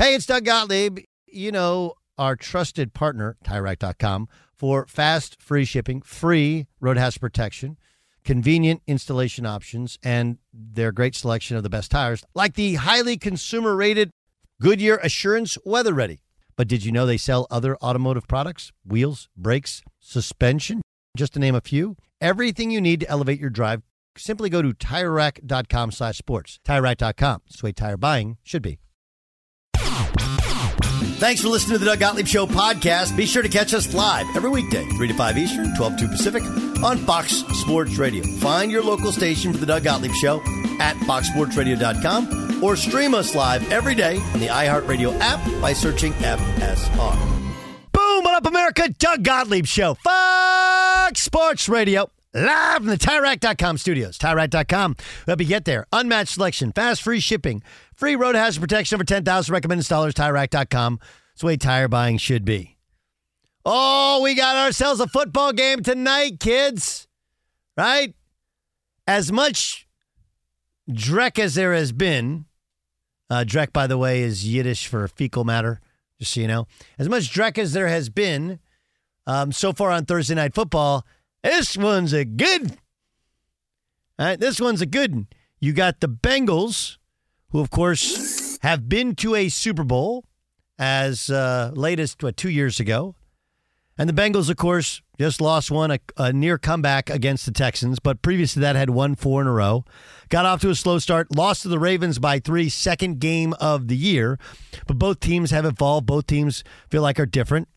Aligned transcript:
Hey, 0.00 0.14
it's 0.14 0.24
Doug 0.24 0.46
Gottlieb. 0.46 1.00
You 1.26 1.52
know, 1.52 1.92
our 2.16 2.34
trusted 2.34 2.94
partner, 2.94 3.36
TireRack.com, 3.44 4.28
for 4.56 4.86
fast, 4.86 5.36
free 5.42 5.66
shipping, 5.66 6.00
free 6.00 6.68
road 6.80 6.96
hazard 6.96 7.20
protection, 7.20 7.76
convenient 8.24 8.80
installation 8.86 9.44
options, 9.44 9.98
and 10.02 10.38
their 10.54 10.90
great 10.90 11.14
selection 11.14 11.58
of 11.58 11.62
the 11.64 11.68
best 11.68 11.90
tires, 11.90 12.24
like 12.34 12.54
the 12.54 12.76
highly 12.76 13.18
consumer 13.18 13.76
rated 13.76 14.08
Goodyear 14.62 14.96
Assurance 15.02 15.58
Weather 15.66 15.92
Ready. 15.92 16.20
But 16.56 16.66
did 16.66 16.82
you 16.82 16.92
know 16.92 17.04
they 17.04 17.18
sell 17.18 17.46
other 17.50 17.76
automotive 17.76 18.26
products? 18.26 18.72
Wheels, 18.86 19.28
brakes, 19.36 19.82
suspension, 20.00 20.80
just 21.14 21.34
to 21.34 21.40
name 21.40 21.54
a 21.54 21.60
few. 21.60 21.98
Everything 22.22 22.70
you 22.70 22.80
need 22.80 23.00
to 23.00 23.10
elevate 23.10 23.38
your 23.38 23.50
drive. 23.50 23.82
Simply 24.16 24.48
go 24.48 24.62
to 24.62 24.72
TireRack.com 24.72 25.92
slash 25.92 26.16
sports. 26.16 26.58
TireRack.com. 26.66 27.42
It's 27.48 27.60
the 27.60 27.66
way 27.66 27.72
tire 27.72 27.98
buying 27.98 28.38
should 28.42 28.62
be. 28.62 28.78
Thanks 31.20 31.42
for 31.42 31.48
listening 31.48 31.74
to 31.74 31.84
the 31.84 31.90
Doug 31.90 32.00
Gottlieb 32.00 32.26
Show 32.26 32.46
podcast. 32.46 33.14
Be 33.14 33.26
sure 33.26 33.42
to 33.42 33.48
catch 33.48 33.74
us 33.74 33.92
live 33.92 34.26
every 34.34 34.48
weekday, 34.48 34.86
3 34.86 35.08
to 35.08 35.14
5 35.14 35.36
Eastern, 35.38 35.76
12 35.76 35.96
to 35.96 35.98
two 36.04 36.08
Pacific, 36.08 36.42
on 36.82 36.96
Fox 36.98 37.44
Sports 37.60 37.98
Radio. 37.98 38.24
Find 38.38 38.72
your 38.72 38.82
local 38.82 39.12
station 39.12 39.52
for 39.52 39.58
the 39.58 39.66
Doug 39.66 39.84
Gottlieb 39.84 40.14
Show 40.14 40.40
at 40.80 40.96
foxsportsradio.com 40.96 42.64
or 42.64 42.74
stream 42.74 43.14
us 43.14 43.34
live 43.34 43.70
every 43.70 43.94
day 43.94 44.16
on 44.16 44.40
the 44.40 44.46
iHeartRadio 44.46 45.18
app 45.20 45.40
by 45.60 45.74
searching 45.74 46.12
FSR. 46.14 47.18
Boom! 47.92 48.24
What 48.24 48.34
up, 48.34 48.46
America? 48.46 48.88
Doug 48.88 49.22
Gottlieb 49.22 49.66
Show, 49.66 49.94
Fox 49.94 51.20
Sports 51.20 51.68
Radio. 51.68 52.10
Live 52.32 52.76
from 52.76 52.86
the 52.86 52.96
TireRack.com 52.96 53.76
studios. 53.76 54.16
TireRack.com. 54.16 54.96
Help 55.26 55.40
you 55.40 55.46
get 55.46 55.64
there. 55.64 55.86
Unmatched 55.92 56.34
selection, 56.34 56.70
fast, 56.70 57.02
free 57.02 57.18
shipping, 57.18 57.60
free 58.00 58.16
road 58.16 58.34
hazard 58.34 58.62
protection 58.62 58.96
over 58.96 59.04
10,000 59.04 59.52
recommended 59.52 59.84
installers. 59.84 60.14
TireRack.com. 60.14 60.98
It's 61.32 61.42
the 61.42 61.46
way 61.46 61.56
tire 61.56 61.86
buying 61.86 62.16
should 62.16 62.44
be. 62.44 62.78
Oh, 63.64 64.20
we 64.22 64.34
got 64.34 64.56
ourselves 64.56 65.00
a 65.00 65.06
football 65.06 65.52
game 65.52 65.82
tonight, 65.82 66.40
kids. 66.40 67.06
Right? 67.76 68.14
As 69.06 69.30
much 69.30 69.86
Drek 70.90 71.38
as 71.38 71.54
there 71.54 71.74
has 71.74 71.92
been, 71.92 72.46
uh, 73.28 73.44
Drek, 73.46 73.72
by 73.72 73.86
the 73.86 73.98
way, 73.98 74.22
is 74.22 74.48
Yiddish 74.48 74.86
for 74.86 75.06
fecal 75.06 75.44
matter, 75.44 75.80
just 76.18 76.32
so 76.32 76.40
you 76.40 76.48
know. 76.48 76.66
As 76.98 77.08
much 77.08 77.32
Drek 77.32 77.58
as 77.58 77.74
there 77.74 77.88
has 77.88 78.08
been 78.08 78.60
um, 79.26 79.52
so 79.52 79.72
far 79.72 79.90
on 79.90 80.06
Thursday 80.06 80.34
Night 80.34 80.54
Football, 80.54 81.06
this 81.44 81.76
one's 81.76 82.12
a 82.12 82.24
good. 82.24 82.72
All 84.18 84.26
right, 84.26 84.40
this 84.40 84.60
one's 84.60 84.80
a 84.80 84.86
good. 84.86 85.26
You 85.60 85.72
got 85.72 86.00
the 86.00 86.08
Bengals, 86.08 86.96
who 87.50 87.60
of 87.60 87.70
course 87.70 88.58
have 88.62 88.88
been 88.88 89.14
to 89.16 89.34
a 89.34 89.48
Super 89.48 89.84
Bowl 89.84 90.24
as 90.78 91.30
uh, 91.30 91.70
late 91.74 92.00
as 92.00 92.16
what 92.20 92.36
two 92.36 92.50
years 92.50 92.80
ago, 92.80 93.14
and 94.00 94.08
the 94.08 94.14
Bengals, 94.14 94.48
of 94.48 94.56
course, 94.56 95.02
just 95.18 95.42
lost 95.42 95.70
one 95.70 95.90
a, 95.90 95.98
a 96.16 96.32
near 96.32 96.56
comeback 96.56 97.10
against 97.10 97.44
the 97.44 97.52
Texans, 97.52 97.98
but 97.98 98.22
previous 98.22 98.54
to 98.54 98.60
that 98.60 98.74
had 98.74 98.88
won 98.88 99.14
four 99.14 99.42
in 99.42 99.46
a 99.46 99.52
row. 99.52 99.84
Got 100.30 100.46
off 100.46 100.62
to 100.62 100.70
a 100.70 100.74
slow 100.74 100.98
start, 100.98 101.36
lost 101.36 101.60
to 101.62 101.68
the 101.68 101.78
Ravens 101.78 102.18
by 102.18 102.38
three, 102.38 102.70
second 102.70 103.20
game 103.20 103.52
of 103.60 103.88
the 103.88 103.96
year, 103.96 104.38
but 104.86 104.98
both 104.98 105.20
teams 105.20 105.50
have 105.50 105.66
evolved. 105.66 106.06
Both 106.06 106.28
teams 106.28 106.64
feel 106.88 107.02
like 107.02 107.20
are 107.20 107.26
different. 107.26 107.68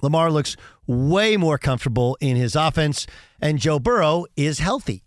Lamar 0.00 0.30
looks 0.30 0.56
way 0.86 1.36
more 1.36 1.58
comfortable 1.58 2.16
in 2.18 2.36
his 2.36 2.56
offense, 2.56 3.06
and 3.42 3.58
Joe 3.58 3.78
Burrow 3.78 4.24
is 4.36 4.58
healthy. 4.58 5.04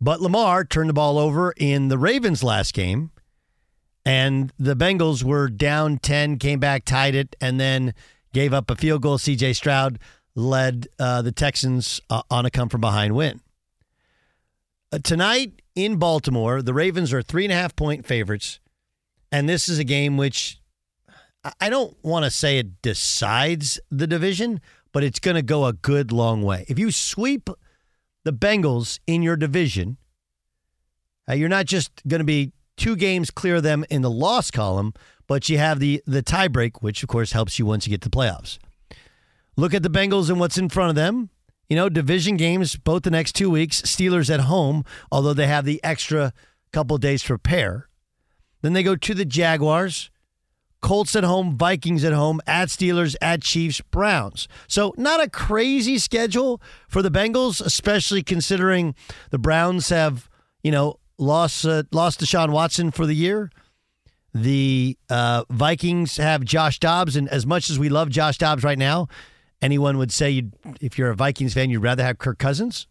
But 0.00 0.20
Lamar 0.20 0.64
turned 0.64 0.88
the 0.88 0.94
ball 0.94 1.18
over 1.18 1.52
in 1.56 1.88
the 1.88 1.98
Ravens 1.98 2.42
last 2.42 2.72
game, 2.72 3.10
and 4.04 4.52
the 4.58 4.74
Bengals 4.74 5.22
were 5.22 5.48
down 5.48 5.98
10, 5.98 6.38
came 6.38 6.58
back, 6.58 6.84
tied 6.84 7.14
it, 7.14 7.36
and 7.40 7.60
then 7.60 7.92
gave 8.32 8.54
up 8.54 8.70
a 8.70 8.76
field 8.76 9.02
goal. 9.02 9.18
CJ 9.18 9.54
Stroud 9.54 9.98
led 10.34 10.88
uh, 10.98 11.20
the 11.20 11.32
Texans 11.32 12.00
uh, 12.08 12.22
on 12.30 12.46
a 12.46 12.50
come 12.50 12.70
from 12.70 12.80
behind 12.80 13.14
win. 13.14 13.40
Uh, 14.90 14.98
tonight 14.98 15.60
in 15.74 15.96
Baltimore, 15.96 16.62
the 16.62 16.74
Ravens 16.74 17.12
are 17.12 17.22
three 17.22 17.44
and 17.44 17.52
a 17.52 17.56
half 17.56 17.76
point 17.76 18.06
favorites, 18.06 18.58
and 19.30 19.48
this 19.48 19.68
is 19.68 19.78
a 19.78 19.84
game 19.84 20.16
which 20.16 20.60
I 21.60 21.70
don't 21.70 21.96
want 22.02 22.24
to 22.24 22.30
say 22.30 22.58
it 22.58 22.82
decides 22.82 23.78
the 23.90 24.06
division, 24.06 24.60
but 24.92 25.04
it's 25.04 25.20
going 25.20 25.36
to 25.36 25.42
go 25.42 25.66
a 25.66 25.72
good 25.72 26.10
long 26.10 26.42
way. 26.42 26.64
If 26.68 26.78
you 26.78 26.90
sweep 26.90 27.48
the 28.24 28.32
Bengals 28.32 28.98
in 29.06 29.22
your 29.22 29.36
division, 29.36 29.96
uh, 31.28 31.34
you're 31.34 31.48
not 31.48 31.66
just 31.66 31.90
going 32.06 32.20
to 32.20 32.24
be 32.24 32.52
two 32.76 32.96
games 32.96 33.30
clear 33.30 33.56
of 33.56 33.62
them 33.62 33.84
in 33.90 34.02
the 34.02 34.10
loss 34.10 34.50
column, 34.50 34.92
but 35.26 35.48
you 35.48 35.58
have 35.58 35.78
the 35.78 36.02
the 36.06 36.22
tiebreak, 36.22 36.80
which 36.80 37.02
of 37.02 37.08
course 37.08 37.32
helps 37.32 37.58
you 37.58 37.66
once 37.66 37.86
you 37.86 37.90
get 37.90 38.00
to 38.02 38.08
the 38.08 38.16
playoffs. 38.16 38.58
Look 39.56 39.74
at 39.74 39.82
the 39.82 39.90
Bengals 39.90 40.30
and 40.30 40.40
what's 40.40 40.58
in 40.58 40.68
front 40.68 40.90
of 40.90 40.96
them. 40.96 41.30
You 41.68 41.76
know, 41.76 41.88
division 41.88 42.36
games 42.36 42.74
both 42.76 43.02
the 43.02 43.10
next 43.10 43.34
two 43.34 43.50
weeks. 43.50 43.82
Steelers 43.82 44.32
at 44.32 44.40
home, 44.40 44.84
although 45.12 45.34
they 45.34 45.46
have 45.46 45.64
the 45.64 45.80
extra 45.84 46.32
couple 46.72 46.98
days 46.98 47.22
to 47.22 47.28
prepare. 47.28 47.88
Then 48.62 48.72
they 48.72 48.82
go 48.82 48.96
to 48.96 49.14
the 49.14 49.24
Jaguars. 49.24 50.10
Colts 50.80 51.14
at 51.14 51.24
home, 51.24 51.56
Vikings 51.56 52.04
at 52.04 52.12
home, 52.12 52.40
at 52.46 52.68
Steelers, 52.68 53.14
at 53.20 53.42
Chiefs, 53.42 53.80
Browns. 53.80 54.48
So, 54.66 54.94
not 54.96 55.22
a 55.22 55.28
crazy 55.28 55.98
schedule 55.98 56.60
for 56.88 57.02
the 57.02 57.10
Bengals, 57.10 57.60
especially 57.60 58.22
considering 58.22 58.94
the 59.30 59.38
Browns 59.38 59.88
have, 59.90 60.28
you 60.62 60.70
know, 60.70 60.98
lost 61.18 61.64
uh, 61.64 61.84
lost 61.92 62.20
Deshaun 62.20 62.50
Watson 62.50 62.90
for 62.90 63.06
the 63.06 63.14
year. 63.14 63.50
The 64.32 64.96
uh, 65.08 65.44
Vikings 65.50 66.16
have 66.16 66.44
Josh 66.44 66.78
Dobbs, 66.78 67.16
and 67.16 67.28
as 67.28 67.46
much 67.46 67.68
as 67.68 67.78
we 67.78 67.88
love 67.88 68.10
Josh 68.10 68.38
Dobbs 68.38 68.62
right 68.62 68.78
now, 68.78 69.08
anyone 69.60 69.98
would 69.98 70.12
say 70.12 70.44
if 70.80 70.98
you're 70.98 71.10
a 71.10 71.16
Vikings 71.16 71.54
fan, 71.54 71.70
you'd 71.70 71.82
rather 71.82 72.04
have 72.04 72.18
Kirk 72.18 72.38
Cousins. 72.38 72.86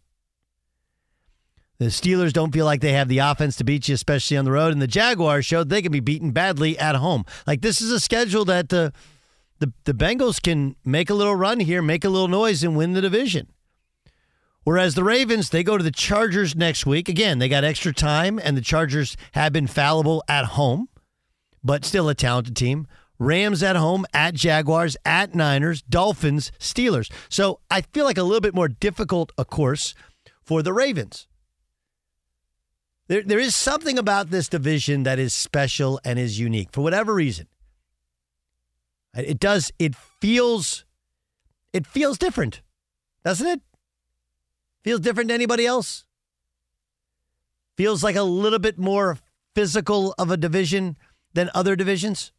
The 1.79 1.85
Steelers 1.85 2.33
don't 2.33 2.53
feel 2.53 2.65
like 2.65 2.81
they 2.81 2.91
have 2.91 3.07
the 3.07 3.19
offense 3.19 3.55
to 3.55 3.63
beat 3.63 3.87
you, 3.87 3.95
especially 3.95 4.35
on 4.35 4.43
the 4.43 4.51
road. 4.51 4.73
And 4.73 4.81
the 4.81 4.87
Jaguars 4.87 5.45
showed 5.45 5.69
they 5.69 5.81
can 5.81 5.93
be 5.93 6.01
beaten 6.01 6.31
badly 6.31 6.77
at 6.77 6.95
home. 6.95 7.23
Like 7.47 7.61
this 7.61 7.81
is 7.81 7.91
a 7.91 7.99
schedule 7.99 8.43
that 8.45 8.69
the 8.69 8.91
the, 9.59 9.73
the 9.83 9.93
Bengals 9.93 10.41
can 10.41 10.75
make 10.85 11.09
a 11.09 11.13
little 11.13 11.35
run 11.35 11.59
here, 11.59 11.81
make 11.81 12.05
a 12.05 12.09
little 12.09 12.29
noise, 12.29 12.63
and 12.63 12.77
win 12.77 12.93
the 12.93 13.01
division. 13.01 13.47
Whereas 14.63 14.95
the 14.95 15.03
Ravens, 15.03 15.49
they 15.49 15.63
go 15.63 15.77
to 15.77 15.83
the 15.83 15.91
Chargers 15.91 16.55
next 16.55 16.85
week. 16.85 17.09
Again, 17.09 17.39
they 17.39 17.49
got 17.49 17.63
extra 17.63 17.93
time, 17.93 18.39
and 18.41 18.55
the 18.55 18.61
Chargers 18.61 19.17
have 19.33 19.51
been 19.51 19.67
fallible 19.67 20.23
at 20.27 20.45
home, 20.45 20.87
but 21.63 21.85
still 21.85 22.07
a 22.07 22.15
talented 22.15 22.55
team. 22.55 22.87
Rams 23.17 23.61
at 23.61 23.75
home, 23.75 24.05
at 24.13 24.33
Jaguars, 24.33 24.95
at 25.03 25.35
Niners, 25.35 25.81
Dolphins, 25.81 26.53
Steelers. 26.57 27.11
So 27.27 27.59
I 27.69 27.81
feel 27.81 28.05
like 28.05 28.17
a 28.17 28.23
little 28.23 28.39
bit 28.39 28.55
more 28.55 28.69
difficult, 28.69 29.33
of 29.37 29.47
course, 29.47 29.93
for 30.41 30.63
the 30.63 30.71
Ravens. 30.71 31.27
There, 33.09 33.23
there 33.23 33.39
is 33.39 33.55
something 33.55 33.97
about 33.97 34.29
this 34.29 34.47
division 34.47 35.01
that 35.03 35.17
is 35.17 35.33
special 35.33 35.99
and 36.05 36.19
is 36.19 36.39
unique 36.39 36.69
for 36.71 36.81
whatever 36.81 37.13
reason. 37.13 37.47
It 39.15 39.39
does. 39.39 39.71
It 39.79 39.95
feels. 39.95 40.85
It 41.73 41.85
feels 41.85 42.17
different, 42.17 42.61
doesn't 43.25 43.47
it? 43.47 43.61
Feels 44.83 45.01
different 45.01 45.29
to 45.29 45.33
anybody 45.33 45.65
else. 45.65 46.05
Feels 47.75 48.03
like 48.03 48.15
a 48.15 48.23
little 48.23 48.59
bit 48.59 48.77
more 48.77 49.17
physical 49.55 50.13
of 50.17 50.31
a 50.31 50.37
division. 50.37 50.95
than 51.33 51.49
other 51.53 51.75
divisions? 51.75 52.31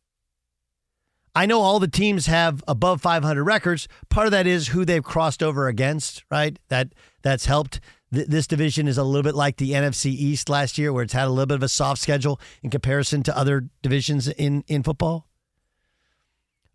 I 1.35 1.47
know 1.47 1.61
all 1.61 1.79
the 1.79 1.89
teams 1.89 2.27
have 2.27 2.63
above 2.67 3.01
500 3.01 3.43
records. 3.45 3.87
Part 4.09 4.27
of 4.27 4.33
that 4.33 4.47
is 4.47 4.69
who 4.69 4.85
they've 4.85 5.03
crossed 5.03 5.43
over 5.43 5.69
against, 5.69 6.25
right? 6.31 6.59
That 6.69 6.93
that's 7.23 7.47
helped. 7.47 7.81
Th- 8.13 8.27
this 8.27 8.47
division 8.47 8.89
is 8.89 8.99
a 8.99 9.05
little 9.05 9.23
bit 9.23 9.35
like 9.35 9.57
the 9.57 9.73
NFC 9.73 10.07
East 10.07 10.49
last 10.49 10.79
year, 10.79 10.93
where 10.93 11.05
it's 11.05 11.13
had 11.13 11.27
a 11.27 11.31
little 11.31 11.47
bit 11.47 11.57
of 11.57 11.63
a 11.63 11.69
soft 11.69 12.01
schedule 12.01 12.41
in 12.63 12.71
comparison 12.71 13.23
to 13.25 13.37
other 13.37 13.69
divisions 13.83 14.29
in 14.29 14.65
in 14.67 14.83
football. 14.83 15.27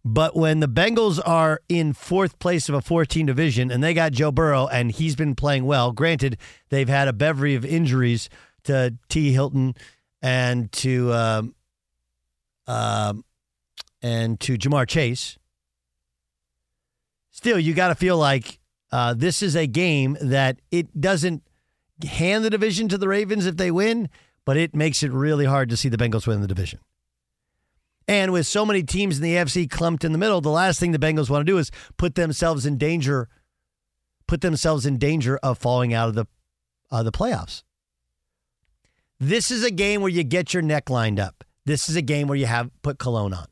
But 0.08 0.36
when 0.36 0.60
the 0.60 0.68
Bengals 0.68 1.20
are 1.26 1.62
in 1.68 1.94
fourth 1.94 2.38
place 2.38 2.70
of 2.70 2.76
a 2.76 2.82
14 2.82 3.26
division 3.26 3.72
and 3.72 3.84
they 3.84 3.96
got 3.96 4.12
Joe 4.12 4.32
Burrow 4.32 4.68
and 4.68 4.92
he's 4.92 5.16
been 5.16 5.34
playing 5.34 5.66
well, 5.66 5.92
granted, 5.92 6.38
they've 6.70 6.88
had 6.88 7.08
a 7.08 7.14
bevy 7.14 7.56
of 7.56 7.66
injuries 7.66 8.30
to 8.66 8.96
T. 9.10 9.34
Hilton 9.34 9.74
and 10.22 10.72
to 10.74 11.12
um, 11.12 11.56
um, 12.68 13.26
and 14.04 14.40
to 14.42 14.60
Ja'Marr 14.60 14.88
Chase. 14.88 15.40
Still, 17.32 17.60
you 17.60 17.74
got 17.74 17.88
to 17.88 17.96
feel 17.96 18.18
like 18.18 18.60
uh, 18.95 19.13
this 19.13 19.44
is 19.44 19.57
a 19.57 19.68
game 19.68 20.15
that 20.21 20.62
it 20.71 21.01
doesn't 21.01 21.44
hand 22.07 22.45
the 22.45 22.50
division 22.50 22.88
to 22.88 22.97
the 22.97 23.09
Ravens 23.09 23.45
if 23.45 23.57
they 23.57 23.69
win, 23.69 24.07
but 24.45 24.56
it 24.56 24.74
makes 24.74 25.03
it 25.03 25.12
really 25.12 25.44
hard 25.44 25.68
to 25.68 25.75
see 25.75 25.89
the 25.89 25.97
Bengals 25.97 26.25
win 26.25 26.39
the 26.39 26.47
division. 26.47 26.80
And 28.07 28.31
with 28.31 28.47
so 28.47 28.65
many 28.65 28.83
teams 28.83 29.18
in 29.18 29.24
the 29.24 29.33
AFC 29.33 29.69
clumped 29.69 30.06
in 30.06 30.13
the 30.13 30.18
middle, 30.18 30.39
the 30.39 30.50
last 30.50 30.80
thing 30.80 30.94
the 30.94 30.97
Bengals 30.97 31.30
want 31.30 31.45
to 31.45 31.51
do 31.51 31.57
is 31.57 31.71
put 31.97 32.15
themselves 32.15 32.65
in 32.65 32.77
danger, 32.77 33.27
put 34.27 34.39
themselves 34.39 34.86
in 34.86 34.98
danger 34.98 35.39
of 35.44 35.57
falling 35.57 35.94
out 35.94 36.07
of 36.07 36.15
the 36.15 36.25
uh, 36.89 37.03
the 37.03 37.12
playoffs. 37.12 37.63
This 39.19 39.51
is 39.51 39.62
a 39.65 39.71
game 39.71 40.00
where 40.00 40.09
you 40.09 40.24
get 40.24 40.53
your 40.53 40.63
neck 40.63 40.89
lined 40.89 41.19
up. 41.19 41.44
This 41.65 41.89
is 41.89 41.98
a 41.98 42.01
game 42.01 42.30
where 42.30 42.38
you 42.38 42.45
have 42.45 42.71
put 42.81 42.98
cologne 42.98 43.33
on. 43.33 43.48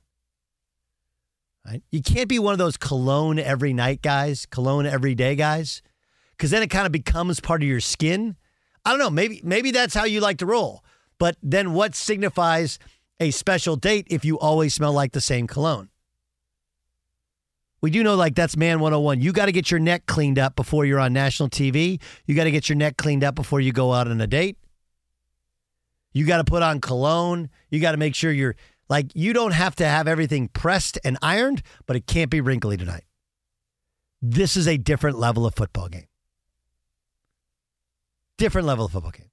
Right? 1.66 1.82
You 1.92 2.02
can't 2.02 2.28
be 2.28 2.40
one 2.40 2.52
of 2.52 2.58
those 2.58 2.78
cologne 2.78 3.40
every 3.40 3.74
night 3.74 4.02
guys, 4.02 4.46
cologne 4.46 4.86
every 4.86 5.16
day 5.16 5.36
guys, 5.36 5.82
because 6.32 6.52
then 6.52 6.62
it 6.62 6.70
kind 6.70 6.86
of 6.86 6.92
becomes 6.92 7.40
part 7.40 7.62
of 7.62 7.68
your 7.68 7.80
skin. 7.80 8.36
I 8.86 8.90
don't 8.90 9.00
know. 9.00 9.10
Maybe 9.10 9.40
maybe 9.44 9.72
that's 9.72 9.94
how 9.94 10.04
you 10.04 10.20
like 10.20 10.40
to 10.40 10.46
roll. 10.46 10.84
But 11.20 11.38
then 11.42 11.74
what 11.74 11.96
signifies 11.96 12.80
a 13.20 13.32
special 13.32 13.76
date 13.78 14.08
if 14.10 14.26
you 14.26 14.38
always 14.40 14.74
smell 14.74 14.92
like 14.92 15.14
the 15.14 15.22
same 15.22 15.48
cologne. 15.48 15.90
We 17.82 17.92
do 17.92 18.04
know 18.04 18.16
like 18.16 18.36
that's 18.36 18.58
man 18.58 18.80
101. 18.80 19.22
You 19.22 19.32
got 19.34 19.48
to 19.48 19.52
get 19.52 19.70
your 19.70 19.80
neck 19.80 20.06
cleaned 20.06 20.40
up 20.40 20.56
before 20.56 20.86
you're 20.86 21.00
on 21.00 21.14
national 21.14 21.50
TV. 21.50 22.02
You 22.26 22.36
got 22.36 22.46
to 22.46 22.52
get 22.52 22.70
your 22.70 22.78
neck 22.78 22.98
cleaned 22.98 23.24
up 23.24 23.36
before 23.36 23.60
you 23.62 23.72
go 23.72 23.94
out 23.94 24.08
on 24.08 24.20
a 24.22 24.28
date. 24.28 24.58
You 26.14 26.26
got 26.26 26.38
to 26.38 26.44
put 26.44 26.64
on 26.64 26.80
cologne. 26.80 27.50
You 27.70 27.80
got 27.80 27.92
to 27.92 27.98
make 27.98 28.16
sure 28.16 28.32
you're 28.32 28.56
like 28.90 29.12
you 29.16 29.34
don't 29.34 29.54
have 29.54 29.76
to 29.78 29.86
have 29.86 30.08
everything 30.08 30.48
pressed 30.50 31.00
and 31.04 31.18
ironed, 31.22 31.62
but 31.86 31.96
it 31.96 32.08
can't 32.08 32.30
be 32.30 32.42
wrinkly 32.42 32.78
tonight. 32.78 33.04
This 34.22 34.56
is 34.56 34.68
a 34.68 34.78
different 34.78 35.20
level 35.20 35.46
of 35.46 35.56
football 35.56 35.90
game. 35.90 36.08
Different 38.38 38.68
level 38.68 38.86
of 38.86 38.92
football 38.92 39.12
game. 39.12 39.30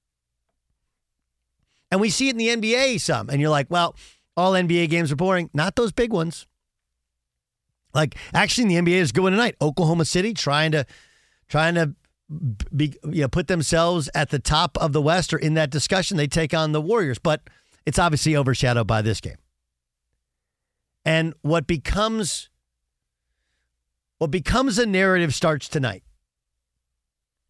And 1.91 2.01
we 2.01 2.11
see 2.11 2.29
it 2.29 2.39
in 2.39 2.39
the 2.39 2.49
NBA 2.49 3.01
some. 3.01 3.29
And 3.31 3.41
you're 3.41 3.51
like, 3.51 3.67
well, 3.71 3.97
all 4.37 4.53
NBA 4.53 4.89
games 4.91 5.11
are 5.11 5.17
boring. 5.17 5.51
Not 5.53 5.77
those 5.77 5.93
big 5.93 6.13
ones. 6.13 6.47
Like 7.93 8.17
actually 8.33 8.73
in 8.73 8.85
the 8.85 8.93
NBA 8.93 8.99
is 8.99 9.13
going 9.13 9.33
tonight. 9.33 9.57
Oklahoma 9.61 10.05
City 10.05 10.33
trying 10.33 10.73
to 10.73 10.87
trying 11.49 11.75
to 11.75 11.95
be 12.75 12.95
you 13.05 13.23
know 13.23 13.29
put 13.29 13.49
themselves 13.49 14.09
at 14.15 14.31
the 14.31 14.39
top 14.39 14.79
of 14.79 14.93
the 14.93 15.03
West 15.03 15.35
or 15.35 15.39
in 15.39 15.55
that 15.55 15.71
discussion. 15.71 16.17
They 16.17 16.29
take 16.29 16.55
on 16.55 16.73
the 16.73 16.81
Warriors, 16.81 17.19
but 17.19 17.43
it's 17.91 17.99
obviously 17.99 18.37
overshadowed 18.37 18.87
by 18.87 19.03
this 19.03 19.21
game. 19.21 19.39
And 21.05 21.35
what 21.43 21.67
becomes 21.67 22.49
what 24.19 24.31
becomes 24.31 24.79
a 24.79 24.87
narrative 24.87 25.35
starts 25.35 25.69
tonight. 25.69 26.05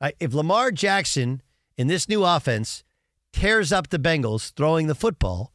Right? 0.00 0.14
If 0.18 0.32
Lamar 0.32 0.70
Jackson 0.70 1.42
in 1.76 1.88
this 1.88 2.08
new 2.08 2.24
offense 2.24 2.84
tears 3.34 3.70
up 3.70 3.90
the 3.90 3.98
Bengals 3.98 4.54
throwing 4.54 4.86
the 4.86 4.94
football, 4.94 5.52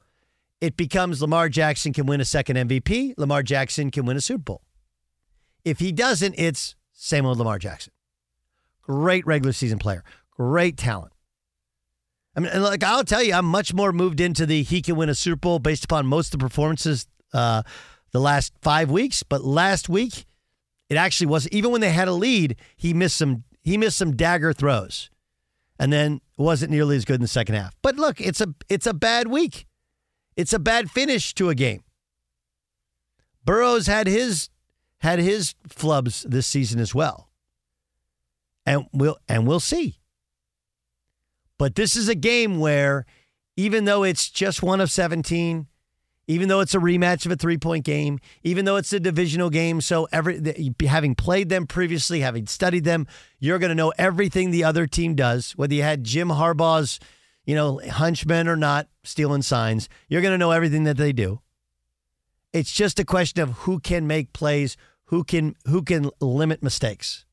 it 0.62 0.78
becomes 0.78 1.20
Lamar 1.20 1.50
Jackson 1.50 1.92
can 1.92 2.06
win 2.06 2.22
a 2.22 2.26
second 2.26 2.56
MVP. 2.56 3.16
Lamar 3.18 3.42
Jackson 3.42 3.90
can 3.90 4.06
win 4.06 4.18
a 4.18 4.22
Super 4.22 4.44
Bowl. 4.44 4.62
If 5.64 5.80
he 5.80 5.92
doesn't, 5.92 6.36
it's 6.38 6.76
same 6.94 7.26
old 7.26 7.40
Lamar 7.40 7.58
Jackson. 7.58 7.92
Great 8.84 9.26
regular 9.26 9.52
season 9.52 9.80
player, 9.80 10.04
great 10.30 10.78
talent. 10.78 11.15
I 12.36 12.40
mean, 12.42 12.62
like 12.62 12.84
I'll 12.84 13.04
tell 13.04 13.24
you, 13.24 13.34
I'm 13.34 13.46
much 13.46 13.74
more 13.74 13.92
moved 13.94 14.20
into 14.20 14.46
the 14.46 14.64
he 14.64 14.82
can 14.82 14.96
win 14.96 15.10
a 15.10 15.16
Super 15.16 15.38
Bowl 15.38 15.60
based 15.60 15.86
upon 15.86 16.06
most 16.06 16.34
of 16.34 16.40
the 16.40 16.46
performances 16.46 17.08
uh, 17.34 17.64
the 18.12 18.20
last 18.20 18.54
five 18.62 18.92
weeks. 18.92 19.24
But 19.24 19.44
last 19.44 19.88
week, 19.88 20.26
it 20.90 20.98
actually 20.98 21.28
was 21.28 21.48
even 21.50 21.72
when 21.72 21.82
they 21.82 21.92
had 21.92 22.08
a 22.08 22.14
lead, 22.14 22.58
he 22.76 22.94
missed 22.94 23.18
some 23.18 23.44
he 23.62 23.78
missed 23.78 23.98
some 23.98 24.16
dagger 24.16 24.54
throws 24.54 25.10
and 25.80 25.92
then 25.92 26.22
wasn't 26.38 26.72
nearly 26.72 26.96
as 26.96 27.06
good 27.06 27.16
in 27.16 27.22
the 27.22 27.28
second 27.28 27.56
half. 27.56 27.76
But 27.82 27.96
look, 27.96 28.20
it's 28.20 28.42
a 28.42 28.54
it's 28.70 28.88
a 28.88 28.94
bad 28.94 29.28
week. 29.28 29.66
It's 30.36 30.54
a 30.54 30.60
bad 30.60 30.92
finish 30.92 31.34
to 31.36 31.50
a 31.50 31.56
game. 31.56 31.84
Burrows 33.46 33.88
had 33.88 34.08
his 34.08 34.50
had 35.00 35.20
his 35.20 35.56
flubs 35.70 36.24
this 36.30 36.48
season 36.48 36.80
as 36.80 36.94
well. 36.94 37.30
And 38.66 38.88
we'll 38.92 39.18
and 39.30 39.48
we'll 39.48 39.60
see. 39.60 40.00
But 41.57 41.75
this 41.75 41.96
is 41.96 42.10
a 42.10 42.16
game 42.16 42.60
where 42.60 43.06
even 43.56 43.86
though 43.86 44.04
it's 44.04 44.30
just 44.30 44.62
one 44.62 44.81
of 44.81 44.92
17, 44.92 45.68
even 46.28 46.50
though 46.50 46.60
it's 46.60 46.74
a 46.74 46.80
rematch 46.80 47.25
of 47.25 47.31
a 47.31 47.36
three 47.36 47.57
point 47.57 47.86
game, 47.86 48.19
even 48.44 48.66
though 48.66 48.78
it's 48.78 48.92
a 48.94 49.00
divisional 49.00 49.50
game. 49.50 49.81
So, 49.81 50.07
every 50.12 50.42
having 50.86 51.16
played 51.16 51.50
them 51.50 51.68
previously, 51.68 52.22
having 52.22 52.48
studied 52.48 52.84
them, 52.84 53.07
you're 53.40 53.60
going 53.60 53.69
to 53.69 53.75
know 53.75 53.94
everything 53.98 54.52
the 54.52 54.63
other 54.63 54.88
team 54.88 55.16
does, 55.16 55.52
whether 55.52 55.74
you 55.74 55.84
had 55.84 56.04
Jim 56.04 56.30
Harbaugh's, 56.30 57.00
you 57.46 57.56
know, 57.56 57.80
hunchmen 57.92 58.48
or 58.48 58.56
not 58.56 58.88
stealing 59.04 59.44
signs. 59.44 59.88
You're 60.10 60.22
going 60.22 60.34
to 60.34 60.38
know 60.38 60.51
everything 60.51 60.84
that 60.86 60.98
they 60.98 61.13
do. 61.13 61.42
It's 62.54 62.72
just 62.72 63.00
a 63.00 63.06
question 63.06 63.42
of 63.42 63.51
who 63.60 63.80
can 63.80 64.08
make 64.08 64.34
plays, 64.34 64.78
who 65.06 65.24
can 65.24 65.56
who 65.68 65.84
can 65.84 66.10
limit 66.19 66.63
mistakes. 66.63 67.25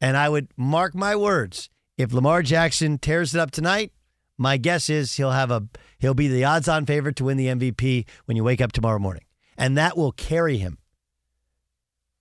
And 0.00 0.16
I 0.16 0.28
would 0.28 0.48
mark 0.56 0.94
my 0.94 1.14
words: 1.14 1.68
if 1.96 2.12
Lamar 2.12 2.42
Jackson 2.42 2.98
tears 2.98 3.34
it 3.34 3.40
up 3.40 3.50
tonight, 3.50 3.92
my 4.38 4.56
guess 4.56 4.88
is 4.88 5.14
he'll 5.16 5.32
have 5.32 5.50
a 5.50 5.68
he'll 5.98 6.14
be 6.14 6.28
the 6.28 6.44
odds-on 6.44 6.86
favorite 6.86 7.16
to 7.16 7.24
win 7.24 7.36
the 7.36 7.46
MVP 7.46 8.06
when 8.24 8.36
you 8.36 8.44
wake 8.44 8.60
up 8.60 8.72
tomorrow 8.72 8.98
morning. 8.98 9.24
And 9.58 9.76
that 9.76 9.96
will 9.96 10.12
carry 10.12 10.56
him. 10.56 10.78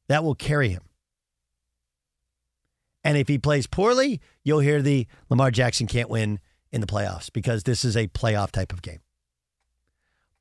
That 0.09 0.23
will 0.23 0.35
carry 0.35 0.69
him. 0.69 0.81
And 3.03 3.17
if 3.17 3.29
he 3.29 3.37
plays 3.37 3.65
poorly, 3.65 4.19
you'll 4.43 4.59
hear 4.59 4.81
the 4.81 5.07
Lamar 5.29 5.51
Jackson 5.51 5.87
can't 5.87 6.09
win 6.09 6.39
in 6.71 6.81
the 6.81 6.87
playoffs 6.87 7.31
because 7.31 7.63
this 7.63 7.85
is 7.85 7.95
a 7.95 8.07
playoff 8.09 8.51
type 8.51 8.73
of 8.73 8.81
game. 8.81 8.99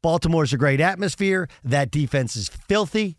Baltimore's 0.02 0.52
a 0.52 0.56
great 0.58 0.80
atmosphere. 0.80 1.48
That 1.62 1.92
defense 1.92 2.34
is 2.34 2.48
filthy. 2.48 3.18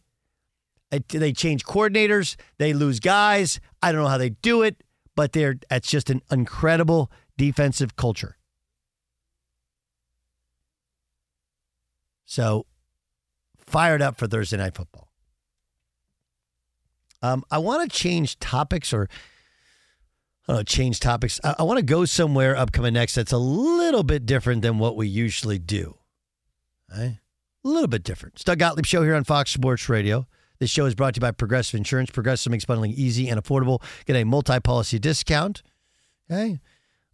They 0.91 1.31
change 1.33 1.65
coordinators, 1.65 2.35
they 2.57 2.73
lose 2.73 2.99
guys. 2.99 3.59
I 3.81 3.91
don't 3.91 4.01
know 4.01 4.07
how 4.07 4.17
they 4.17 4.29
do 4.29 4.61
it, 4.61 4.83
but 5.15 5.33
they're 5.33 5.55
that's 5.69 5.89
just 5.89 6.09
an 6.09 6.21
incredible 6.31 7.11
defensive 7.37 7.95
culture. 7.95 8.37
So 12.25 12.65
fired 13.57 14.01
up 14.01 14.17
for 14.17 14.27
Thursday 14.27 14.57
night 14.57 14.75
football. 14.75 15.09
Um, 17.21 17.43
I 17.51 17.57
want 17.57 17.89
to 17.89 17.97
change 17.97 18.39
topics 18.39 18.93
or 18.93 19.09
know, 20.49 20.63
change 20.63 20.99
topics. 20.99 21.39
I, 21.43 21.55
I 21.59 21.63
want 21.63 21.77
to 21.77 21.85
go 21.85 22.05
somewhere 22.05 22.55
upcoming 22.55 22.93
next 22.93 23.15
that's 23.15 23.31
a 23.31 23.37
little 23.37 24.03
bit 24.03 24.25
different 24.25 24.61
than 24.61 24.77
what 24.77 24.95
we 24.95 25.07
usually 25.07 25.59
do. 25.59 25.97
Okay? 26.91 27.19
A 27.63 27.67
little 27.67 27.87
bit 27.87 28.03
different. 28.03 28.35
It's 28.35 28.43
Doug 28.43 28.59
Gottlieb 28.59 28.85
Show 28.85 29.03
here 29.03 29.15
on 29.15 29.23
Fox 29.23 29.51
Sports 29.51 29.89
Radio. 29.89 30.27
This 30.59 30.69
show 30.69 30.85
is 30.85 30.93
brought 30.93 31.13
to 31.13 31.19
you 31.19 31.21
by 31.21 31.31
Progressive 31.31 31.77
Insurance. 31.77 32.09
Progressive 32.09 32.51
makes 32.51 32.65
bundling 32.65 32.91
easy 32.91 33.29
and 33.29 33.41
affordable. 33.41 33.81
Get 34.05 34.17
a 34.17 34.25
multi-policy 34.25 34.99
discount. 34.99 35.63
Okay? 36.29 36.59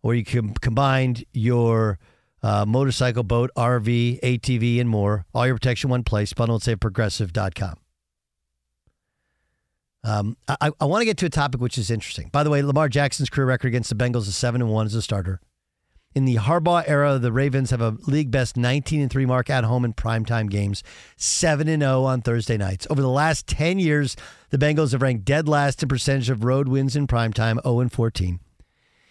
Or 0.02 0.16
you 0.16 0.26
can 0.26 0.54
combine 0.56 1.18
your 1.32 2.00
uh, 2.42 2.66
motorcycle, 2.66 3.24
boat, 3.24 3.52
RV, 3.56 4.20
ATV, 4.22 4.80
and 4.80 4.90
more. 4.90 5.26
All 5.34 5.46
your 5.46 5.56
protection 5.56 5.92
one 5.92 6.04
place. 6.04 6.34
Bundle 6.34 6.56
at 6.56 6.64
saveprogressive.com. 6.64 7.76
Um, 10.04 10.38
I, 10.48 10.72
I 10.80 10.86
want 10.86 11.02
to 11.02 11.06
get 11.06 11.18
to 11.18 11.26
a 11.26 11.32
topic 11.32 11.62
which 11.62 11.78
is 11.78 11.90
interesting. 11.90 12.30
By 12.32 12.44
the 12.44 12.50
way, 12.50 12.62
Lamar 12.62 12.90
Jackson's 12.90 13.30
career 13.30 13.48
record 13.48 13.68
against 13.70 13.90
the 13.90 13.96
Bengals 13.96 14.28
is 14.28 14.36
seven 14.36 14.62
and 14.62 14.72
one 14.72 14.86
as 14.86 14.94
a 14.94 15.02
starter. 15.02 15.40
In 16.16 16.24
the 16.24 16.36
Harbaugh 16.36 16.86
era, 16.88 17.20
the 17.20 17.34
Ravens 17.34 17.72
have 17.72 17.82
a 17.82 17.98
league 18.08 18.32
best 18.32 18.56
19 18.56 19.02
and 19.02 19.12
3 19.12 19.26
mark 19.26 19.50
at 19.50 19.66
home 19.66 19.84
in 19.84 19.94
primetime 19.94 20.50
games, 20.50 20.82
7 21.18 21.68
and 21.68 21.84
0 21.84 22.04
on 22.04 22.22
Thursday 22.22 22.56
nights. 22.56 22.88
Over 22.90 23.02
the 23.02 23.10
last 23.10 23.48
10 23.48 23.80
years, 23.80 24.16
the 24.50 24.58
Bengals 24.58 24.94
have 24.94 25.02
ranked 25.02 25.26
dead 25.26 25.50
last 25.50 25.84
in 25.84 25.90
percentage 25.90 26.30
of 26.30 26.46
road 26.46 26.70
wins 26.70 26.96
in 26.96 27.06
primetime, 27.06 27.62
0 27.64 27.82
and 27.82 27.92
14. 27.92 28.40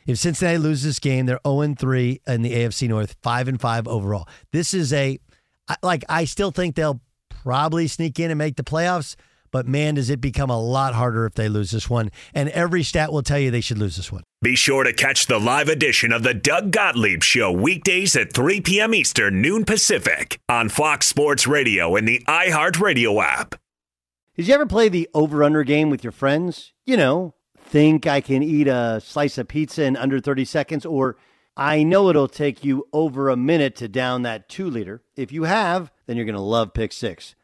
If 0.06 0.18
Cincinnati 0.18 0.56
loses 0.56 0.84
this 0.84 0.98
game, 0.98 1.26
they're 1.26 1.40
0 1.46 1.60
and 1.60 1.78
3 1.78 2.22
in 2.26 2.40
the 2.40 2.54
AFC 2.54 2.88
North, 2.88 3.16
5 3.22 3.48
and 3.48 3.60
5 3.60 3.86
overall. 3.86 4.26
This 4.50 4.72
is 4.72 4.90
a, 4.94 5.18
like, 5.82 6.04
I 6.08 6.24
still 6.24 6.52
think 6.52 6.74
they'll 6.74 7.02
probably 7.28 7.86
sneak 7.86 8.18
in 8.18 8.30
and 8.30 8.38
make 8.38 8.56
the 8.56 8.64
playoffs, 8.64 9.14
but 9.54 9.68
man, 9.68 9.94
does 9.94 10.10
it 10.10 10.20
become 10.20 10.50
a 10.50 10.60
lot 10.60 10.94
harder 10.94 11.26
if 11.26 11.34
they 11.34 11.48
lose 11.48 11.70
this 11.70 11.88
one. 11.88 12.10
And 12.34 12.48
every 12.48 12.82
stat 12.82 13.12
will 13.12 13.22
tell 13.22 13.38
you 13.38 13.52
they 13.52 13.60
should 13.60 13.78
lose 13.78 13.94
this 13.94 14.10
one. 14.10 14.24
Be 14.42 14.56
sure 14.56 14.82
to 14.82 14.92
catch 14.92 15.26
the 15.26 15.38
live 15.38 15.68
edition 15.68 16.10
of 16.10 16.24
the 16.24 16.34
Doug 16.34 16.72
Gottlieb 16.72 17.22
Show 17.22 17.52
weekdays 17.52 18.16
at 18.16 18.32
3 18.32 18.62
p.m. 18.62 18.92
Eastern, 18.92 19.40
noon 19.40 19.64
Pacific 19.64 20.40
on 20.48 20.68
Fox 20.68 21.06
Sports 21.06 21.46
Radio 21.46 21.94
and 21.94 22.08
the 22.08 22.20
iHeartRadio 22.26 23.22
app. 23.22 23.54
Did 24.34 24.48
you 24.48 24.54
ever 24.54 24.66
play 24.66 24.88
the 24.88 25.08
over 25.14 25.44
under 25.44 25.62
game 25.62 25.88
with 25.88 26.02
your 26.02 26.10
friends? 26.10 26.72
You 26.84 26.96
know, 26.96 27.34
think 27.56 28.08
I 28.08 28.20
can 28.20 28.42
eat 28.42 28.66
a 28.66 29.00
slice 29.04 29.38
of 29.38 29.46
pizza 29.46 29.84
in 29.84 29.96
under 29.96 30.18
30 30.18 30.46
seconds, 30.46 30.84
or 30.84 31.16
I 31.56 31.84
know 31.84 32.08
it'll 32.08 32.26
take 32.26 32.64
you 32.64 32.88
over 32.92 33.28
a 33.28 33.36
minute 33.36 33.76
to 33.76 33.86
down 33.86 34.22
that 34.22 34.48
two 34.48 34.68
liter. 34.68 35.04
If 35.14 35.30
you 35.30 35.44
have, 35.44 35.92
then 36.06 36.16
you're 36.16 36.26
going 36.26 36.34
to 36.34 36.40
love 36.40 36.74
Pick 36.74 36.92
Six, 36.92 37.36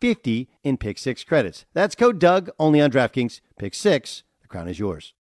50 0.00 0.48
in 0.62 0.76
Pick 0.76 0.98
6 0.98 1.24
credits. 1.24 1.64
That's 1.74 1.94
code 1.94 2.18
Doug 2.18 2.50
only 2.58 2.80
on 2.80 2.90
DraftKings. 2.90 3.40
Pick 3.58 3.74
6. 3.74 4.22
The 4.42 4.48
crown 4.48 4.68
is 4.68 4.78
yours. 4.78 5.14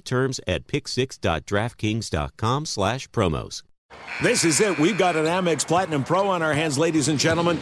terms 0.00 0.40
at 0.46 0.66
pick6.draftkings.com 0.66 2.66
slash 2.66 3.08
promos. 3.08 3.62
This 4.22 4.44
is 4.44 4.60
it. 4.60 4.78
We've 4.78 4.96
got 4.96 5.16
an 5.16 5.26
Amex 5.26 5.66
Platinum 5.66 6.04
Pro 6.04 6.28
on 6.28 6.42
our 6.42 6.54
hands, 6.54 6.78
ladies 6.78 7.08
and 7.08 7.18
gentlemen. 7.18 7.58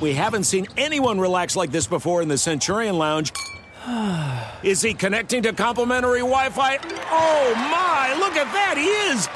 We 0.00 0.14
haven't 0.14 0.44
seen 0.44 0.66
anyone 0.76 1.20
relax 1.20 1.56
like 1.56 1.70
this 1.70 1.86
before 1.86 2.22
in 2.22 2.28
the 2.28 2.38
Centurion 2.38 2.96
Lounge. 2.96 3.32
Is 4.62 4.80
he 4.82 4.94
connecting 4.94 5.42
to 5.42 5.52
complimentary 5.52 6.20
Wi 6.20 6.50
Fi? 6.50 6.78
Oh 7.10 7.54
my, 7.56 8.14
look 8.18 8.36
at 8.36 8.50
that, 8.52 8.76
he 8.76 8.86
is! 9.12 9.28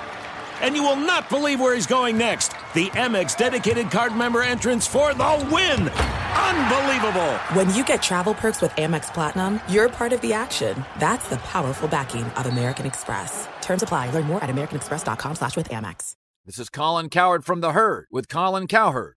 And 0.64 0.74
you 0.74 0.82
will 0.82 0.96
not 0.96 1.28
believe 1.28 1.60
where 1.60 1.74
he's 1.74 1.86
going 1.86 2.16
next. 2.16 2.52
The 2.72 2.88
Amex 2.96 3.36
dedicated 3.36 3.90
card 3.90 4.16
member 4.16 4.42
entrance 4.42 4.86
for 4.86 5.12
the 5.12 5.48
win! 5.52 5.90
Unbelievable! 5.90 7.32
When 7.52 7.72
you 7.74 7.84
get 7.84 8.00
travel 8.00 8.32
perks 8.32 8.62
with 8.62 8.70
Amex 8.72 9.12
Platinum, 9.12 9.60
you're 9.68 9.90
part 9.90 10.14
of 10.14 10.22
the 10.22 10.32
action. 10.32 10.82
That's 10.98 11.28
the 11.28 11.36
powerful 11.36 11.86
backing 11.86 12.24
of 12.24 12.46
American 12.46 12.86
Express. 12.86 13.46
Terms 13.60 13.82
apply. 13.82 14.08
Learn 14.12 14.24
more 14.24 14.42
at 14.42 14.48
americanexpress.com 14.48 15.34
slash 15.34 15.54
with 15.54 15.68
Amex. 15.68 16.12
This 16.46 16.58
is 16.58 16.70
Colin 16.70 17.10
Cowherd 17.10 17.44
from 17.44 17.60
The 17.60 17.72
Herd 17.72 18.06
with 18.10 18.30
Colin 18.30 18.66
Cowherd. 18.66 19.16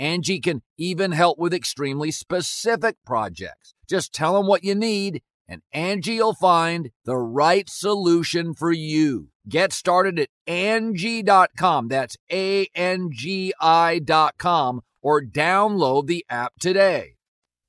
Angie 0.00 0.40
can 0.40 0.62
even 0.78 1.12
help 1.12 1.38
with 1.38 1.52
extremely 1.54 2.10
specific 2.10 2.96
projects. 3.04 3.74
Just 3.88 4.12
tell 4.14 4.34
them 4.34 4.46
what 4.46 4.64
you 4.64 4.74
need 4.74 5.22
and 5.46 5.62
Angie'll 5.74 6.32
find 6.32 6.90
the 7.04 7.16
right 7.16 7.68
solution 7.68 8.54
for 8.54 8.72
you. 8.72 9.28
Get 9.48 9.72
started 9.72 10.18
at 10.20 10.28
Angie.com. 10.46 11.88
That's 11.88 12.16
A-N-G-I.com 12.30 12.70
or 15.02 15.22
download 15.22 16.06
the 16.06 16.24
app 16.30 16.52
today. 16.60 17.16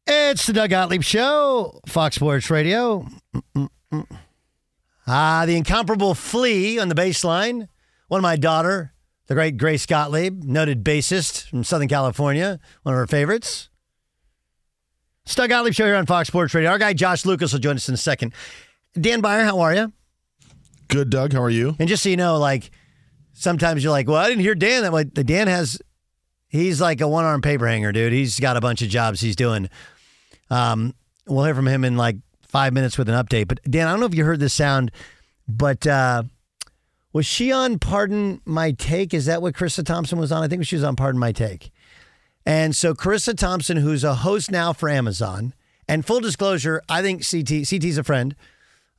It's 0.06 0.46
the 0.46 0.54
Doug 0.54 0.70
Gottlieb 0.70 1.04
Show, 1.04 1.80
Fox 1.88 2.16
Sports 2.16 2.50
Radio. 2.50 3.08
Ah, 5.08 5.46
the 5.46 5.58
incomparable 5.58 6.14
Flea 6.14 6.78
on 6.80 6.88
the 6.88 6.96
baseline. 6.96 7.68
One 8.08 8.20
of 8.20 8.24
my 8.24 8.36
daughter, 8.36 8.94
the 9.32 9.36
great 9.36 9.56
Grace 9.56 9.86
Gottlieb, 9.86 10.44
noted 10.44 10.84
bassist 10.84 11.48
from 11.48 11.64
Southern 11.64 11.88
California, 11.88 12.60
one 12.84 12.94
of 12.94 13.00
her 13.00 13.08
favorites. 13.08 13.70
Doug 15.26 15.50
Gottlieb 15.50 15.74
Show 15.74 15.86
here 15.86 15.96
on 15.96 16.06
Fox 16.06 16.28
Sports 16.28 16.54
Radio. 16.54 16.70
Our 16.70 16.78
guy 16.78 16.92
Josh 16.92 17.26
Lucas 17.26 17.54
will 17.54 17.62
join 17.62 17.78
us 17.78 17.88
in 17.88 17.94
a 17.94 17.98
second. 17.98 18.34
Dan 18.94 19.22
Beyer, 19.22 19.46
how 19.46 19.62
are 19.62 19.74
you? 19.74 19.94
Good, 20.90 21.10
Doug. 21.10 21.32
How 21.32 21.42
are 21.44 21.50
you? 21.50 21.78
And 21.80 21.88
just 21.88 22.04
so 22.04 22.10
you 22.10 22.18
know, 22.18 22.40
like 22.40 22.72
sometimes 23.32 23.86
you're 23.86 23.94
like, 23.94 24.10
well, 24.10 24.18
I 24.18 24.28
didn't 24.28 24.42
hear 24.42 24.54
Dan 24.54 24.82
that 24.82 24.92
way. 24.92 25.06
The 25.06 25.24
Dan 25.24 25.48
has, 25.48 25.82
he's 26.50 26.82
like 26.82 27.00
a 27.00 27.08
one 27.08 27.24
arm 27.24 27.42
paper 27.42 27.70
hanger, 27.70 27.94
dude. 27.94 28.12
He's 28.12 28.38
got 28.38 28.58
a 28.58 28.62
bunch 28.62 28.82
of 28.82 28.90
jobs 28.90 29.22
he's 29.22 29.38
doing. 29.38 29.70
Um, 30.50 30.94
we'll 31.26 31.46
hear 31.46 31.56
from 31.56 31.68
him 31.70 31.86
in 31.86 31.96
like 31.96 32.18
five 32.50 32.74
minutes 32.74 32.98
with 32.98 33.08
an 33.08 33.16
update. 33.16 33.48
But 33.48 33.62
Dan, 33.64 33.88
I 33.88 33.92
don't 33.92 34.02
know 34.02 34.08
if 34.08 34.14
you 34.14 34.26
heard 34.26 34.42
this 34.42 34.54
sound, 34.54 34.92
but 35.48 35.88
uh, 35.88 36.24
was 37.14 37.26
she 37.26 37.52
on 37.52 37.80
Pardon 37.80 38.42
My 38.46 38.72
Take? 38.72 39.14
Is 39.14 39.26
that 39.26 39.42
what 39.42 39.56
Charissa 39.56 39.86
Thompson 39.86 40.18
was 40.18 40.32
on? 40.32 40.44
I 40.44 40.48
think 40.48 40.66
she 40.66 40.76
was 40.76 40.84
on 40.84 40.96
Pardon 40.96 41.20
My 41.20 41.32
Take. 41.32 41.72
And 42.46 42.76
so 42.76 42.94
Charissa 42.94 43.38
Thompson, 43.38 43.78
who's 43.78 44.04
a 44.04 44.16
host 44.16 44.50
now 44.50 44.74
for 44.74 44.90
Amazon, 44.90 45.54
and 45.88 46.06
full 46.06 46.20
disclosure, 46.20 46.82
I 46.90 47.02
think 47.02 47.28
CT 47.30 47.68
CT's 47.68 47.98
a 47.98 48.04
friend. 48.04 48.36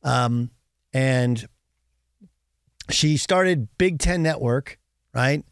Um, 0.02 0.50
and 0.92 1.46
she 2.90 3.16
started 3.16 3.68
Big 3.78 3.98
Ten 3.98 4.22
Network, 4.22 4.78
right? 5.14 5.44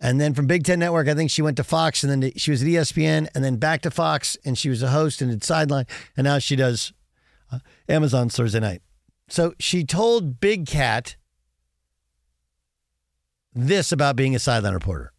And 0.00 0.20
then 0.20 0.34
from 0.34 0.46
Big 0.46 0.64
Ten 0.64 0.78
Network, 0.78 1.08
I 1.08 1.14
think 1.14 1.30
she 1.30 1.42
went 1.42 1.56
to 1.56 1.64
Fox, 1.64 2.04
and 2.04 2.22
then 2.22 2.32
she 2.36 2.50
was 2.52 2.62
at 2.62 2.68
ESPN, 2.68 3.28
and 3.34 3.42
then 3.42 3.56
back 3.56 3.82
to 3.82 3.90
Fox, 3.90 4.36
and 4.44 4.56
she 4.56 4.68
was 4.68 4.82
a 4.82 4.90
host 4.90 5.20
and 5.20 5.30
did 5.30 5.42
sideline, 5.42 5.86
and 6.16 6.24
now 6.24 6.38
she 6.38 6.54
does 6.54 6.92
uh, 7.50 7.58
Amazon 7.88 8.28
Thursday 8.28 8.60
night. 8.60 8.82
So 9.28 9.54
she 9.58 9.84
told 9.84 10.40
Big 10.40 10.66
Cat 10.66 11.16
this 13.54 13.92
about 13.92 14.16
being 14.16 14.34
a 14.34 14.38
sideline 14.38 14.74
reporter. 14.74 15.12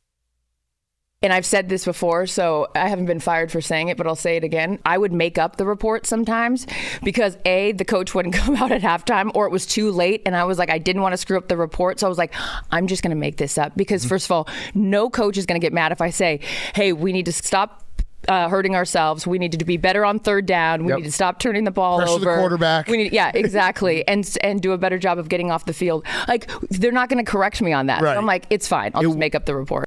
And 1.21 1.33
I've 1.33 1.45
said 1.45 1.67
this 1.67 1.83
before, 1.83 2.27
so 2.27 2.69
I 2.75 2.87
haven't 2.87 3.05
been 3.05 3.19
fired 3.19 3.51
for 3.51 3.59
saying 3.59 3.89
it, 3.89 3.97
but 3.97 4.07
I'll 4.07 4.15
say 4.15 4.37
it 4.37 4.45
again. 4.45 4.79
I 4.85 4.97
would 4.97 5.11
make 5.11 5.37
up 5.37 5.57
the 5.57 5.65
report 5.65 6.05
sometimes 6.05 6.65
because 7.03 7.37
A, 7.43 7.73
the 7.73 7.83
coach 7.83 8.15
wouldn't 8.15 8.35
come 8.35 8.55
out 8.55 8.71
at 8.71 8.81
halftime 8.81 9.29
or 9.35 9.45
it 9.45 9.51
was 9.51 9.65
too 9.65 9.91
late. 9.91 10.21
And 10.25 10.33
I 10.33 10.45
was 10.45 10.57
like, 10.57 10.69
I 10.69 10.77
didn't 10.77 11.01
want 11.01 11.11
to 11.11 11.17
screw 11.17 11.37
up 11.37 11.49
the 11.49 11.57
report. 11.57 11.99
So 11.99 12.07
I 12.07 12.09
was 12.09 12.17
like, 12.17 12.33
I'm 12.71 12.87
just 12.87 13.03
going 13.03 13.11
to 13.11 13.19
make 13.19 13.35
this 13.35 13.57
up 13.57 13.75
because, 13.75 14.03
mm-hmm. 14.03 14.09
first 14.09 14.27
of 14.27 14.31
all, 14.31 14.47
no 14.73 15.09
coach 15.09 15.37
is 15.37 15.45
going 15.45 15.59
to 15.59 15.65
get 15.65 15.73
mad 15.73 15.91
if 15.91 15.99
I 15.99 16.09
say, 16.09 16.39
hey, 16.73 16.93
we 16.93 17.11
need 17.11 17.25
to 17.25 17.33
stop 17.33 17.83
uh, 18.29 18.47
hurting 18.47 18.75
ourselves. 18.75 19.25
We 19.27 19.39
needed 19.39 19.59
to 19.59 19.65
be 19.65 19.75
better 19.77 20.05
on 20.05 20.19
third 20.19 20.45
down. 20.45 20.85
We 20.85 20.91
Yep. 20.91 20.99
need 20.99 21.05
to 21.05 21.11
stop 21.11 21.39
turning 21.39 21.63
the 21.65 21.71
ball 21.71 21.97
Pressure 21.97 22.11
the 22.19 22.29
over. 22.29 22.37
quarterback. 22.37 22.87
We 22.87 22.97
need, 22.97 23.11
yeah, 23.13 23.31
exactly, 23.33 24.07
and 24.07 24.37
and 24.41 24.61
do 24.61 24.71
a 24.71 24.77
better 24.77 24.97
job 24.97 25.17
of 25.17 25.27
getting 25.29 25.51
off 25.51 25.65
the 25.65 25.73
field. 25.73 26.05
Like 26.27 26.49
they're 26.69 26.91
not 26.91 27.09
going 27.09 27.23
to 27.23 27.29
correct 27.29 27.61
me 27.61 27.73
on 27.73 27.87
that. 27.87 27.99
So 28.01 28.07
I'm 28.07 28.25
like, 28.25 28.45
it's 28.49 28.67
fine. 28.67 28.91
I'll 28.93 29.03
just 29.03 29.17
make 29.17 29.35
up 29.35 29.45
the 29.45 29.55
report. 29.55 29.85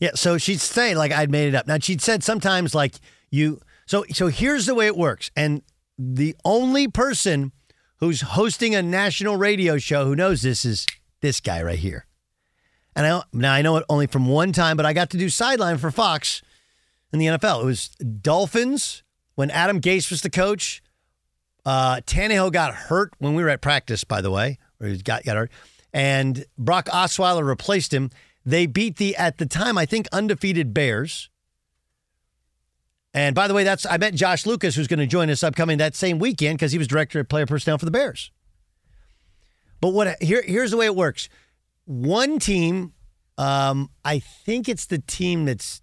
Yeah, 0.00 0.10
so 0.14 0.36
she'd 0.38 0.60
say 0.60 0.94
like 0.96 1.12
I'd 1.12 1.30
made 1.30 1.48
it 1.48 1.54
up. 1.54 1.66
Now 1.68 1.76
she'd 1.80 2.00
said 2.02 2.24
sometimes 2.24 2.74
like 2.74 2.94
you 3.30 3.60
so 3.86 4.04
so 4.12 4.26
here's 4.28 4.66
the 4.66 4.74
way 4.74 4.86
it 4.86 4.96
works. 4.96 5.30
And 5.36 5.62
the 5.98 6.34
only 6.44 6.88
person 6.88 7.52
who's 7.98 8.22
hosting 8.22 8.74
a 8.74 8.82
national 8.82 9.36
radio 9.36 9.78
show 9.78 10.04
who 10.06 10.16
knows 10.16 10.42
this 10.42 10.64
is 10.64 10.86
this 11.20 11.40
guy 11.40 11.62
right 11.62 11.78
here. 11.78 12.06
And 12.96 13.06
I 13.06 13.22
now 13.32 13.52
I 13.52 13.62
know 13.62 13.76
it 13.76 13.84
only 13.88 14.06
from 14.06 14.26
one 14.26 14.52
time, 14.52 14.76
but 14.76 14.86
I 14.86 14.92
got 14.92 15.10
to 15.10 15.18
do 15.18 15.28
sideline 15.28 15.78
for 15.78 15.90
Fox 15.90 16.42
in 17.12 17.18
the 17.18 17.26
NFL. 17.26 17.62
It 17.62 17.66
was 17.66 17.88
Dolphins 17.88 19.02
when 19.34 19.50
Adam 19.50 19.80
Gase 19.80 20.10
was 20.10 20.22
the 20.22 20.30
coach. 20.30 20.82
Uh, 21.64 21.96
Tannehill 22.00 22.52
got 22.52 22.74
hurt 22.74 23.12
when 23.18 23.34
we 23.34 23.42
were 23.42 23.48
at 23.48 23.60
practice, 23.60 24.04
by 24.04 24.20
the 24.20 24.30
way, 24.30 24.58
or 24.80 24.88
he 24.88 24.98
got, 24.98 25.24
got 25.24 25.36
hurt. 25.36 25.50
And 25.92 26.44
Brock 26.58 26.86
Osweiler 26.86 27.46
replaced 27.46 27.92
him. 27.92 28.10
They 28.44 28.66
beat 28.66 28.96
the, 28.96 29.14
at 29.16 29.38
the 29.38 29.46
time, 29.46 29.78
I 29.78 29.86
think, 29.86 30.08
undefeated 30.12 30.74
Bears. 30.74 31.28
And 33.14 33.34
by 33.34 33.46
the 33.46 33.54
way, 33.54 33.62
that's 33.62 33.84
I 33.84 33.98
met 33.98 34.14
Josh 34.14 34.46
Lucas, 34.46 34.74
who's 34.74 34.88
going 34.88 34.98
to 34.98 35.06
join 35.06 35.28
us 35.28 35.42
upcoming 35.42 35.78
that 35.78 35.94
same 35.94 36.18
weekend 36.18 36.58
because 36.58 36.72
he 36.72 36.78
was 36.78 36.88
director 36.88 37.20
of 37.20 37.28
player 37.28 37.46
personnel 37.46 37.78
for 37.78 37.84
the 37.84 37.90
Bears. 37.90 38.30
But 39.80 39.90
what 39.90 40.22
here 40.22 40.42
here's 40.42 40.70
the 40.70 40.76
way 40.78 40.86
it 40.86 40.96
works. 40.96 41.28
One 41.84 42.38
team, 42.38 42.94
um, 43.36 43.90
I 44.04 44.18
think 44.20 44.68
it's 44.68 44.86
the 44.86 44.98
team 44.98 45.44
that's 45.44 45.82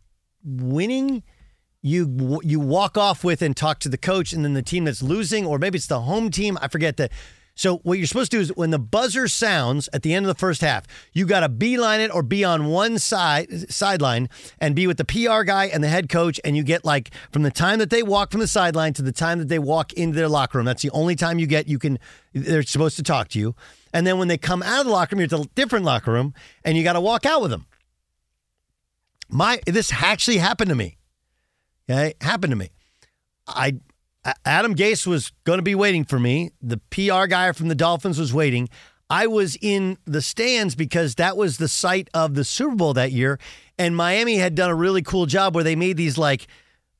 winning. 0.49 1.23
You 1.81 2.41
you 2.43 2.59
walk 2.59 2.97
off 2.97 3.23
with 3.23 3.41
and 3.41 3.55
talk 3.55 3.79
to 3.79 3.89
the 3.89 3.97
coach, 3.97 4.33
and 4.33 4.43
then 4.43 4.53
the 4.53 4.61
team 4.61 4.83
that's 4.83 5.01
losing, 5.01 5.45
or 5.45 5.57
maybe 5.57 5.77
it's 5.77 5.87
the 5.87 6.01
home 6.01 6.29
team. 6.29 6.57
I 6.61 6.67
forget 6.67 6.97
that. 6.97 7.11
So 7.59 7.79
what 7.79 7.97
you're 7.97 8.07
supposed 8.07 8.31
to 8.31 8.37
do 8.37 8.41
is 8.41 8.55
when 8.55 8.69
the 8.69 8.79
buzzer 8.79 9.27
sounds 9.27 9.89
at 9.91 10.01
the 10.01 10.13
end 10.13 10.25
of 10.25 10.29
the 10.29 10.39
first 10.39 10.61
half, 10.61 10.85
you 11.11 11.25
got 11.25 11.41
to 11.41 11.49
beeline 11.49 11.99
it 11.99 12.09
or 12.09 12.23
be 12.23 12.41
on 12.45 12.67
one 12.67 12.97
side 12.99 13.69
sideline 13.69 14.29
and 14.59 14.77
be 14.77 14.87
with 14.87 14.95
the 14.95 15.03
PR 15.03 15.43
guy 15.43 15.65
and 15.65 15.83
the 15.83 15.89
head 15.89 16.07
coach, 16.07 16.39
and 16.45 16.55
you 16.55 16.63
get 16.63 16.85
like 16.85 17.11
from 17.33 17.43
the 17.43 17.51
time 17.51 17.79
that 17.79 17.89
they 17.89 18.01
walk 18.01 18.31
from 18.31 18.39
the 18.39 18.47
sideline 18.47 18.93
to 18.93 19.01
the 19.01 19.11
time 19.11 19.39
that 19.39 19.49
they 19.49 19.59
walk 19.59 19.91
into 19.91 20.15
their 20.15 20.29
locker 20.29 20.57
room. 20.57 20.65
That's 20.65 20.83
the 20.83 20.91
only 20.91 21.17
time 21.17 21.37
you 21.37 21.47
get. 21.47 21.67
You 21.67 21.79
can. 21.79 21.99
They're 22.33 22.63
supposed 22.63 22.95
to 22.95 23.03
talk 23.03 23.27
to 23.29 23.39
you, 23.39 23.55
and 23.93 24.07
then 24.07 24.17
when 24.17 24.29
they 24.29 24.37
come 24.37 24.63
out 24.63 24.79
of 24.79 24.85
the 24.85 24.93
locker 24.93 25.17
room, 25.17 25.21
you're 25.29 25.39
at 25.39 25.45
a 25.45 25.49
different 25.55 25.83
locker 25.83 26.13
room, 26.13 26.33
and 26.63 26.77
you 26.77 26.83
got 26.83 26.93
to 26.93 27.01
walk 27.01 27.25
out 27.25 27.41
with 27.41 27.51
them. 27.51 27.65
My 29.29 29.59
this 29.65 29.91
actually 29.93 30.37
happened 30.37 30.69
to 30.69 30.75
me. 30.75 30.97
Okay, 31.89 32.13
happened 32.21 32.51
to 32.51 32.57
me. 32.57 32.69
I 33.47 33.79
Adam 34.45 34.75
Gase 34.75 35.07
was 35.07 35.31
going 35.43 35.59
to 35.59 35.63
be 35.63 35.75
waiting 35.75 36.03
for 36.03 36.19
me. 36.19 36.51
The 36.61 36.77
PR 36.89 37.25
guy 37.27 37.51
from 37.51 37.67
the 37.67 37.75
Dolphins 37.75 38.19
was 38.19 38.33
waiting. 38.33 38.69
I 39.09 39.27
was 39.27 39.57
in 39.59 39.97
the 40.05 40.21
stands 40.21 40.75
because 40.75 41.15
that 41.15 41.35
was 41.35 41.57
the 41.57 41.67
site 41.67 42.09
of 42.13 42.35
the 42.35 42.43
Super 42.43 42.75
Bowl 42.75 42.93
that 42.93 43.11
year, 43.11 43.39
and 43.77 43.95
Miami 43.95 44.35
had 44.35 44.55
done 44.55 44.69
a 44.69 44.75
really 44.75 45.01
cool 45.01 45.25
job 45.25 45.55
where 45.55 45.63
they 45.63 45.75
made 45.75 45.97
these 45.97 46.17
like 46.17 46.47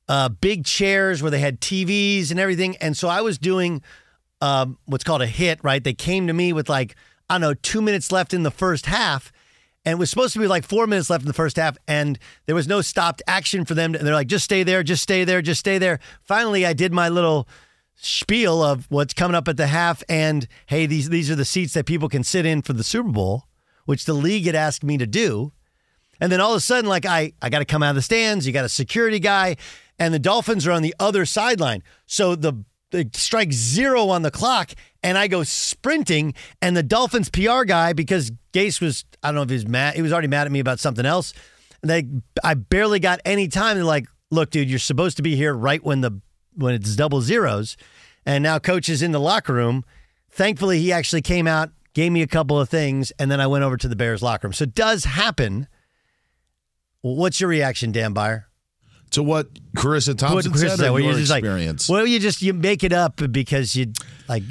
uh, 0.08 0.30
big 0.30 0.66
chairs 0.66 1.22
where 1.22 1.30
they 1.30 1.40
had 1.40 1.62
TVs 1.62 2.32
and 2.32 2.40
everything. 2.40 2.76
And 2.78 2.98
so 2.98 3.08
I 3.08 3.22
was 3.22 3.38
doing 3.38 3.84
um, 4.42 4.80
what's 4.86 5.04
called 5.04 5.22
a 5.22 5.28
hit. 5.28 5.60
Right? 5.64 5.84
They 5.84 5.94
came 5.94 6.28
to 6.28 6.34
me 6.34 6.52
with 6.52 6.70
like 6.70 6.96
I 7.30 7.36
don't 7.36 7.42
know 7.42 7.54
two 7.54 7.82
minutes 7.82 8.12
left 8.12 8.34
in 8.34 8.44
the 8.44 8.52
first 8.52 8.88
half, 8.88 9.32
and 9.86 9.94
it 9.94 10.00
was 10.00 10.10
supposed 10.10 10.34
to 10.34 10.40
be 10.40 10.48
like 10.48 10.66
four 10.66 10.88
minutes 10.88 11.10
left 11.10 11.24
in 11.24 11.28
the 11.28 11.34
first 11.34 11.58
half, 11.58 11.78
and 11.88 12.20
there 12.46 12.56
was 12.56 12.68
no 12.68 12.82
stopped 12.82 13.22
action 13.28 13.66
for 13.66 13.74
them. 13.74 13.96
And 13.96 14.06
they're 14.06 14.14
like, 14.14 14.28
just 14.28 14.46
stay 14.46 14.64
there, 14.64 14.84
just 14.84 15.04
stay 15.04 15.24
there, 15.24 15.42
just 15.42 15.60
stay 15.60 15.78
there. 15.78 16.00
Finally, 16.22 16.66
I 16.66 16.74
did 16.74 16.94
my 16.94 17.10
little 17.10 17.48
spiel 17.96 18.64
of 18.64 18.86
what's 18.90 19.14
coming 19.14 19.36
up 19.36 19.48
at 19.48 19.58
the 19.58 19.68
half, 19.68 20.04
and 20.10 20.48
hey, 20.68 20.86
these 20.86 21.10
these 21.10 21.32
are 21.32 21.36
the 21.36 21.46
seats 21.46 21.74
that 21.74 21.86
people 21.86 22.10
can 22.10 22.24
sit 22.24 22.46
in 22.46 22.62
for 22.62 22.74
the 22.74 22.84
Super 22.84 23.10
Bowl, 23.10 23.46
which 23.86 24.06
the 24.06 24.14
league 24.14 24.46
had 24.46 24.56
asked 24.56 24.84
me 24.84 24.98
to 24.98 25.08
do. 25.08 25.54
And 26.22 26.32
then 26.32 26.42
all 26.42 26.52
of 26.52 26.58
a 26.58 26.62
sudden, 26.62 26.90
like 26.90 27.06
I, 27.06 27.34
I 27.42 27.50
got 27.50 27.60
to 27.60 27.66
come 27.66 27.82
out 27.82 27.92
of 27.92 27.96
the 27.96 28.02
stands. 28.02 28.46
You 28.46 28.52
got 28.52 28.66
a 28.66 28.70
security 28.70 29.20
guy, 29.20 29.56
and 29.98 30.14
the 30.14 30.20
Dolphins 30.20 30.68
are 30.68 30.72
on 30.72 30.82
the 30.82 30.96
other 31.00 31.26
sideline. 31.26 31.84
So 32.06 32.36
the 32.36 32.66
strike 33.14 33.52
zero 33.54 34.10
on 34.10 34.22
the 34.22 34.32
clock, 34.32 34.72
and 35.04 35.18
I 35.18 35.28
go 35.28 35.44
sprinting, 35.44 36.34
and 36.62 36.76
the 36.76 36.84
Dolphins 36.84 37.30
PR 37.30 37.64
guy, 37.64 37.94
because 37.94 38.32
Gase 38.54 38.82
was, 38.82 39.06
I 39.24 39.30
don't 39.30 39.36
know 39.36 39.44
if 39.44 39.50
he 39.50 39.56
was 39.56 39.68
mad, 39.68 39.96
he 39.96 40.02
was 40.02 40.12
already 40.12 40.28
mad 40.28 40.48
at 40.48 40.52
me 40.52 40.60
about 40.60 40.80
something 40.80 41.06
else. 41.06 41.34
And 41.82 41.90
they, 41.90 42.08
I 42.44 42.56
barely 42.56 43.00
got 43.00 43.22
any 43.24 43.48
time. 43.48 43.78
They're 43.78 43.86
like, 43.86 44.08
"Look, 44.32 44.50
dude, 44.50 44.70
you're 44.70 44.80
supposed 44.80 45.16
to 45.18 45.24
be 45.24 45.36
here 45.36 45.54
right 45.54 45.84
when 45.84 46.02
the 46.02 46.20
when 46.54 46.74
it's 46.74 46.96
double 46.96 47.22
zeros," 47.22 47.78
and 48.26 48.44
now 48.44 48.60
coach 48.60 48.90
is 48.90 49.02
in 49.02 49.12
the 49.12 49.20
locker 49.20 49.54
room. 49.54 49.86
Thankfully, 50.30 50.80
he 50.80 50.92
actually 50.92 51.22
came 51.22 51.48
out, 51.48 51.72
gave 51.94 52.12
me 52.12 52.22
a 52.22 52.28
couple 52.28 52.60
of 52.60 52.68
things, 52.68 53.12
and 53.18 53.32
then 53.32 53.40
I 53.40 53.48
went 53.48 53.64
over 53.64 53.78
to 53.78 53.88
the 53.88 53.96
Bears 53.96 54.22
locker 54.22 54.48
room. 54.48 54.54
So 54.54 54.64
it 54.64 54.76
does 54.76 55.06
happen. 55.06 55.68
What's 57.02 57.40
your 57.40 57.50
reaction, 57.50 57.94
Dan 57.94 58.12
Beyer? 58.12 58.49
To 59.12 59.24
what 59.24 59.52
Charissa 59.74 60.18
Thompson 60.18 60.52
What 60.52 60.60
Chris 60.60 60.76
said, 60.76 60.90
or 60.90 61.00
your 61.00 61.14
just 61.14 61.32
experience? 61.32 61.90
like, 61.90 61.96
well, 61.96 62.06
you 62.06 62.20
just 62.20 62.42
you 62.42 62.54
make 62.54 62.84
it 62.84 62.94
up 62.94 63.22
because 63.32 63.76
you 63.76 63.92
like. 64.28 64.44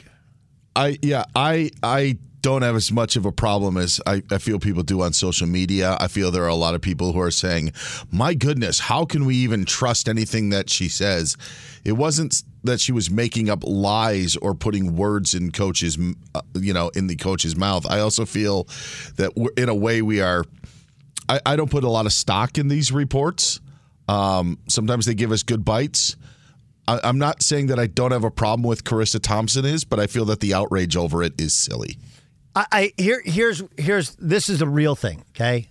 I 0.75 0.99
yeah, 1.03 1.25
I 1.35 1.71
I 1.83 2.19
don't 2.41 2.63
have 2.63 2.77
as 2.77 2.93
much 2.93 3.17
of 3.17 3.27
a 3.27 3.33
problem 3.33 3.77
as 3.77 4.01
I, 4.07 4.23
I 4.31 4.39
feel 4.39 4.59
people 4.59 4.83
do 4.83 5.03
on 5.03 5.13
social 5.13 5.47
media. 5.47 5.97
I 6.01 6.09
feel 6.09 6.31
there 6.31 6.45
are 6.45 6.49
a 6.49 6.55
lot 6.55 6.75
of 6.75 6.81
people 6.81 7.13
who 7.13 7.21
are 7.21 7.31
saying, 7.31 7.73
"My 8.11 8.35
goodness, 8.35 8.79
how 8.79 9.05
can 9.05 9.25
we 9.27 9.37
even 9.37 9.65
trust 9.65 10.09
anything 10.09 10.51
that 10.51 10.71
she 10.71 10.89
says?" 10.89 11.37
It 11.85 11.93
wasn't 11.93 12.43
that 12.65 12.81
she 12.81 12.93
was 12.93 13.11
making 13.11 13.49
up 13.51 13.63
lies 13.65 14.37
or 14.37 14.55
putting 14.55 14.97
words 14.97 15.35
in 15.35 15.53
coach's, 15.53 15.99
uh, 16.35 16.41
you 16.55 16.73
know, 16.73 16.89
in 16.91 17.07
the 17.07 17.17
coach's 17.17 17.57
mouth. 17.57 17.87
I 17.89 18.01
also 18.01 18.25
feel 18.27 18.69
that 19.17 19.37
we're, 19.37 19.51
in 19.57 19.69
a 19.69 19.75
way 19.75 20.03
we 20.03 20.21
are. 20.21 20.45
I, 21.29 21.41
I 21.47 21.57
don't 21.57 21.71
put 21.71 21.85
a 21.85 21.89
lot 21.89 22.07
of 22.07 22.13
stock 22.13 22.59
in 22.59 22.69
these 22.69 22.91
reports. 22.93 23.61
Um, 24.09 24.59
sometimes 24.69 25.07
they 25.07 25.15
give 25.15 25.33
us 25.33 25.43
good 25.43 25.65
bites. 25.65 26.17
I, 26.89 26.99
I'm 27.05 27.19
not 27.19 27.43
saying 27.43 27.67
that 27.67 27.79
I 27.79 27.87
don't 27.87 28.13
have 28.13 28.25
a 28.25 28.31
problem 28.31 28.67
with 28.67 28.85
Charissa 28.85 29.21
Thompson 29.21 29.65
is, 29.65 29.85
but 29.85 30.01
I 30.01 30.07
feel 30.07 30.25
that 30.27 30.41
the 30.41 30.55
outrage 30.55 30.97
over 30.97 31.23
it 31.23 31.39
is 31.39 31.55
silly. 31.55 31.99
I, 32.55 32.67
I 32.73 32.93
here 32.97 33.23
here's 33.25 33.63
here's 33.77 34.15
this 34.17 34.49
is 34.49 34.63
a 34.63 34.67
real 34.67 34.97
thing. 34.97 35.25
Okay, 35.31 35.69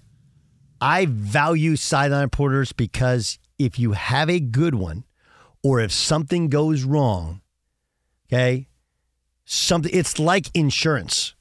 I 0.79 1.07
value 1.07 1.75
sideline 1.75 2.23
reporters 2.23 2.71
because 2.71 3.39
if 3.57 3.79
you 3.79 3.93
have 3.93 4.29
a 4.29 4.39
good 4.39 4.75
one, 4.75 5.03
or 5.63 5.79
if 5.79 5.91
something 5.91 6.49
goes 6.49 6.83
wrong, 6.83 7.41
okay, 8.27 8.67
something 9.43 9.91
it's 9.93 10.19
like 10.19 10.49
insurance. 10.53 11.33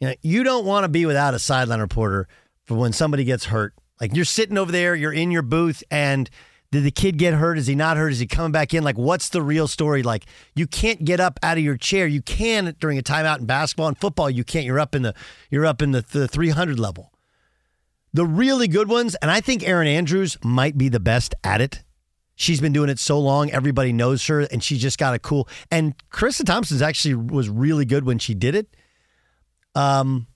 You 0.00 0.08
know, 0.08 0.14
you 0.22 0.44
don't 0.44 0.64
want 0.64 0.84
to 0.84 0.88
be 0.88 1.06
without 1.06 1.34
a 1.34 1.38
sideline 1.38 1.80
reporter 1.80 2.28
for 2.64 2.76
when 2.76 2.92
somebody 2.92 3.24
gets 3.24 3.46
hurt. 3.46 3.74
Like 4.02 4.16
you're 4.16 4.24
sitting 4.24 4.58
over 4.58 4.72
there, 4.72 4.96
you're 4.96 5.12
in 5.12 5.30
your 5.30 5.42
booth, 5.42 5.84
and 5.88 6.28
did 6.72 6.82
the 6.82 6.90
kid 6.90 7.18
get 7.18 7.34
hurt? 7.34 7.56
Is 7.56 7.68
he 7.68 7.76
not 7.76 7.96
hurt? 7.96 8.10
Is 8.10 8.18
he 8.18 8.26
coming 8.26 8.50
back 8.50 8.74
in? 8.74 8.82
Like, 8.82 8.98
what's 8.98 9.28
the 9.28 9.40
real 9.40 9.68
story? 9.68 10.02
Like, 10.02 10.26
you 10.56 10.66
can't 10.66 11.04
get 11.04 11.20
up 11.20 11.38
out 11.40 11.56
of 11.56 11.62
your 11.62 11.76
chair. 11.76 12.08
You 12.08 12.20
can 12.20 12.74
during 12.80 12.98
a 12.98 13.02
timeout 13.02 13.38
in 13.38 13.46
basketball 13.46 13.86
and 13.86 13.96
football. 13.96 14.28
You 14.28 14.42
can't. 14.42 14.66
You're 14.66 14.80
up 14.80 14.96
in 14.96 15.02
the 15.02 15.14
you're 15.50 15.64
up 15.64 15.80
in 15.82 15.92
the, 15.92 16.02
the 16.02 16.26
300 16.26 16.80
level. 16.80 17.12
The 18.12 18.26
really 18.26 18.66
good 18.66 18.88
ones, 18.88 19.14
and 19.22 19.30
I 19.30 19.40
think 19.40 19.66
Erin 19.66 19.86
Andrews 19.86 20.36
might 20.42 20.76
be 20.76 20.88
the 20.88 21.00
best 21.00 21.36
at 21.44 21.60
it. 21.60 21.84
She's 22.34 22.60
been 22.60 22.72
doing 22.72 22.90
it 22.90 22.98
so 22.98 23.20
long, 23.20 23.52
everybody 23.52 23.92
knows 23.92 24.26
her, 24.26 24.40
and 24.40 24.64
she 24.64 24.78
just 24.78 24.98
got 24.98 25.14
a 25.14 25.20
cool. 25.20 25.48
And 25.70 25.94
Charissa 26.10 26.44
Thompson's 26.44 26.82
actually 26.82 27.14
was 27.14 27.48
really 27.48 27.84
good 27.84 28.04
when 28.04 28.18
she 28.18 28.34
did 28.34 28.56
it. 28.56 28.76
Um, 29.76 30.26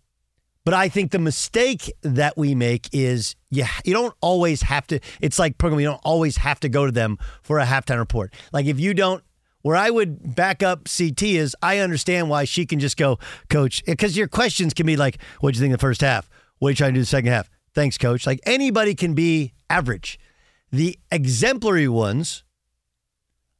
but 0.66 0.74
I 0.74 0.88
think 0.88 1.12
the 1.12 1.20
mistake 1.20 1.92
that 2.02 2.36
we 2.36 2.56
make 2.56 2.88
is 2.92 3.36
you, 3.50 3.64
you 3.84 3.92
don't 3.92 4.12
always 4.20 4.62
have 4.62 4.84
to, 4.88 4.98
it's 5.20 5.38
like 5.38 5.58
program, 5.58 5.78
you 5.78 5.86
don't 5.86 6.00
always 6.02 6.38
have 6.38 6.58
to 6.58 6.68
go 6.68 6.84
to 6.84 6.90
them 6.90 7.18
for 7.44 7.60
a 7.60 7.64
halftime 7.64 8.00
report. 8.00 8.34
Like 8.52 8.66
if 8.66 8.80
you 8.80 8.92
don't, 8.92 9.22
where 9.62 9.76
I 9.76 9.90
would 9.90 10.34
back 10.34 10.64
up 10.64 10.88
CT 10.88 11.22
is 11.22 11.56
I 11.62 11.78
understand 11.78 12.28
why 12.30 12.46
she 12.46 12.66
can 12.66 12.80
just 12.80 12.96
go, 12.96 13.20
coach, 13.48 13.84
because 13.84 14.16
your 14.16 14.26
questions 14.26 14.74
can 14.74 14.86
be 14.86 14.96
like, 14.96 15.22
what'd 15.38 15.56
you 15.56 15.60
think 15.60 15.72
of 15.72 15.78
the 15.78 15.86
first 15.86 16.00
half? 16.00 16.28
What 16.58 16.66
are 16.66 16.70
you 16.72 16.76
trying 16.76 16.94
to 16.94 16.98
do 16.98 17.02
the 17.02 17.06
second 17.06 17.30
half? 17.30 17.48
Thanks, 17.72 17.96
coach. 17.96 18.26
Like 18.26 18.40
anybody 18.44 18.96
can 18.96 19.14
be 19.14 19.52
average. 19.70 20.18
The 20.72 20.98
exemplary 21.12 21.86
ones 21.86 22.42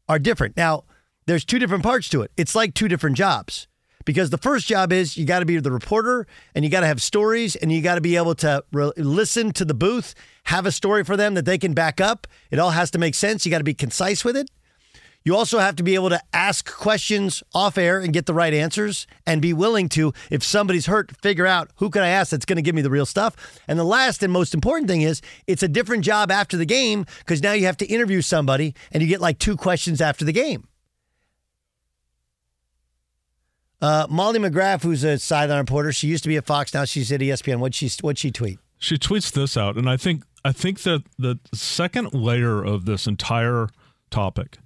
are 0.09 0.19
different. 0.19 0.57
Now, 0.57 0.83
there's 1.27 1.45
two 1.45 1.61
different 1.61 1.85
parts 1.85 2.09
to 2.09 2.23
it. 2.23 2.33
It's 2.37 2.57
like 2.57 2.75
two 2.75 2.89
different 2.89 3.17
jobs 3.17 3.69
because 4.07 4.31
the 4.31 4.39
first 4.39 4.67
job 4.67 4.93
is 4.93 5.19
you 5.19 5.27
got 5.27 5.41
to 5.41 5.45
be 5.45 5.59
the 5.59 5.71
reporter 5.71 6.27
and 6.55 6.65
you 6.65 6.71
got 6.71 6.81
to 6.81 6.87
have 6.87 7.03
stories 7.03 7.57
and 7.57 7.71
you 7.71 7.83
got 7.83 7.97
to 7.97 8.01
be 8.01 8.17
able 8.17 8.35
to 8.37 8.65
re- 8.73 8.93
listen 8.97 9.53
to 9.53 9.67
the 9.67 9.75
booth, 9.75 10.15
have 10.45 10.65
a 10.65 10.73
story 10.73 11.05
for 11.05 11.19
them 11.19 11.35
that 11.35 11.45
they 11.45 11.59
can 11.59 11.75
back 11.75 12.01
up. 12.01 12.27
It 12.51 12.59
all 12.59 12.71
has 12.71 12.91
to 12.93 12.99
make 12.99 13.15
sense. 13.15 13.45
You 13.45 13.51
got 13.51 13.59
to 13.59 13.65
be 13.65 13.75
concise 13.75 14.25
with 14.25 14.37
it. 14.37 14.49
You 15.25 15.35
also 15.35 15.59
have 15.59 15.75
to 15.77 15.83
be 15.83 15.97
able 15.97 16.11
to 16.11 16.23
ask 16.33 16.73
questions 16.73 17.43
off 17.53 17.77
air 17.77 17.99
and 17.99 18.13
get 18.13 18.27
the 18.27 18.33
right 18.33 18.55
answers 18.55 19.09
and 19.27 19.43
be 19.43 19.53
willing 19.53 19.89
to, 19.89 20.13
if 20.31 20.45
somebody's 20.45 20.87
hurt, 20.87 21.11
figure 21.21 21.49
out 21.49 21.73
who 21.79 21.91
can 21.91 22.03
I 22.03 22.11
ask 22.11 22.31
that's 22.31 22.45
going 22.45 22.57
to 22.57 22.63
give 22.63 22.77
me 22.77 22.83
the 22.83 22.91
real 22.91 23.07
stuff. 23.07 23.35
And 23.67 23.77
the 23.77 23.85
last 23.85 24.23
and 24.23 24.33
most 24.33 24.55
important 24.55 24.89
thing 24.89 25.03
is 25.03 25.21
it's 25.49 25.65
a 25.65 25.69
different 25.69 26.05
job 26.05 26.31
after 26.31 26.57
the 26.57 26.65
game 26.65 27.07
because 27.19 27.43
now 27.43 27.55
you 27.55 27.67
have 27.67 27.77
to 27.79 27.87
interview 27.87 28.23
somebody 28.23 28.73
and 28.93 29.03
you 29.03 29.09
get 29.09 29.21
like 29.21 29.41
two 29.41 29.57
questions 29.57 30.01
after 30.01 30.25
the 30.25 30.33
game. 30.33 30.69
Uh, 33.81 34.07
Molly 34.09 34.39
McGrath, 34.39 34.83
who's 34.83 35.05
a 35.05 35.19
sideline 35.19 35.59
reporter, 35.59 35.93
she 35.93 36.07
used 36.07 36.23
to 36.25 36.29
be 36.29 36.37
at 36.37 36.47
Fox. 36.47 36.73
Now 36.73 36.85
she's 36.85 37.13
at 37.13 37.21
ESPN. 37.21 37.59
What 37.59 37.75
she 37.75 37.91
what 38.01 38.19
she 38.19 38.31
tweet? 38.31 38.59
She 38.79 38.97
tweets 38.97 39.31
this 39.33 39.57
out, 39.57 39.77
and 39.77 39.89
I 39.89 39.97
think 39.97 40.25
I 40.45 40.53
think 40.53 40.83
that 40.83 41.05
the 41.19 41.39
second 41.53 42.15
layer 42.15 42.63
of 42.63 42.85
this 42.85 43.07
entire 43.07 43.69
topic 44.11 44.59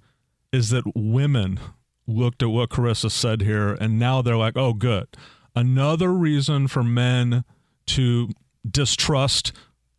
is 0.51 0.69
that 0.69 0.83
women 0.95 1.59
looked 2.07 2.43
at 2.43 2.49
what 2.49 2.69
Charissa 2.69 3.09
said 3.09 3.41
here 3.41 3.73
and 3.73 3.97
now 3.97 4.21
they're 4.21 4.37
like, 4.37 4.57
oh, 4.57 4.73
good. 4.73 5.07
Another 5.55 6.11
reason 6.13 6.67
for 6.67 6.83
men 6.83 7.43
to 7.87 8.29
distrust 8.69 9.51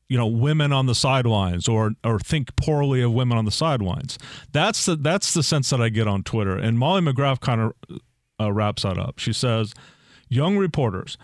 you 0.09 0.16
know 0.16 0.27
women 0.27 0.72
on 0.72 0.87
the 0.87 0.94
sidelines 0.94 1.66
or 1.66 1.92
or 2.05 2.18
think 2.20 2.55
poorly 2.55 3.03
of 3.03 3.12
women 3.12 3.37
on 3.37 3.44
the 3.44 3.51
sidelines 3.51 4.18
that's 4.53 4.87
the 4.87 4.94
that's 4.94 5.35
the 5.35 5.42
sense 5.42 5.70
that 5.70 5.83
i 5.83 5.88
get 5.88 6.07
on 6.07 6.22
twitter 6.22 6.57
and 6.57 6.79
molly 6.79 7.01
mcgrath 7.01 7.40
kind 7.40 7.61
of 7.61 7.72
uh, 8.42 8.52
wraps 8.52 8.83
that 8.83 8.98
up 8.98 9.18
she 9.18 9.33
says 9.33 9.74
young 10.28 10.57
reporters 10.57 11.16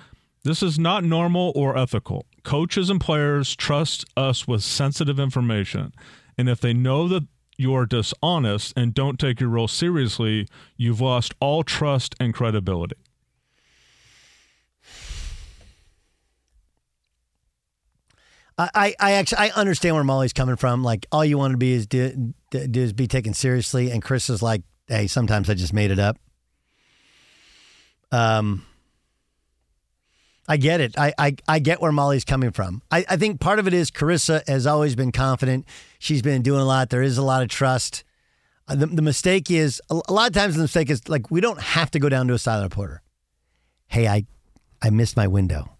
this 0.45 0.63
is 0.63 0.79
not 0.79 1.03
normal 1.05 1.53
or 1.55 1.77
ethical 1.77 2.27
coaches 2.45 2.89
and 2.89 3.01
players 3.01 3.57
trust 3.57 4.05
us 4.17 4.47
with 4.47 4.63
sensitive 4.63 5.19
information 5.19 5.93
and 6.39 6.49
if 6.49 6.61
they 6.61 6.73
know 6.73 7.09
that 7.09 7.25
you're 7.59 7.85
dishonest 7.85 8.73
and 8.77 8.95
don't 8.95 9.19
take 9.19 9.41
your 9.41 9.51
role 9.51 9.69
seriously, 9.69 10.47
you've 10.77 11.01
lost 11.01 11.35
all 11.41 11.65
trust 11.65 12.15
and 12.21 12.33
credibility. 12.33 12.97
I, 18.61 18.95
I 18.99 19.13
actually 19.13 19.39
I 19.39 19.51
understand 19.51 19.95
where 19.95 20.03
Molly's 20.03 20.33
coming 20.33 20.57
from. 20.57 20.83
Like 20.83 21.07
all 21.13 21.25
you 21.25 21.39
want 21.39 21.53
to 21.53 21.59
be 21.59 21.75
is 21.75 21.87
do, 21.87 22.35
do, 22.51 22.67
is 22.81 22.93
be 22.93 23.07
taken 23.07 23.33
seriously, 23.33 23.93
and 23.93 24.03
Chris 24.03 24.29
is 24.29 24.43
like, 24.43 24.63
hey, 24.89 25.07
sometimes 25.07 25.49
I 25.49 25.55
just 25.55 25.73
made 25.73 25.93
it 25.93 26.01
up. 26.01 26.19
Um, 28.11 28.65
I 30.49 30.57
get 30.57 30.81
it. 30.81 30.99
I, 30.99 31.13
I, 31.19 31.37
I 31.47 31.59
get 31.59 31.81
where 31.83 31.93
Molly's 31.93 32.25
coming 32.25 32.53
from. 32.53 32.81
I, 32.91 33.05
I 33.09 33.17
think 33.17 33.39
part 33.39 33.59
of 33.59 33.67
it 33.67 33.75
is 33.75 33.91
Charissa 33.91 34.47
has 34.49 34.67
always 34.67 34.97
been 34.97 35.13
confident. 35.13 35.67
She's 35.99 36.23
been 36.23 36.41
doing 36.41 36.61
a 36.61 36.65
lot. 36.65 36.89
There 36.89 37.03
is 37.03 37.19
a 37.19 37.23
lot 37.23 37.43
of 37.43 37.49
trust. 37.49 38.03
Uh, 38.67 38.75
the, 38.75 38.87
the 38.87 39.03
mistake 39.03 39.51
is 39.51 39.83
a, 39.91 39.95
lot 40.11 40.29
of 40.29 40.33
times 40.33 40.55
the 40.55 40.63
mistake 40.63 40.89
is 40.89 41.07
like 41.09 41.31
we 41.31 41.43
don't 41.43 41.61
have 41.61 41.91
to 41.91 41.99
go 41.99 42.09
down 42.09 42.29
to 42.29 42.35
a 42.35 42.39
silent 42.39 42.73
reporter. 42.73 43.03
Hey, 43.89 44.09
I 44.09 44.27
I 44.81 44.91
missed 44.91 45.17
my 45.17 45.27
window. 45.27 45.77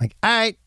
Like, 0.00 0.14
all 0.22 0.30
right, 0.30 0.58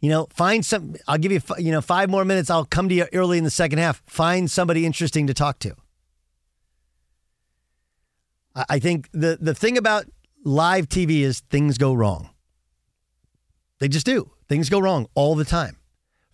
you 0.00 0.08
know, 0.08 0.28
find 0.30 0.64
some. 0.64 0.94
I'll 1.08 1.18
give 1.18 1.32
you 1.32 1.40
you 1.58 1.72
know 1.72 1.80
five 1.80 2.10
more 2.10 2.24
minutes. 2.24 2.50
I'll 2.50 2.64
come 2.64 2.88
to 2.88 2.94
you 2.94 3.06
early 3.12 3.38
in 3.38 3.44
the 3.44 3.50
second 3.50 3.78
half. 3.78 4.02
Find 4.06 4.50
somebody 4.50 4.86
interesting 4.86 5.26
to 5.26 5.34
talk 5.34 5.58
to. 5.60 5.74
I, 8.68 8.78
think 8.78 9.08
the 9.12 9.38
the 9.40 9.54
thing 9.54 9.76
about 9.76 10.06
live 10.44 10.88
TV 10.88 11.20
is 11.20 11.40
things 11.40 11.76
go 11.76 11.92
wrong. 11.92 12.30
They 13.78 13.88
just 13.88 14.06
do. 14.06 14.30
Things 14.48 14.70
go 14.70 14.78
wrong 14.78 15.06
all 15.14 15.34
the 15.34 15.44
time. 15.44 15.76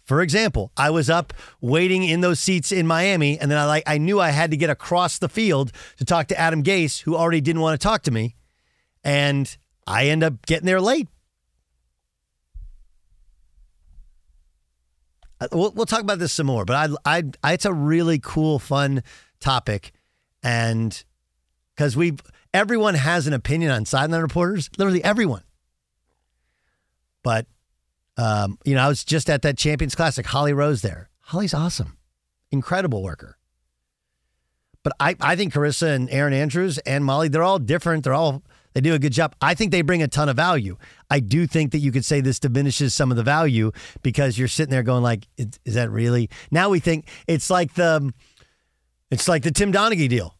For 0.04 0.20
example, 0.20 0.72
I 0.76 0.90
was 0.90 1.08
up 1.08 1.32
waiting 1.60 2.04
in 2.04 2.20
those 2.20 2.40
seats 2.40 2.72
in 2.72 2.86
Miami, 2.86 3.38
and 3.38 3.50
then 3.50 3.58
I 3.58 3.64
like 3.66 3.84
I 3.86 3.98
knew 3.98 4.20
I 4.20 4.30
had 4.30 4.50
to 4.50 4.56
get 4.56 4.70
across 4.70 5.18
the 5.18 5.28
field 5.28 5.72
to 5.98 6.04
talk 6.04 6.28
to 6.28 6.38
Adam 6.38 6.62
Gase, 6.62 7.02
who 7.02 7.16
already 7.16 7.40
didn't 7.40 7.62
want 7.62 7.80
to 7.80 7.84
talk 7.84 8.02
to 8.02 8.10
me, 8.10 8.36
and 9.02 9.56
I 9.86 10.06
end 10.06 10.22
up 10.22 10.44
getting 10.46 10.66
there 10.66 10.80
late. 10.80 11.08
Uh, 15.40 15.48
we'll, 15.52 15.72
we'll 15.72 15.86
talk 15.86 16.02
about 16.02 16.18
this 16.18 16.32
some 16.32 16.46
more, 16.46 16.64
but 16.64 16.96
I, 17.06 17.18
I, 17.18 17.22
I 17.42 17.52
it's 17.54 17.64
a 17.64 17.72
really 17.72 18.18
cool, 18.20 18.58
fun 18.58 19.02
topic, 19.40 19.92
and 20.42 21.04
because 21.74 21.96
we've 21.96 22.20
Everyone 22.54 22.94
has 22.94 23.26
an 23.26 23.32
opinion 23.32 23.70
on 23.70 23.86
sideline 23.86 24.20
reporters, 24.20 24.68
literally 24.76 25.02
everyone. 25.02 25.42
But, 27.22 27.46
um, 28.18 28.58
you 28.64 28.74
know, 28.74 28.82
I 28.82 28.88
was 28.88 29.04
just 29.04 29.30
at 29.30 29.42
that 29.42 29.56
Champions 29.56 29.94
Classic, 29.94 30.26
Holly 30.26 30.52
Rowe 30.52 30.74
there. 30.74 31.08
Holly's 31.20 31.54
awesome, 31.54 31.96
incredible 32.50 33.02
worker. 33.02 33.38
But 34.82 34.92
I, 35.00 35.16
I 35.20 35.36
think 35.36 35.54
Charissa 35.54 35.94
and 35.94 36.10
Erin 36.10 36.34
Andrews 36.34 36.76
and 36.78 37.04
Molly, 37.04 37.28
they're 37.28 37.44
all 37.44 37.60
different. 37.60 38.04
They're 38.04 38.12
all, 38.12 38.42
they 38.74 38.82
do 38.82 38.92
a 38.92 38.98
good 38.98 39.12
job. 39.12 39.34
I 39.40 39.54
think 39.54 39.70
they 39.70 39.80
bring 39.80 40.02
a 40.02 40.08
ton 40.08 40.28
of 40.28 40.36
value. 40.36 40.76
I 41.08 41.20
do 41.20 41.46
think 41.46 41.72
that 41.72 41.78
you 41.78 41.90
could 41.90 42.04
say 42.04 42.20
this 42.20 42.38
diminishes 42.38 42.92
some 42.92 43.10
of 43.10 43.16
the 43.16 43.22
value 43.22 43.72
because 44.02 44.38
you're 44.38 44.48
sitting 44.48 44.72
there 44.72 44.82
going 44.82 45.02
like, 45.02 45.26
is 45.38 45.74
that 45.74 45.90
really? 45.90 46.28
Now 46.50 46.68
we 46.68 46.80
think 46.80 47.08
it's 47.26 47.48
like 47.48 47.74
the, 47.74 48.12
it's 49.10 49.28
like 49.28 49.42
the 49.42 49.52
Tim 49.52 49.72
Donaghy 49.72 50.08
deal 50.08 50.36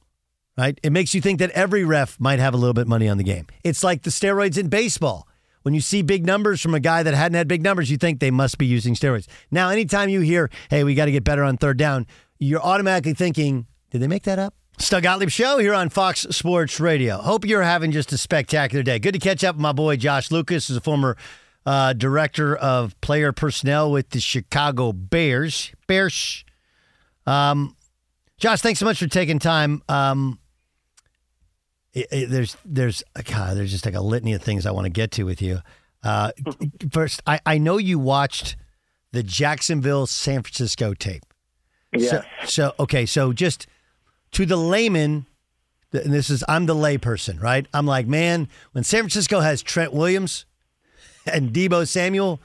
right? 0.56 0.78
It 0.82 0.90
makes 0.90 1.14
you 1.14 1.20
think 1.20 1.38
that 1.38 1.50
every 1.50 1.84
ref 1.84 2.18
might 2.20 2.38
have 2.38 2.54
a 2.54 2.56
little 2.56 2.74
bit 2.74 2.86
money 2.86 3.08
on 3.08 3.18
the 3.18 3.24
game. 3.24 3.46
It's 3.64 3.82
like 3.82 4.02
the 4.02 4.10
steroids 4.10 4.58
in 4.58 4.68
baseball. 4.68 5.28
When 5.62 5.74
you 5.74 5.80
see 5.80 6.02
big 6.02 6.26
numbers 6.26 6.60
from 6.60 6.74
a 6.74 6.80
guy 6.80 7.04
that 7.04 7.14
hadn't 7.14 7.36
had 7.36 7.46
big 7.46 7.62
numbers, 7.62 7.90
you 7.90 7.96
think 7.96 8.18
they 8.18 8.32
must 8.32 8.58
be 8.58 8.66
using 8.66 8.94
steroids. 8.94 9.28
Now, 9.50 9.68
anytime 9.68 10.08
you 10.08 10.20
hear, 10.20 10.50
hey, 10.70 10.82
we 10.82 10.94
got 10.96 11.04
to 11.04 11.12
get 11.12 11.22
better 11.22 11.44
on 11.44 11.56
third 11.56 11.76
down, 11.76 12.06
you're 12.38 12.60
automatically 12.60 13.14
thinking, 13.14 13.66
did 13.90 14.00
they 14.00 14.08
make 14.08 14.24
that 14.24 14.40
up? 14.40 14.54
Doug 14.78 15.04
Gottlieb 15.04 15.30
Show 15.30 15.58
here 15.58 15.74
on 15.74 15.88
Fox 15.88 16.22
Sports 16.30 16.80
Radio. 16.80 17.18
Hope 17.18 17.46
you're 17.46 17.62
having 17.62 17.92
just 17.92 18.12
a 18.12 18.18
spectacular 18.18 18.82
day. 18.82 18.98
Good 18.98 19.12
to 19.12 19.20
catch 19.20 19.44
up 19.44 19.54
with 19.54 19.62
my 19.62 19.72
boy 19.72 19.96
Josh 19.96 20.30
Lucas, 20.32 20.68
is 20.68 20.76
a 20.76 20.80
former 20.80 21.16
uh, 21.64 21.92
director 21.92 22.56
of 22.56 23.00
player 23.00 23.32
personnel 23.32 23.92
with 23.92 24.10
the 24.10 24.20
Chicago 24.20 24.92
Bears. 24.92 25.72
Bears. 25.86 26.44
Um, 27.26 27.76
Josh, 28.38 28.60
thanks 28.60 28.80
so 28.80 28.84
much 28.84 28.98
for 28.98 29.06
taking 29.06 29.38
time. 29.38 29.82
Um, 29.88 30.40
it, 31.94 32.09
it, 32.11 32.31
there's 32.31 32.57
there's 32.64 33.02
God, 33.24 33.57
there's 33.57 33.70
just 33.70 33.85
like 33.85 33.94
a 33.94 34.00
litany 34.00 34.33
of 34.33 34.42
things 34.42 34.66
I 34.66 34.70
want 34.70 34.87
to 34.87 34.90
get 34.90 35.11
to 35.12 35.24
with 35.24 35.42
you. 35.42 35.61
Uh, 36.02 36.33
first, 36.90 37.22
I, 37.26 37.40
I 37.44 37.59
know 37.59 37.78
you 37.78 37.98
watched 37.98 38.57
the 39.12 39.22
Jacksonville 39.22 40.07
San 40.07 40.42
Francisco 40.42 40.94
tape. 40.94 41.24
Yes. 41.92 42.11
So, 42.11 42.22
so 42.46 42.74
okay, 42.81 43.07
so 43.07 43.33
just 43.33 43.66
to 44.33 44.46
the 44.46 44.57
layman, 44.57 45.26
and 45.92 46.12
this 46.12 46.31
is 46.31 46.42
I'm 46.48 46.66
the 46.66 46.74
layperson, 46.74 47.40
right? 47.40 47.66
I'm 47.74 47.87
like, 47.87 48.07
man, 48.07 48.48
when 48.72 48.85
San 48.85 49.02
Francisco 49.02 49.40
has 49.40 49.62
Trent 49.62 49.92
Williams 49.92 50.46
and 51.31 51.52
Deebo 51.52 51.87
Samuel, 51.87 52.40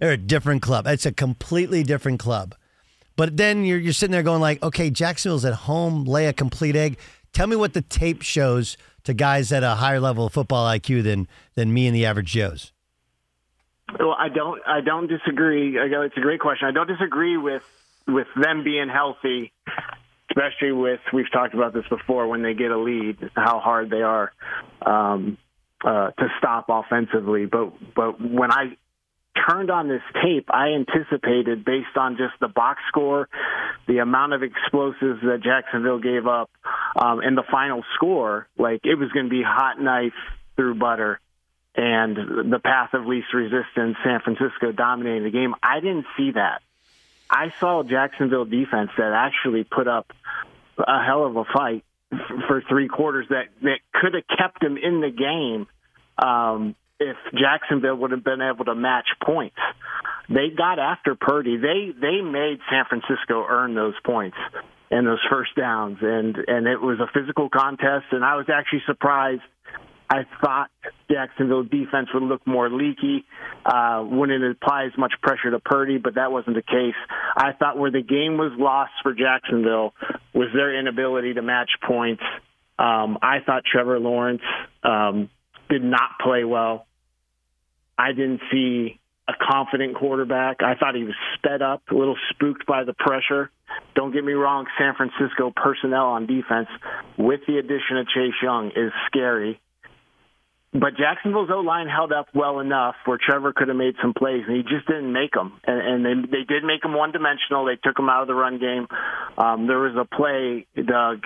they're 0.00 0.12
a 0.12 0.16
different 0.16 0.62
club. 0.62 0.86
It's 0.86 1.06
a 1.06 1.12
completely 1.12 1.84
different 1.84 2.18
club. 2.18 2.56
But 3.16 3.36
then 3.36 3.64
you're 3.64 3.78
you're 3.78 3.92
sitting 3.92 4.12
there 4.12 4.22
going 4.22 4.40
like, 4.40 4.62
okay, 4.62 4.90
Jacksonville's 4.90 5.44
at 5.44 5.54
home, 5.54 6.04
lay 6.04 6.26
a 6.26 6.32
complete 6.32 6.76
egg. 6.76 6.98
Tell 7.32 7.46
me 7.46 7.56
what 7.56 7.74
the 7.74 7.82
tape 7.82 8.22
shows 8.22 8.76
to 9.04 9.14
guys 9.14 9.52
at 9.52 9.62
a 9.62 9.76
higher 9.76 10.00
level 10.00 10.26
of 10.26 10.32
football 10.32 10.66
IQ 10.66 11.02
than 11.02 11.28
than 11.54 11.72
me 11.72 11.86
and 11.86 11.94
the 11.94 12.04
average 12.04 12.28
Joes? 12.28 12.72
Well, 13.98 14.14
I 14.18 14.28
don't. 14.28 14.60
I 14.66 14.80
don't 14.80 15.06
disagree. 15.06 15.78
It's 15.78 16.16
a 16.16 16.20
great 16.20 16.40
question. 16.40 16.68
I 16.68 16.72
don't 16.72 16.88
disagree 16.88 17.36
with 17.36 17.62
with 18.06 18.26
them 18.40 18.64
being 18.64 18.88
healthy, 18.88 19.52
especially 20.30 20.72
with 20.72 21.00
we've 21.12 21.30
talked 21.32 21.54
about 21.54 21.72
this 21.72 21.84
before 21.88 22.26
when 22.28 22.42
they 22.42 22.54
get 22.54 22.70
a 22.70 22.78
lead, 22.78 23.30
how 23.34 23.60
hard 23.60 23.90
they 23.90 24.02
are 24.02 24.32
um, 24.84 25.38
uh, 25.84 26.10
to 26.10 26.28
stop 26.38 26.66
offensively. 26.68 27.46
But 27.46 27.72
but 27.94 28.20
when 28.20 28.50
I 28.52 28.76
turned 29.46 29.70
on 29.70 29.88
this 29.88 30.02
tape, 30.22 30.48
I 30.52 30.68
anticipated 30.70 31.64
based 31.64 31.96
on 31.96 32.16
just 32.16 32.34
the 32.40 32.48
box 32.48 32.80
score, 32.88 33.28
the 33.86 33.98
amount 33.98 34.32
of 34.32 34.42
explosives 34.42 35.20
that 35.22 35.40
Jacksonville 35.42 35.98
gave 35.98 36.26
up, 36.26 36.50
um, 36.96 37.20
and 37.20 37.36
the 37.36 37.44
final 37.50 37.82
score, 37.94 38.48
like 38.58 38.80
it 38.84 38.94
was 38.94 39.10
going 39.12 39.26
to 39.26 39.30
be 39.30 39.42
hot 39.42 39.80
knife 39.80 40.14
through 40.56 40.74
butter 40.74 41.20
and 41.78 42.16
the 42.50 42.58
path 42.58 42.92
of 42.92 43.06
least 43.06 43.32
resistance, 43.32 43.96
San 44.02 44.20
Francisco 44.20 44.72
dominating 44.72 45.22
the 45.22 45.30
game. 45.30 45.54
I 45.62 45.78
didn't 45.78 46.06
see 46.16 46.32
that. 46.32 46.60
I 47.30 47.52
saw 47.60 47.84
Jacksonville 47.84 48.46
defense 48.46 48.90
that 48.98 49.12
actually 49.12 49.62
put 49.62 49.86
up 49.86 50.12
a 50.76 51.04
hell 51.04 51.24
of 51.24 51.36
a 51.36 51.44
fight 51.44 51.84
for 52.48 52.62
three 52.68 52.88
quarters 52.88 53.26
that 53.30 53.48
that 53.62 53.78
could 53.92 54.14
have 54.14 54.24
kept 54.36 54.60
them 54.60 54.76
in 54.76 55.00
the 55.00 55.10
game 55.10 55.66
um, 56.18 56.74
if 57.00 57.16
Jacksonville 57.34 57.96
would 57.96 58.10
have 58.10 58.24
been 58.24 58.40
able 58.42 58.64
to 58.64 58.74
match 58.74 59.06
points. 59.24 59.56
They 60.28 60.50
got 60.56 60.78
after 60.78 61.14
Purdy. 61.14 61.56
They 61.56 61.92
they 61.98 62.20
made 62.20 62.58
San 62.70 62.84
Francisco 62.88 63.46
earn 63.48 63.74
those 63.74 63.94
points 64.04 64.36
and 64.90 65.06
those 65.06 65.20
first 65.30 65.54
downs 65.56 65.98
and 66.02 66.36
and 66.46 66.66
it 66.66 66.80
was 66.80 66.98
a 67.00 67.06
physical 67.18 67.48
contest 67.48 68.06
and 68.12 68.24
I 68.24 68.36
was 68.36 68.46
actually 68.52 68.82
surprised 68.86 69.42
I 70.10 70.24
thought 70.40 70.70
Jacksonville 71.10 71.64
defense 71.64 72.08
would 72.14 72.22
look 72.22 72.46
more 72.46 72.70
leaky, 72.70 73.26
uh, 73.66 74.02
wouldn't 74.06 74.42
apply 74.42 74.84
as 74.84 74.92
much 74.96 75.12
pressure 75.22 75.50
to 75.50 75.58
Purdy, 75.58 75.98
but 75.98 76.14
that 76.14 76.32
wasn't 76.32 76.56
the 76.56 76.62
case. 76.62 76.94
I 77.36 77.52
thought 77.52 77.76
where 77.76 77.90
the 77.90 78.00
game 78.00 78.38
was 78.38 78.52
lost 78.56 78.92
for 79.02 79.12
Jacksonville 79.12 79.92
was 80.32 80.48
their 80.54 80.78
inability 80.78 81.34
to 81.34 81.42
match 81.42 81.70
points. 81.86 82.22
Um, 82.78 83.18
I 83.20 83.40
thought 83.44 83.64
Trevor 83.70 83.98
Lawrence 83.98 84.40
um, 84.82 85.28
did 85.68 85.82
not 85.82 86.18
play 86.22 86.44
well. 86.44 86.86
I 87.98 88.12
didn't 88.12 88.40
see 88.52 89.00
a 89.28 89.32
confident 89.50 89.96
quarterback. 89.96 90.62
I 90.62 90.74
thought 90.74 90.94
he 90.94 91.04
was 91.04 91.14
sped 91.36 91.60
up, 91.60 91.82
a 91.90 91.94
little 91.94 92.16
spooked 92.30 92.66
by 92.66 92.84
the 92.84 92.94
pressure. 92.94 93.50
Don't 93.94 94.12
get 94.12 94.24
me 94.24 94.32
wrong, 94.32 94.66
San 94.78 94.94
Francisco 94.94 95.52
personnel 95.54 96.06
on 96.06 96.26
defense 96.26 96.68
with 97.18 97.40
the 97.46 97.58
addition 97.58 97.98
of 97.98 98.06
Chase 98.08 98.34
Young 98.42 98.68
is 98.68 98.92
scary. 99.06 99.60
But 100.72 100.96
Jacksonville's 100.98 101.50
O 101.50 101.60
line 101.60 101.88
held 101.88 102.12
up 102.12 102.28
well 102.34 102.60
enough 102.60 102.94
where 103.06 103.18
Trevor 103.18 103.52
could 103.54 103.68
have 103.68 103.76
made 103.76 103.94
some 104.02 104.12
plays, 104.12 104.42
and 104.46 104.56
he 104.56 104.62
just 104.62 104.86
didn't 104.86 105.12
make 105.12 105.32
them. 105.32 105.58
And, 105.66 106.04
and 106.04 106.04
they 106.04 106.28
they 106.38 106.44
did 106.44 106.62
make 106.62 106.84
him 106.84 106.94
one 106.94 107.10
dimensional. 107.10 107.64
They 107.64 107.76
took 107.76 107.98
him 107.98 108.08
out 108.10 108.22
of 108.22 108.28
the 108.28 108.34
run 108.34 108.58
game. 108.58 108.86
Um, 109.38 109.66
there 109.66 109.78
was 109.78 109.96
a 109.96 110.04
play, 110.04 110.66
Doug. 110.76 111.24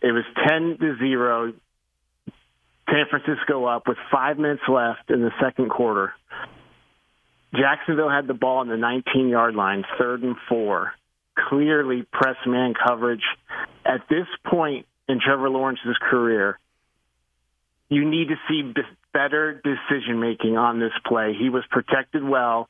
It 0.00 0.12
was 0.12 0.24
ten 0.46 0.78
to 0.78 0.96
zero. 0.98 1.52
San 2.90 3.04
Francisco 3.08 3.64
up 3.66 3.86
with 3.86 3.98
five 4.10 4.38
minutes 4.38 4.62
left 4.68 5.10
in 5.10 5.20
the 5.20 5.30
second 5.40 5.70
quarter. 5.70 6.12
Jacksonville 7.54 8.10
had 8.10 8.26
the 8.26 8.34
ball 8.34 8.58
on 8.58 8.68
the 8.68 8.76
19 8.76 9.28
yard 9.28 9.54
line, 9.54 9.84
third 9.98 10.22
and 10.22 10.36
four. 10.48 10.92
Clearly 11.48 12.04
press 12.12 12.36
man 12.46 12.74
coverage. 12.74 13.24
At 13.84 14.02
this 14.08 14.26
point 14.46 14.86
in 15.08 15.20
Trevor 15.24 15.48
Lawrence's 15.48 15.96
career, 16.00 16.58
you 17.88 18.08
need 18.08 18.28
to 18.28 18.36
see 18.48 18.72
better 19.12 19.60
decision 19.64 20.20
making 20.20 20.56
on 20.56 20.78
this 20.78 20.92
play. 21.06 21.34
He 21.38 21.50
was 21.50 21.64
protected 21.70 22.22
well. 22.22 22.68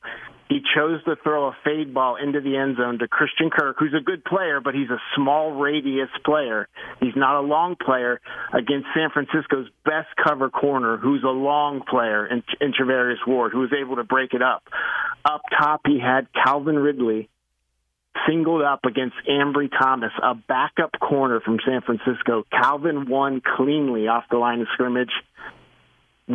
He 0.51 0.59
chose 0.75 1.01
to 1.05 1.15
throw 1.23 1.47
a 1.47 1.55
fade 1.63 1.93
ball 1.93 2.17
into 2.21 2.41
the 2.41 2.57
end 2.57 2.75
zone 2.75 2.99
to 2.99 3.07
Christian 3.07 3.49
Kirk, 3.49 3.77
who's 3.79 3.93
a 3.97 4.03
good 4.03 4.21
player, 4.25 4.59
but 4.59 4.75
he's 4.75 4.89
a 4.89 4.99
small 5.15 5.53
radius 5.53 6.09
player. 6.25 6.67
He's 6.99 7.15
not 7.15 7.39
a 7.39 7.39
long 7.39 7.77
player 7.77 8.19
against 8.51 8.87
San 8.93 9.11
Francisco's 9.11 9.69
best 9.85 10.09
cover 10.21 10.49
corner, 10.49 10.97
who's 10.97 11.23
a 11.23 11.31
long 11.31 11.83
player 11.89 12.27
in, 12.27 12.43
in 12.59 12.73
Ward, 13.25 13.53
who 13.53 13.59
was 13.59 13.71
able 13.71 13.95
to 13.95 14.03
break 14.03 14.33
it 14.33 14.41
up. 14.41 14.63
Up 15.23 15.41
top, 15.57 15.83
he 15.85 16.01
had 16.01 16.27
Calvin 16.33 16.77
Ridley 16.77 17.29
singled 18.27 18.61
up 18.61 18.81
against 18.83 19.15
Ambry 19.29 19.69
Thomas, 19.71 20.11
a 20.21 20.35
backup 20.35 20.99
corner 20.99 21.39
from 21.39 21.59
San 21.65 21.79
Francisco. 21.79 22.43
Calvin 22.51 23.07
won 23.07 23.41
cleanly 23.55 24.09
off 24.09 24.25
the 24.29 24.37
line 24.37 24.59
of 24.59 24.67
scrimmage 24.73 25.13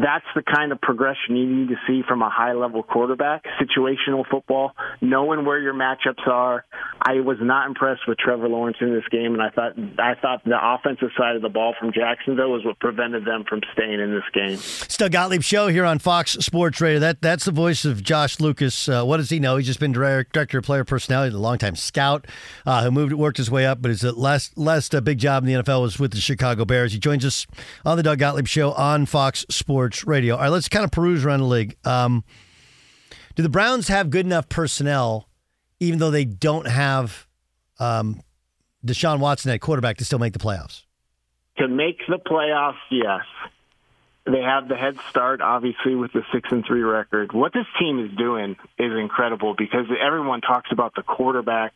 that's 0.02 0.24
the 0.34 0.42
kind 0.42 0.72
of 0.72 0.80
progression 0.80 1.36
you 1.36 1.46
need 1.46 1.68
to 1.68 1.76
see 1.86 2.02
from 2.06 2.22
a 2.22 2.28
high 2.28 2.52
level 2.52 2.82
quarterback. 2.82 3.44
Situational 3.60 4.24
football, 4.30 4.72
knowing 5.00 5.44
where 5.44 5.58
your 5.58 5.74
matchups 5.74 6.26
are. 6.26 6.64
I 7.00 7.20
was 7.20 7.38
not 7.40 7.66
impressed 7.66 8.02
with 8.06 8.18
Trevor 8.18 8.48
Lawrence 8.48 8.78
in 8.80 8.92
this 8.92 9.06
game, 9.10 9.32
and 9.32 9.42
I 9.42 9.50
thought 9.50 9.72
I 9.98 10.14
thought 10.20 10.44
the 10.44 10.58
offensive 10.60 11.10
side 11.16 11.36
of 11.36 11.42
the 11.42 11.48
ball 11.48 11.74
from 11.78 11.92
Jacksonville 11.92 12.50
was 12.50 12.64
what 12.64 12.78
prevented 12.78 13.24
them 13.24 13.44
from 13.48 13.60
staying 13.72 14.00
in 14.00 14.12
this 14.12 14.24
game. 14.34 14.56
Still 14.56 15.08
Gottlieb 15.08 15.42
show 15.42 15.68
here 15.68 15.84
on 15.84 15.98
Fox 15.98 16.32
Sports 16.32 16.80
Radio. 16.80 16.98
That 16.98 17.22
that's 17.22 17.44
the 17.44 17.52
voice 17.52 17.84
of 17.84 18.02
Josh 18.02 18.40
Lucas. 18.40 18.88
Uh, 18.88 19.04
what 19.04 19.18
does 19.18 19.30
he 19.30 19.38
know? 19.38 19.56
He's 19.56 19.66
just 19.66 19.80
been 19.80 19.92
director 19.92 20.58
of 20.58 20.64
player 20.64 20.84
personality, 20.84 21.34
a 21.34 21.38
longtime 21.38 21.76
scout 21.76 22.26
uh, 22.66 22.82
who 22.84 22.90
moved 22.90 23.12
worked 23.12 23.38
his 23.38 23.50
way 23.50 23.66
up, 23.66 23.80
but 23.80 23.90
his 23.90 24.02
last 24.02 24.58
last 24.58 24.94
uh, 24.94 25.00
big 25.00 25.18
job 25.18 25.44
in 25.44 25.52
the 25.52 25.62
NFL 25.62 25.82
was 25.82 25.98
with 25.98 26.10
the 26.10 26.20
Chicago 26.20 26.64
Bears. 26.64 26.92
He 26.92 26.98
joins 26.98 27.24
us 27.24 27.46
on 27.84 27.96
the 27.96 28.02
Doug 28.02 28.18
Gottlieb 28.18 28.46
show 28.46 28.72
on 28.72 29.06
Fox 29.06 29.46
Sports. 29.48 29.85
Sports 29.86 30.06
Radio. 30.06 30.34
All 30.34 30.42
right, 30.42 30.48
let's 30.48 30.68
kind 30.68 30.84
of 30.84 30.90
peruse 30.90 31.24
around 31.24 31.40
the 31.40 31.46
league. 31.46 31.76
Um, 31.84 32.24
do 33.36 33.42
the 33.42 33.48
Browns 33.48 33.86
have 33.86 34.10
good 34.10 34.26
enough 34.26 34.48
personnel, 34.48 35.28
even 35.78 36.00
though 36.00 36.10
they 36.10 36.24
don't 36.24 36.66
have 36.66 37.28
um, 37.78 38.20
Deshaun 38.84 39.20
Watson 39.20 39.52
at 39.52 39.60
quarterback, 39.60 39.98
to 39.98 40.04
still 40.04 40.18
make 40.18 40.32
the 40.32 40.40
playoffs? 40.40 40.82
To 41.58 41.68
make 41.68 41.98
the 42.08 42.18
playoffs, 42.18 42.74
yes. 42.90 43.22
They 44.24 44.42
have 44.42 44.66
the 44.66 44.74
head 44.74 44.98
start, 45.08 45.40
obviously, 45.40 45.94
with 45.94 46.12
the 46.12 46.22
six 46.32 46.50
and 46.50 46.64
three 46.66 46.82
record. 46.82 47.32
What 47.32 47.52
this 47.52 47.66
team 47.78 48.04
is 48.04 48.16
doing 48.16 48.56
is 48.78 48.92
incredible 48.92 49.54
because 49.56 49.86
everyone 50.04 50.40
talks 50.40 50.72
about 50.72 50.96
the 50.96 51.02
quarterback 51.02 51.74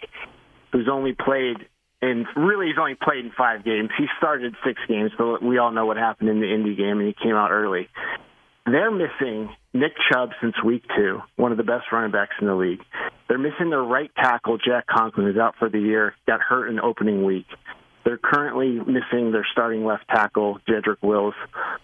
who's 0.73 0.89
only 0.91 1.13
played 1.13 1.59
and 2.03 2.27
really 2.37 2.67
he's 2.69 2.79
only 2.79 2.95
played 2.95 3.25
in 3.25 3.33
five 3.37 3.65
games. 3.65 3.91
He 3.97 4.07
started 4.19 4.55
six 4.65 4.81
games, 4.89 5.11
but 5.19 5.43
we 5.43 5.59
all 5.59 5.73
know 5.73 5.87
what 5.87 5.97
happened 5.97 6.29
in 6.29 6.41
the 6.41 6.53
Indy 6.53 6.75
game, 6.75 6.99
and 6.99 7.07
he 7.07 7.15
came 7.23 7.35
out 7.35 7.51
early. 7.51 7.89
They're 8.67 8.91
missing 8.91 9.51
Nick 9.73 9.93
Chubb 10.11 10.31
since 10.41 10.55
week 10.65 10.85
two, 10.97 11.21
one 11.37 11.53
of 11.53 11.59
the 11.59 11.65
best 11.65 11.87
running 11.93 12.13
backs 12.13 12.35
in 12.41 12.47
the 12.47 12.55
league. 12.55 12.81
They're 13.29 13.39
missing 13.39 13.71
their 13.71 13.83
right 13.83 14.11
tackle, 14.17 14.59
Jack 14.59 14.87
Conklin, 14.87 15.27
who's 15.27 15.39
out 15.39 15.55
for 15.59 15.69
the 15.69 15.79
year, 15.79 16.15
got 16.27 16.41
hurt 16.41 16.69
in 16.69 16.81
opening 16.81 17.25
week. 17.25 17.47
They're 18.05 18.19
currently 18.19 18.79
missing 18.79 19.31
their 19.33 19.47
starting 19.53 19.85
left 19.85 20.09
tackle, 20.09 20.59
Jedrick 20.69 21.03
Wills. 21.03 21.35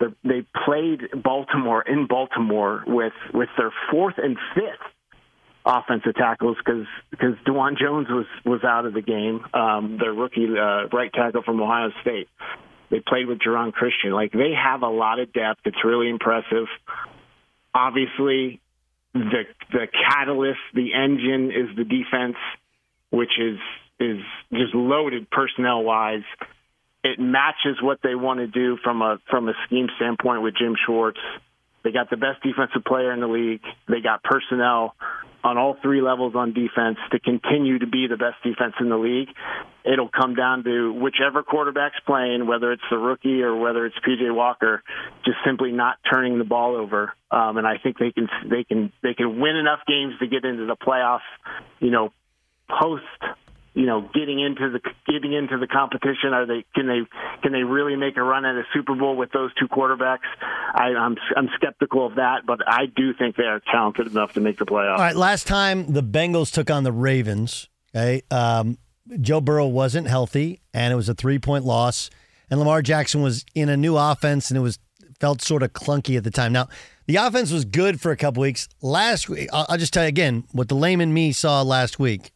They're, 0.00 0.14
they 0.24 0.46
played 0.64 1.22
Baltimore 1.22 1.82
in 1.82 2.06
Baltimore 2.06 2.82
with 2.86 3.12
with 3.34 3.50
their 3.58 3.72
fourth 3.90 4.14
and 4.16 4.36
fifth 4.54 4.95
offensive 5.66 6.14
tackles 6.14 6.56
because 6.64 6.86
because 7.10 7.34
Dawand 7.46 7.78
Jones 7.78 8.06
was 8.08 8.26
was 8.44 8.62
out 8.64 8.86
of 8.86 8.94
the 8.94 9.02
game. 9.02 9.44
Um, 9.52 9.98
their 10.00 10.12
rookie 10.12 10.46
uh, 10.46 10.86
right 10.96 11.12
tackle 11.12 11.42
from 11.42 11.60
Ohio 11.60 11.90
State. 12.00 12.28
They 12.90 13.00
played 13.00 13.26
with 13.26 13.40
Geron 13.40 13.72
Christian. 13.72 14.12
Like 14.12 14.32
they 14.32 14.52
have 14.52 14.82
a 14.82 14.88
lot 14.88 15.18
of 15.18 15.32
depth. 15.32 15.60
It's 15.64 15.84
really 15.84 16.08
impressive. 16.08 16.66
Obviously, 17.74 18.60
the 19.12 19.42
the 19.72 19.88
catalyst, 19.92 20.60
the 20.72 20.94
engine 20.94 21.50
is 21.50 21.76
the 21.76 21.84
defense, 21.84 22.36
which 23.10 23.32
is 23.38 23.58
is 23.98 24.22
just 24.52 24.74
loaded 24.74 25.28
personnel 25.30 25.82
wise. 25.82 26.24
It 27.02 27.18
matches 27.18 27.80
what 27.82 27.98
they 28.02 28.14
want 28.14 28.40
to 28.40 28.46
do 28.46 28.78
from 28.82 29.02
a 29.02 29.18
from 29.28 29.48
a 29.48 29.54
scheme 29.66 29.88
standpoint 29.96 30.42
with 30.42 30.54
Jim 30.56 30.76
Schwartz. 30.86 31.20
They 31.86 31.92
got 31.92 32.10
the 32.10 32.16
best 32.16 32.42
defensive 32.42 32.84
player 32.84 33.12
in 33.12 33.20
the 33.20 33.28
league. 33.28 33.62
They 33.86 34.00
got 34.00 34.24
personnel 34.24 34.96
on 35.44 35.56
all 35.56 35.76
three 35.80 36.02
levels 36.02 36.34
on 36.34 36.52
defense 36.52 36.98
to 37.12 37.20
continue 37.20 37.78
to 37.78 37.86
be 37.86 38.08
the 38.08 38.16
best 38.16 38.42
defense 38.42 38.74
in 38.80 38.88
the 38.88 38.96
league. 38.96 39.28
It'll 39.84 40.08
come 40.08 40.34
down 40.34 40.64
to 40.64 40.92
whichever 40.92 41.44
quarterback's 41.44 42.00
playing, 42.04 42.48
whether 42.48 42.72
it's 42.72 42.82
the 42.90 42.98
rookie 42.98 43.40
or 43.40 43.54
whether 43.54 43.86
it's 43.86 43.94
PJ 44.00 44.34
Walker, 44.34 44.82
just 45.24 45.36
simply 45.46 45.70
not 45.70 45.98
turning 46.12 46.38
the 46.38 46.44
ball 46.44 46.74
over. 46.74 47.12
Um, 47.30 47.56
and 47.56 47.68
I 47.68 47.78
think 47.80 47.98
they 47.98 48.10
can 48.10 48.28
they 48.50 48.64
can 48.64 48.92
they 49.04 49.14
can 49.14 49.40
win 49.40 49.54
enough 49.54 49.78
games 49.86 50.14
to 50.18 50.26
get 50.26 50.44
into 50.44 50.66
the 50.66 50.74
playoffs. 50.74 51.20
You 51.78 51.92
know, 51.92 52.08
post 52.68 53.04
you 53.76 53.84
know, 53.84 54.00
getting 54.00 54.40
into 54.40 54.70
the 54.70 54.80
getting 55.06 55.34
into 55.34 55.58
the 55.58 55.66
competition? 55.66 56.32
Are 56.32 56.46
they 56.46 56.64
can 56.74 56.86
they 56.86 57.00
can 57.42 57.52
they 57.52 57.62
really 57.62 57.94
make 57.94 58.16
a 58.16 58.22
run 58.22 58.46
at 58.46 58.56
a 58.56 58.62
Super 58.72 58.94
Bowl 58.94 59.16
with 59.16 59.32
those 59.32 59.52
two 59.54 59.68
quarterbacks? 59.68 60.24
I, 60.74 60.94
I'm 60.94 61.14
I'm 61.36 61.50
skeptical 61.56 62.06
of 62.06 62.14
that, 62.14 62.46
but 62.46 62.60
I 62.66 62.86
do 62.86 63.12
think 63.12 63.36
they 63.36 63.44
are 63.44 63.60
talented 63.70 64.06
enough 64.06 64.32
to 64.32 64.40
make 64.40 64.58
the 64.58 64.64
playoffs. 64.64 64.92
All 64.92 65.04
right, 65.04 65.14
last 65.14 65.46
time 65.46 65.92
the 65.92 66.02
Bengals 66.02 66.50
took 66.50 66.70
on 66.70 66.84
the 66.84 66.92
Ravens, 66.92 67.68
okay, 67.94 68.22
um, 68.30 68.78
Joe 69.20 69.42
Burrow 69.42 69.66
wasn't 69.66 70.08
healthy, 70.08 70.62
and 70.72 70.90
it 70.90 70.96
was 70.96 71.10
a 71.10 71.14
three 71.14 71.38
point 71.38 71.66
loss, 71.66 72.08
and 72.50 72.58
Lamar 72.58 72.80
Jackson 72.80 73.20
was 73.20 73.44
in 73.54 73.68
a 73.68 73.76
new 73.76 73.98
offense, 73.98 74.50
and 74.50 74.56
it 74.56 74.62
was 74.62 74.78
felt 75.20 75.42
sort 75.42 75.62
of 75.62 75.74
clunky 75.74 76.16
at 76.16 76.24
the 76.24 76.30
time. 76.30 76.52
Now. 76.52 76.68
The 77.08 77.14
offense 77.14 77.52
was 77.52 77.64
good 77.64 78.00
for 78.00 78.10
a 78.10 78.16
couple 78.16 78.40
weeks. 78.40 78.68
Last 78.82 79.28
week, 79.28 79.48
I'll 79.52 79.78
just 79.78 79.92
tell 79.92 80.02
you 80.02 80.08
again 80.08 80.42
what 80.50 80.66
the 80.68 80.74
layman 80.74 81.14
me 81.14 81.30
saw 81.30 81.62
last 81.62 82.00
week 82.00 82.32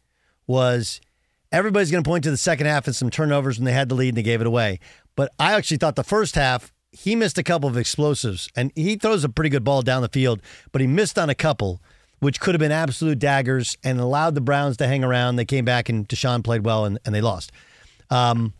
was 0.46 1.00
Everybody's 1.52 1.90
going 1.90 2.04
to 2.04 2.08
point 2.08 2.24
to 2.24 2.30
the 2.30 2.36
second 2.36 2.66
half 2.66 2.86
and 2.86 2.94
some 2.94 3.10
turnovers 3.10 3.58
when 3.58 3.64
they 3.64 3.72
had 3.72 3.88
the 3.88 3.94
lead 3.94 4.10
and 4.10 4.18
they 4.18 4.22
gave 4.22 4.40
it 4.40 4.46
away. 4.46 4.78
But 5.16 5.32
I 5.38 5.54
actually 5.54 5.78
thought 5.78 5.96
the 5.96 6.04
first 6.04 6.36
half, 6.36 6.72
he 6.92 7.16
missed 7.16 7.38
a 7.38 7.42
couple 7.42 7.68
of 7.68 7.76
explosives 7.76 8.48
and 8.54 8.72
he 8.76 8.96
throws 8.96 9.24
a 9.24 9.28
pretty 9.28 9.50
good 9.50 9.64
ball 9.64 9.82
down 9.82 10.02
the 10.02 10.08
field, 10.08 10.40
but 10.72 10.80
he 10.80 10.86
missed 10.86 11.18
on 11.18 11.28
a 11.28 11.34
couple, 11.34 11.80
which 12.20 12.40
could 12.40 12.54
have 12.54 12.60
been 12.60 12.72
absolute 12.72 13.18
daggers 13.18 13.76
and 13.82 13.98
allowed 13.98 14.34
the 14.34 14.40
Browns 14.40 14.76
to 14.76 14.86
hang 14.86 15.02
around. 15.02 15.36
They 15.36 15.44
came 15.44 15.64
back 15.64 15.88
and 15.88 16.08
Deshaun 16.08 16.44
played 16.44 16.64
well 16.64 16.84
and, 16.84 16.98
and 17.04 17.14
they 17.14 17.20
lost. 17.20 17.50
Um, 18.10 18.54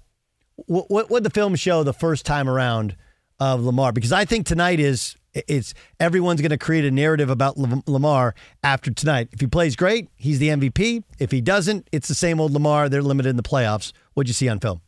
what, 0.67 0.91
what 0.91 1.11
would 1.11 1.23
the 1.23 1.31
film 1.31 1.55
show 1.55 1.83
the 1.83 1.93
first 1.93 2.27
time 2.27 2.49
around 2.49 2.97
of 3.39 3.63
Lamar? 3.63 3.93
Because 3.93 4.13
I 4.13 4.25
think 4.25 4.47
tonight 4.47 4.81
is 4.81 5.17
it's 5.35 5.75
everyone's 5.99 6.41
going 6.41 6.51
to 6.51 6.59
create 6.59 6.85
a 6.85 6.91
narrative 6.91 7.31
about 7.31 7.57
Lamar 7.57 8.35
after 8.63 8.91
tonight. 8.91 9.29
If 9.33 9.41
he 9.41 9.47
plays 9.47 9.77
great, 9.77 10.09
he's 10.17 10.39
the 10.39 10.49
MVP. 10.49 11.05
If 11.19 11.31
he 11.31 11.41
doesn't, 11.41 11.89
it's 11.93 12.09
the 12.09 12.15
same 12.15 12.41
old 12.41 12.53
Lamar. 12.53 12.89
They're 12.89 13.03
limited 13.03 13.31
in 13.31 13.37
the 13.37 13.43
playoffs. 13.43 13.93
What'd 14.15 14.29
you 14.29 14.35
see 14.35 14.49
on 14.49 14.61
film? 14.61 14.81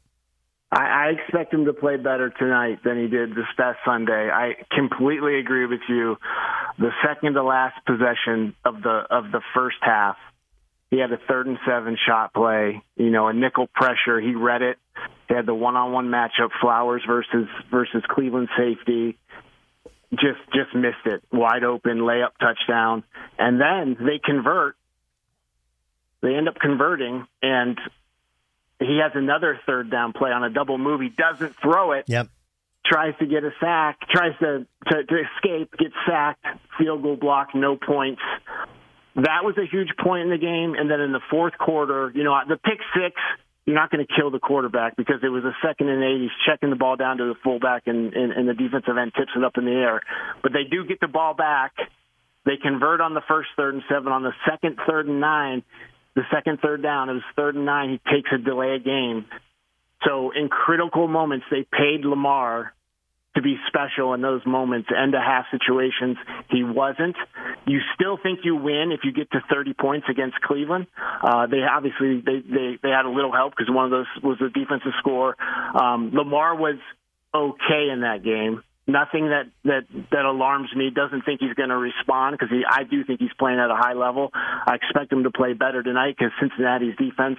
I, 0.72 0.84
I 0.84 1.06
expect 1.10 1.52
him 1.52 1.66
to 1.66 1.74
play 1.74 1.96
better 1.96 2.30
tonight 2.30 2.78
than 2.82 2.98
he 2.98 3.06
did 3.06 3.30
this 3.30 3.44
past 3.56 3.78
Sunday. 3.84 4.30
I 4.30 4.54
completely 4.70 5.38
agree 5.38 5.66
with 5.66 5.82
you. 5.88 6.16
The 6.78 6.90
second 7.06 7.34
to 7.34 7.42
last 7.42 7.76
possession 7.84 8.54
of 8.64 8.82
the 8.82 9.04
of 9.10 9.30
the 9.30 9.42
first 9.54 9.76
half, 9.82 10.16
he 10.90 10.98
had 10.98 11.12
a 11.12 11.18
third 11.28 11.46
and 11.46 11.58
seven 11.66 11.98
shot 12.06 12.32
play. 12.32 12.82
You 12.96 13.10
know, 13.10 13.28
a 13.28 13.34
nickel 13.34 13.66
pressure. 13.66 14.18
He 14.18 14.34
read 14.34 14.62
it. 14.62 14.78
He 15.28 15.34
had 15.34 15.44
the 15.44 15.54
one 15.54 15.76
on 15.76 15.92
one 15.92 16.08
matchup, 16.08 16.50
Flowers 16.60 17.02
versus 17.06 17.48
versus 17.70 18.02
Cleveland 18.08 18.48
safety 18.56 19.18
just 20.12 20.40
just 20.54 20.74
missed 20.74 21.06
it. 21.06 21.22
Wide 21.32 21.64
open 21.64 21.98
layup 21.98 22.32
touchdown, 22.40 23.04
and 23.38 23.60
then 23.60 23.96
they 23.98 24.20
convert. 24.22 24.76
They 26.20 26.34
end 26.34 26.48
up 26.48 26.56
converting, 26.60 27.26
and 27.42 27.78
he 28.78 29.00
has 29.02 29.12
another 29.14 29.58
third 29.66 29.90
down 29.90 30.12
play 30.12 30.30
on 30.30 30.44
a 30.44 30.50
double 30.50 30.78
move. 30.78 31.00
He 31.00 31.08
doesn't 31.08 31.56
throw 31.60 31.92
it. 31.92 32.04
Yep. 32.08 32.28
Tries 32.84 33.14
to 33.18 33.26
get 33.26 33.44
a 33.44 33.50
sack, 33.60 34.00
tries 34.10 34.36
to, 34.40 34.66
to, 34.88 35.04
to 35.04 35.14
escape, 35.14 35.72
gets 35.78 35.94
sacked, 36.06 36.44
field 36.78 37.02
goal 37.02 37.16
block, 37.16 37.54
no 37.54 37.76
points. 37.76 38.20
That 39.14 39.44
was 39.44 39.56
a 39.56 39.66
huge 39.70 39.90
point 40.02 40.24
in 40.24 40.30
the 40.30 40.38
game. 40.38 40.74
And 40.74 40.90
then 40.90 41.00
in 41.00 41.12
the 41.12 41.20
fourth 41.30 41.56
quarter, 41.58 42.10
you 42.14 42.24
know, 42.24 42.36
the 42.48 42.56
pick 42.56 42.78
six, 42.94 43.14
you're 43.66 43.76
not 43.76 43.90
going 43.90 44.04
to 44.04 44.12
kill 44.12 44.30
the 44.30 44.40
quarterback 44.40 44.96
because 44.96 45.20
it 45.22 45.28
was 45.28 45.44
a 45.44 45.54
second 45.66 45.88
and 45.88 46.02
eight. 46.02 46.20
He's 46.20 46.36
checking 46.46 46.70
the 46.70 46.76
ball 46.76 46.96
down 46.96 47.18
to 47.18 47.24
the 47.24 47.34
fullback, 47.44 47.84
and, 47.86 48.12
and, 48.12 48.32
and 48.32 48.48
the 48.48 48.54
defensive 48.54 48.96
end 48.96 49.12
tips 49.16 49.30
it 49.36 49.44
up 49.44 49.56
in 49.56 49.64
the 49.64 49.70
air. 49.70 50.00
But 50.42 50.52
they 50.52 50.64
do 50.68 50.84
get 50.84 51.00
the 51.00 51.08
ball 51.08 51.34
back. 51.34 51.72
They 52.44 52.56
convert 52.60 53.00
on 53.00 53.14
the 53.14 53.22
first 53.28 53.50
third 53.56 53.74
and 53.74 53.82
seven. 53.88 54.10
On 54.10 54.22
the 54.22 54.32
second 54.48 54.78
third 54.86 55.06
and 55.06 55.20
nine, 55.20 55.62
the 56.16 56.22
second 56.32 56.58
third 56.60 56.82
down, 56.82 57.08
it 57.08 57.14
was 57.14 57.22
third 57.36 57.54
and 57.54 57.64
nine. 57.64 57.90
He 57.90 58.10
takes 58.10 58.30
a 58.34 58.38
delay 58.38 58.74
of 58.74 58.84
game. 58.84 59.26
So 60.04 60.32
in 60.32 60.48
critical 60.48 61.06
moments, 61.06 61.46
they 61.50 61.64
paid 61.70 62.04
Lamar 62.04 62.74
to 63.34 63.42
be 63.42 63.56
special 63.66 64.12
in 64.14 64.20
those 64.20 64.44
moments, 64.44 64.88
end 64.96 65.14
of 65.14 65.22
half 65.22 65.46
situations. 65.50 66.16
He 66.50 66.62
wasn't. 66.62 67.16
You 67.66 67.80
still 67.94 68.18
think 68.22 68.40
you 68.44 68.56
win 68.56 68.92
if 68.92 69.00
you 69.04 69.12
get 69.12 69.30
to 69.32 69.40
30 69.50 69.72
points 69.74 70.06
against 70.10 70.40
Cleveland. 70.42 70.86
Uh, 71.22 71.46
they 71.46 71.62
obviously 71.62 72.20
they, 72.20 72.40
they 72.40 72.78
they 72.82 72.90
had 72.90 73.06
a 73.06 73.10
little 73.10 73.32
help 73.32 73.54
because 73.56 73.72
one 73.72 73.86
of 73.86 73.90
those 73.90 74.06
was 74.22 74.38
the 74.38 74.48
defensive 74.48 74.92
score. 74.98 75.36
Um, 75.74 76.10
Lamar 76.12 76.56
was 76.56 76.76
okay 77.34 77.88
in 77.92 78.00
that 78.02 78.22
game. 78.22 78.62
Nothing 78.86 79.30
that 79.30 79.46
that 79.64 79.86
that 80.10 80.24
alarms 80.24 80.68
me. 80.76 80.90
Doesn't 80.90 81.24
think 81.24 81.40
he's 81.40 81.54
going 81.54 81.70
to 81.70 81.78
respond 81.78 82.36
because 82.38 82.54
I 82.68 82.82
do 82.84 83.04
think 83.04 83.20
he's 83.20 83.32
playing 83.38 83.60
at 83.60 83.70
a 83.70 83.76
high 83.76 83.94
level. 83.94 84.30
I 84.34 84.74
expect 84.74 85.12
him 85.12 85.22
to 85.22 85.30
play 85.30 85.54
better 85.54 85.82
tonight 85.82 86.16
because 86.18 86.32
Cincinnati's 86.40 86.96
defense 86.96 87.38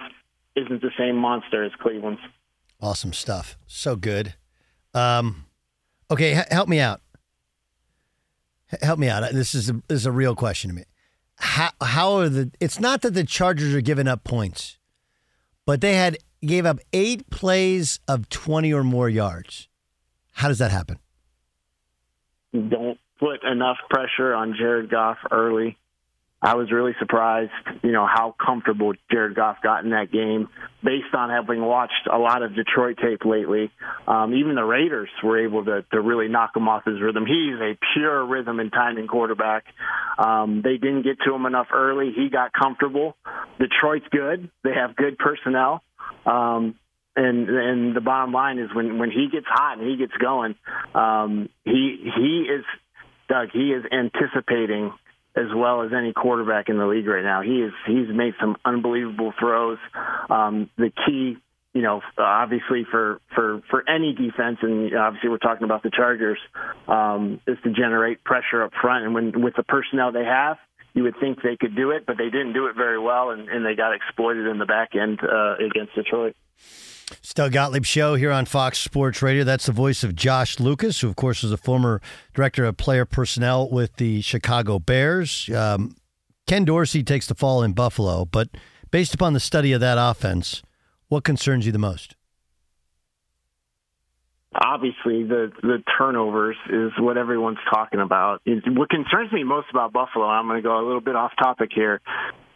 isn't 0.56 0.80
the 0.80 0.90
same 0.98 1.16
monster 1.16 1.62
as 1.62 1.72
Cleveland's. 1.80 2.20
Awesome 2.80 3.12
stuff. 3.12 3.56
So 3.66 3.94
good. 3.94 4.34
Um, 4.94 5.44
Okay, 6.10 6.38
h- 6.38 6.46
help 6.50 6.68
me 6.68 6.80
out. 6.80 7.00
H- 8.72 8.80
help 8.82 8.98
me 8.98 9.08
out. 9.08 9.32
This 9.32 9.54
is 9.54 9.70
a, 9.70 9.74
this 9.88 10.00
is 10.00 10.06
a 10.06 10.12
real 10.12 10.34
question 10.34 10.70
to 10.70 10.76
me. 10.76 10.84
How 11.36 11.70
how 11.80 12.12
are 12.18 12.28
the? 12.28 12.50
It's 12.60 12.78
not 12.78 13.02
that 13.02 13.14
the 13.14 13.24
Chargers 13.24 13.74
are 13.74 13.80
giving 13.80 14.06
up 14.06 14.22
points, 14.24 14.78
but 15.66 15.80
they 15.80 15.94
had 15.94 16.16
gave 16.44 16.64
up 16.66 16.78
eight 16.92 17.28
plays 17.30 17.98
of 18.06 18.28
twenty 18.28 18.72
or 18.72 18.84
more 18.84 19.08
yards. 19.08 19.68
How 20.32 20.48
does 20.48 20.58
that 20.58 20.70
happen? 20.70 20.98
Don't 22.52 22.98
put 23.18 23.42
enough 23.44 23.78
pressure 23.90 24.32
on 24.34 24.54
Jared 24.56 24.90
Goff 24.90 25.18
early. 25.30 25.76
I 26.44 26.56
was 26.56 26.70
really 26.70 26.92
surprised, 26.98 27.52
you 27.82 27.90
know, 27.90 28.06
how 28.06 28.34
comfortable 28.38 28.92
Jared 29.10 29.34
Goff 29.34 29.56
got 29.62 29.82
in 29.82 29.90
that 29.90 30.12
game 30.12 30.50
based 30.82 31.14
on 31.14 31.30
having 31.30 31.62
watched 31.64 32.06
a 32.12 32.18
lot 32.18 32.42
of 32.42 32.54
Detroit 32.54 32.98
tape 33.02 33.24
lately. 33.24 33.70
Um, 34.06 34.34
even 34.34 34.54
the 34.54 34.62
Raiders 34.62 35.08
were 35.22 35.42
able 35.42 35.64
to, 35.64 35.86
to 35.90 36.00
really 36.02 36.28
knock 36.28 36.54
him 36.54 36.68
off 36.68 36.84
his 36.84 37.00
rhythm. 37.00 37.24
He's 37.24 37.58
a 37.58 37.78
pure 37.94 38.26
rhythm 38.26 38.60
and 38.60 38.70
timing 38.70 39.06
quarterback. 39.06 39.64
Um, 40.18 40.60
they 40.62 40.76
didn't 40.76 41.04
get 41.04 41.16
to 41.26 41.34
him 41.34 41.46
enough 41.46 41.68
early. 41.72 42.12
He 42.14 42.28
got 42.28 42.52
comfortable. 42.52 43.16
Detroit's 43.58 44.06
good. 44.10 44.50
They 44.64 44.74
have 44.74 44.96
good 44.96 45.16
personnel. 45.16 45.82
Um, 46.26 46.74
and 47.16 47.48
and 47.48 47.96
the 47.96 48.00
bottom 48.00 48.32
line 48.32 48.58
is 48.58 48.68
when 48.74 48.98
when 48.98 49.10
he 49.10 49.28
gets 49.32 49.46
hot 49.48 49.78
and 49.78 49.88
he 49.88 49.96
gets 49.96 50.12
going, 50.20 50.56
um, 50.94 51.48
he 51.64 52.10
he 52.16 52.46
is 52.52 52.64
Doug. 53.28 53.48
He 53.52 53.72
is 53.72 53.84
anticipating 53.90 54.92
as 55.36 55.46
well 55.54 55.82
as 55.82 55.92
any 55.92 56.12
quarterback 56.12 56.68
in 56.68 56.78
the 56.78 56.86
league 56.86 57.06
right 57.06 57.24
now. 57.24 57.42
He 57.42 57.62
is 57.62 57.72
he's 57.86 58.08
made 58.14 58.34
some 58.40 58.56
unbelievable 58.64 59.32
throws. 59.38 59.78
Um, 60.30 60.70
the 60.76 60.92
key, 61.06 61.36
you 61.72 61.82
know, 61.82 62.02
obviously 62.18 62.86
for 62.90 63.20
for 63.34 63.60
for 63.70 63.88
any 63.88 64.12
defense, 64.12 64.58
and 64.62 64.94
obviously 64.94 65.30
we're 65.30 65.38
talking 65.38 65.64
about 65.64 65.82
the 65.82 65.90
Chargers, 65.90 66.38
um, 66.86 67.40
is 67.46 67.58
to 67.64 67.72
generate 67.72 68.22
pressure 68.22 68.62
up 68.62 68.72
front. 68.80 69.04
And 69.04 69.14
when 69.14 69.42
with 69.42 69.54
the 69.56 69.64
personnel 69.64 70.12
they 70.12 70.24
have, 70.24 70.58
you 70.94 71.02
would 71.02 71.16
think 71.18 71.42
they 71.42 71.56
could 71.56 71.74
do 71.74 71.90
it, 71.90 72.06
but 72.06 72.16
they 72.16 72.30
didn't 72.30 72.52
do 72.52 72.66
it 72.66 72.76
very 72.76 72.98
well, 72.98 73.30
and, 73.30 73.48
and 73.48 73.66
they 73.66 73.74
got 73.74 73.92
exploited 73.92 74.46
in 74.46 74.58
the 74.58 74.66
back 74.66 74.94
end 74.94 75.18
uh, 75.22 75.56
against 75.56 75.94
Detroit. 75.94 76.36
It's 77.10 77.34
Gottlieb 77.34 77.84
Show 77.84 78.14
here 78.14 78.30
on 78.30 78.46
Fox 78.46 78.78
Sports 78.78 79.20
Radio. 79.20 79.44
That's 79.44 79.66
the 79.66 79.72
voice 79.72 80.04
of 80.04 80.14
Josh 80.14 80.58
Lucas, 80.58 81.00
who, 81.00 81.08
of 81.08 81.16
course, 81.16 81.44
is 81.44 81.52
a 81.52 81.56
former 81.56 82.00
director 82.32 82.64
of 82.64 82.76
player 82.76 83.04
personnel 83.04 83.68
with 83.68 83.96
the 83.96 84.22
Chicago 84.22 84.78
Bears. 84.78 85.50
Um, 85.50 85.96
Ken 86.46 86.64
Dorsey 86.64 87.02
takes 87.02 87.26
the 87.26 87.34
fall 87.34 87.62
in 87.62 87.72
Buffalo, 87.72 88.24
but 88.24 88.48
based 88.90 89.14
upon 89.14 89.32
the 89.32 89.40
study 89.40 89.72
of 89.72 89.80
that 89.80 89.98
offense, 89.98 90.62
what 91.08 91.24
concerns 91.24 91.66
you 91.66 91.72
the 91.72 91.78
most? 91.78 92.14
Obviously, 94.54 95.24
the 95.24 95.50
the 95.62 95.82
turnovers 95.98 96.56
is 96.70 96.92
what 96.98 97.16
everyone's 97.16 97.58
talking 97.72 98.00
about. 98.00 98.40
What 98.46 98.88
concerns 98.88 99.32
me 99.32 99.42
most 99.42 99.66
about 99.70 99.92
Buffalo, 99.92 100.26
I'm 100.26 100.46
going 100.46 100.62
to 100.62 100.62
go 100.62 100.78
a 100.78 100.84
little 100.86 101.00
bit 101.00 101.16
off 101.16 101.32
topic 101.36 101.70
here, 101.74 102.00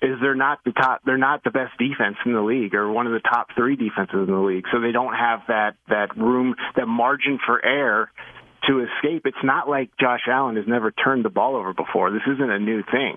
is 0.01 0.17
they're 0.21 0.37
not 0.37 0.61
the 0.65 0.73
top 0.73 1.01
they're 1.05 1.19
not 1.19 1.43
the 1.43 1.51
best 1.51 1.73
defense 1.77 2.17
in 2.25 2.33
the 2.33 2.41
league 2.41 2.75
or 2.75 2.91
one 2.91 3.07
of 3.07 3.13
the 3.13 3.21
top 3.21 3.49
3 3.57 3.75
defenses 3.77 4.29
in 4.29 4.33
the 4.33 4.41
league. 4.41 4.65
So 4.73 4.81
they 4.81 4.93
don't 4.93 5.15
have 5.15 5.41
that 5.49 5.75
that 5.89 6.17
room, 6.17 6.55
that 6.77 6.87
margin 6.87 7.39
for 7.45 7.65
error 7.65 8.11
to 8.69 8.85
escape. 8.85 9.23
It's 9.25 9.37
not 9.43 9.69
like 9.69 9.91
Josh 10.01 10.21
Allen 10.31 10.57
has 10.57 10.67
never 10.69 10.91
turned 10.91 11.25
the 11.25 11.31
ball 11.31 11.57
over 11.57 11.73
before. 11.73 12.11
This 12.11 12.23
isn't 12.35 12.51
a 12.51 12.59
new 12.59 12.83
thing. 12.83 13.17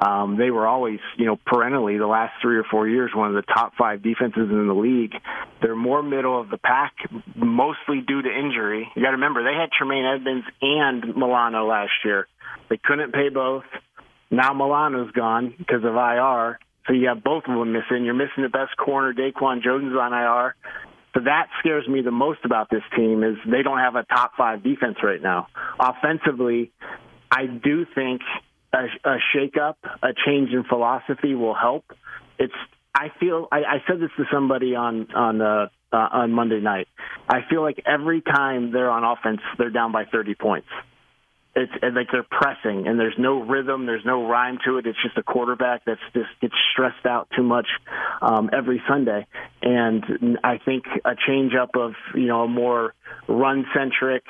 Um, 0.00 0.36
they 0.38 0.50
were 0.50 0.66
always, 0.66 1.00
you 1.18 1.26
know, 1.26 1.36
perennially 1.46 1.98
the 1.98 2.06
last 2.06 2.32
three 2.40 2.56
or 2.56 2.64
four 2.70 2.88
years 2.88 3.10
one 3.14 3.28
of 3.28 3.34
the 3.34 3.52
top 3.52 3.72
five 3.76 4.02
defenses 4.02 4.48
in 4.50 4.66
the 4.66 4.74
league. 4.74 5.12
They're 5.60 5.76
more 5.76 6.02
middle 6.02 6.40
of 6.40 6.48
the 6.48 6.58
pack, 6.58 6.94
mostly 7.34 8.00
due 8.06 8.22
to 8.22 8.28
injury. 8.28 8.88
You 8.94 9.02
got 9.02 9.10
to 9.10 9.16
remember 9.16 9.42
they 9.42 9.58
had 9.58 9.70
Tremaine 9.76 10.04
Edmunds 10.04 10.46
and 10.62 11.16
Milano 11.16 11.66
last 11.66 11.92
year. 12.04 12.26
They 12.70 12.78
couldn't 12.82 13.12
pay 13.12 13.28
both. 13.28 13.64
Now 14.30 14.52
Milano's 14.52 15.10
gone 15.12 15.54
because 15.58 15.84
of 15.84 15.94
IR. 15.94 16.58
So 16.86 16.92
you 16.92 17.08
have 17.08 17.24
both 17.24 17.44
of 17.48 17.58
them 17.58 17.72
missing. 17.72 18.04
You're 18.04 18.14
missing 18.14 18.42
the 18.42 18.48
best 18.48 18.76
corner. 18.76 19.14
Daquan 19.14 19.62
Jones 19.62 19.94
on 19.96 20.12
IR. 20.12 20.54
So 21.14 21.20
that 21.24 21.48
scares 21.60 21.86
me 21.86 22.02
the 22.02 22.10
most 22.10 22.40
about 22.44 22.70
this 22.70 22.82
team 22.96 23.22
is 23.22 23.36
they 23.46 23.62
don't 23.62 23.78
have 23.78 23.94
a 23.94 24.02
top 24.02 24.32
five 24.36 24.62
defense 24.62 24.96
right 25.02 25.22
now. 25.22 25.46
Offensively, 25.78 26.72
I 27.30 27.46
do 27.46 27.86
think 27.94 28.20
a, 28.72 28.86
a 29.04 29.18
shakeup, 29.34 29.76
a 30.02 30.08
change 30.26 30.50
in 30.50 30.64
philosophy 30.64 31.34
will 31.34 31.54
help. 31.54 31.84
It's 32.38 32.52
I 32.94 33.08
feel 33.20 33.48
I, 33.52 33.58
I 33.58 33.76
said 33.86 34.00
this 34.00 34.10
to 34.16 34.24
somebody 34.32 34.74
on 34.74 35.08
on 35.14 35.40
uh, 35.40 35.68
uh, 35.92 35.96
on 35.96 36.32
Monday 36.32 36.60
night. 36.60 36.88
I 37.28 37.40
feel 37.48 37.62
like 37.62 37.80
every 37.86 38.20
time 38.20 38.72
they're 38.72 38.90
on 38.90 39.04
offense, 39.04 39.40
they're 39.56 39.70
down 39.70 39.92
by 39.92 40.04
30 40.06 40.34
points 40.34 40.68
it's 41.56 41.72
like 41.82 42.08
they're 42.10 42.26
pressing 42.28 42.86
and 42.86 42.98
there's 42.98 43.14
no 43.18 43.40
rhythm 43.40 43.86
there's 43.86 44.04
no 44.04 44.26
rhyme 44.26 44.58
to 44.64 44.78
it 44.78 44.86
it's 44.86 44.98
just 45.02 45.16
a 45.16 45.22
quarterback 45.22 45.84
that's 45.84 46.00
just 46.12 46.28
gets 46.40 46.54
stressed 46.72 47.06
out 47.06 47.28
too 47.36 47.42
much 47.42 47.66
um 48.22 48.50
every 48.52 48.82
sunday 48.88 49.26
and 49.62 50.38
i 50.42 50.58
think 50.58 50.84
a 51.04 51.14
change 51.26 51.52
up 51.54 51.70
of 51.76 51.92
you 52.14 52.26
know 52.26 52.42
a 52.42 52.48
more 52.48 52.94
run 53.28 53.64
centric 53.74 54.24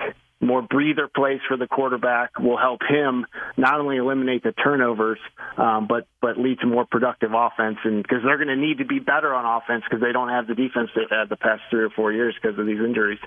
more 0.45 0.63
breather 0.63 1.09
plays 1.09 1.41
for 1.49 1.57
the 1.57 1.67
quarterback 1.67 2.39
will 2.39 2.59
help 2.59 2.81
him 2.87 3.27
not 3.57 3.81
only 3.81 3.97
eliminate 3.97 4.43
the 4.43 4.53
turnovers, 4.53 5.19
um, 5.57 5.87
but 5.89 6.07
but 6.21 6.39
lead 6.39 6.61
to 6.61 6.67
more 6.67 6.85
productive 6.85 7.31
offense. 7.35 7.79
And 7.85 8.03
because 8.03 8.19
they're 8.25 8.37
going 8.37 8.49
to 8.49 8.57
need 8.57 8.79
to 8.79 8.85
be 8.85 8.99
better 8.99 9.33
on 9.35 9.45
offense 9.63 9.85
because 9.89 10.03
they 10.03 10.13
don't 10.13 10.29
have 10.29 10.47
the 10.47 10.55
defense 10.55 10.91
they've 10.95 11.11
had 11.11 11.29
the 11.29 11.37
past 11.37 11.63
three 11.71 11.85
or 11.85 11.91
four 11.91 12.13
years 12.13 12.35
because 12.41 12.59
of 12.59 12.67
these 12.67 12.81
injuries. 12.81 13.19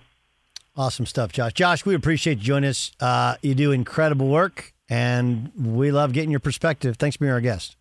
Awesome 0.78 1.08
stuff, 1.08 1.32
Josh. 1.32 1.54
Josh, 1.54 1.86
we 1.86 1.96
appreciate 1.96 2.38
you 2.38 2.44
joining 2.44 2.70
us. 2.70 2.92
Uh, 3.00 3.36
you 3.42 3.56
do 3.56 3.72
incredible 3.72 4.28
work, 4.28 4.74
and 4.88 5.52
we 5.60 5.92
love 5.92 6.14
getting 6.14 6.30
your 6.30 6.40
perspective. 6.40 6.98
Thanks 6.98 7.18
for 7.18 7.22
being 7.22 7.34
our 7.34 7.42
guest. 7.42 7.76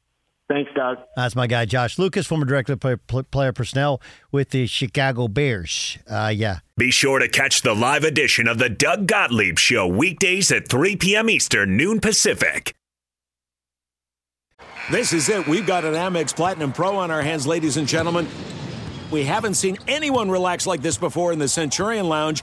Thanks, 0.48 0.70
Doug. 0.74 0.98
That's 1.14 1.36
my 1.36 1.46
guy, 1.46 1.66
Josh 1.66 1.98
Lucas, 1.98 2.26
former 2.26 2.46
director 2.46 2.72
of 2.72 2.80
player, 2.80 2.96
player 2.96 3.52
personnel 3.52 4.00
with 4.32 4.50
the 4.50 4.66
Chicago 4.66 5.28
Bears. 5.28 5.98
Uh, 6.08 6.32
yeah. 6.34 6.60
Be 6.78 6.90
sure 6.90 7.18
to 7.18 7.28
catch 7.28 7.62
the 7.62 7.74
live 7.74 8.04
edition 8.04 8.48
of 8.48 8.58
the 8.58 8.70
Doug 8.70 9.06
Gottlieb 9.06 9.58
Show 9.58 9.86
weekdays 9.86 10.50
at 10.50 10.68
3 10.68 10.96
p.m. 10.96 11.28
Eastern, 11.28 11.76
noon 11.76 12.00
Pacific. 12.00 12.72
This 14.90 15.12
is 15.12 15.28
it. 15.28 15.46
We've 15.48 15.66
got 15.66 15.84
an 15.84 15.94
Amex 15.94 16.34
Platinum 16.34 16.72
Pro 16.72 16.96
on 16.96 17.10
our 17.10 17.22
hands, 17.22 17.46
ladies 17.46 17.76
and 17.76 17.88
gentlemen. 17.88 18.26
We 19.10 19.24
haven't 19.24 19.54
seen 19.54 19.76
anyone 19.86 20.30
relax 20.30 20.66
like 20.66 20.80
this 20.80 20.96
before 20.96 21.32
in 21.32 21.38
the 21.40 21.48
Centurion 21.48 22.08
Lounge. 22.08 22.42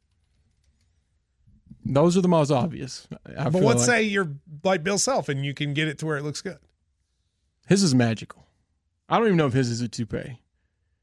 Those 1.85 2.17
are 2.17 2.21
the 2.21 2.27
most 2.27 2.51
obvious. 2.51 3.07
I 3.37 3.45
but 3.45 3.59
feel 3.59 3.61
let's 3.63 3.87
like. 3.87 3.97
say 3.97 4.03
you're 4.03 4.29
like 4.63 4.83
Bill 4.83 4.97
Self 4.97 5.29
and 5.29 5.45
you 5.45 5.53
can 5.53 5.73
get 5.73 5.87
it 5.87 5.97
to 5.99 6.05
where 6.05 6.17
it 6.17 6.23
looks 6.23 6.41
good. 6.41 6.59
his 7.67 7.83
is 7.83 7.95
magical. 7.95 8.45
I 9.09 9.17
don't 9.17 9.27
even 9.27 9.37
know 9.37 9.47
if 9.47 9.53
his 9.53 9.69
is 9.69 9.81
a 9.81 9.87
toupee. 9.87 10.39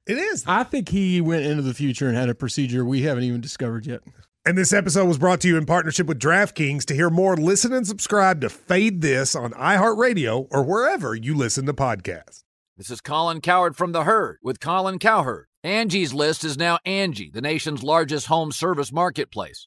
It 0.06 0.16
is. 0.16 0.44
I 0.46 0.62
think 0.64 0.88
he 0.88 1.20
went 1.20 1.44
into 1.44 1.62
the 1.62 1.74
future 1.74 2.08
and 2.08 2.16
had 2.16 2.30
a 2.30 2.34
procedure 2.34 2.84
we 2.84 3.02
haven't 3.02 3.24
even 3.24 3.40
discovered 3.42 3.84
yet. 3.86 4.00
And 4.46 4.56
this 4.56 4.72
episode 4.72 5.04
was 5.06 5.18
brought 5.18 5.42
to 5.42 5.48
you 5.48 5.58
in 5.58 5.66
partnership 5.66 6.06
with 6.06 6.18
DraftKings. 6.18 6.86
To 6.86 6.94
hear 6.94 7.10
more, 7.10 7.36
listen 7.36 7.74
and 7.74 7.86
subscribe 7.86 8.40
to 8.40 8.48
Fade 8.48 9.02
This 9.02 9.34
on 9.34 9.50
iHeartRadio 9.52 10.48
or 10.50 10.62
wherever 10.62 11.14
you 11.14 11.34
listen 11.34 11.66
to 11.66 11.74
podcasts. 11.74 12.44
This 12.78 12.88
is 12.88 13.02
Colin 13.02 13.42
Cowherd 13.42 13.76
from 13.76 13.92
The 13.92 14.04
Herd 14.04 14.38
with 14.42 14.60
Colin 14.60 14.98
Cowherd. 14.98 15.48
Angie's 15.62 16.14
List 16.14 16.44
is 16.44 16.56
now 16.56 16.78
Angie, 16.86 17.30
the 17.30 17.42
nation's 17.42 17.82
largest 17.82 18.28
home 18.28 18.52
service 18.52 18.90
marketplace. 18.92 19.66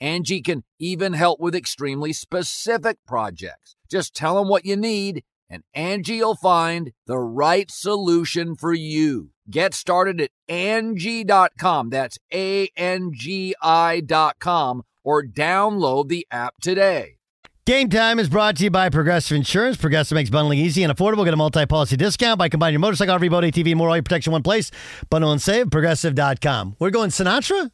Angie 0.00 0.42
can 0.42 0.64
even 0.78 1.12
help 1.12 1.40
with 1.40 1.54
extremely 1.54 2.12
specific 2.12 2.98
projects. 3.06 3.76
Just 3.90 4.14
tell 4.14 4.36
them 4.36 4.48
what 4.48 4.64
you 4.64 4.76
need, 4.76 5.24
and 5.48 5.62
Angie 5.74 6.20
will 6.20 6.36
find 6.36 6.92
the 7.06 7.18
right 7.18 7.70
solution 7.70 8.56
for 8.56 8.72
you. 8.72 9.30
Get 9.50 9.74
started 9.74 10.20
at 10.20 10.30
Angie.com. 10.48 11.90
That's 11.90 12.18
A 12.32 12.68
N 12.76 13.12
G 13.14 13.54
I.com 13.62 14.82
or 15.04 15.22
download 15.22 16.08
the 16.08 16.26
app 16.30 16.54
today. 16.62 17.18
Game 17.66 17.88
time 17.88 18.18
is 18.18 18.28
brought 18.28 18.56
to 18.58 18.64
you 18.64 18.70
by 18.70 18.90
Progressive 18.90 19.36
Insurance. 19.36 19.78
Progressive 19.78 20.16
makes 20.16 20.28
bundling 20.28 20.58
easy 20.58 20.82
and 20.82 20.94
affordable. 20.94 21.24
Get 21.24 21.32
a 21.32 21.36
multi-policy 21.38 21.96
discount 21.96 22.38
by 22.38 22.50
combining 22.50 22.74
your 22.74 22.80
motorcycle, 22.80 23.18
RV, 23.18 23.30
boat, 23.30 23.44
ATV, 23.44 23.70
and 23.70 23.78
more 23.78 23.88
all 23.88 23.96
your 23.96 24.02
protection 24.02 24.30
in 24.30 24.34
one 24.34 24.42
place. 24.42 24.70
Bundle 25.08 25.32
and 25.32 25.40
save. 25.40 25.70
Progressive.com. 25.70 26.76
We're 26.78 26.90
going 26.90 27.08
Sinatra? 27.08 27.70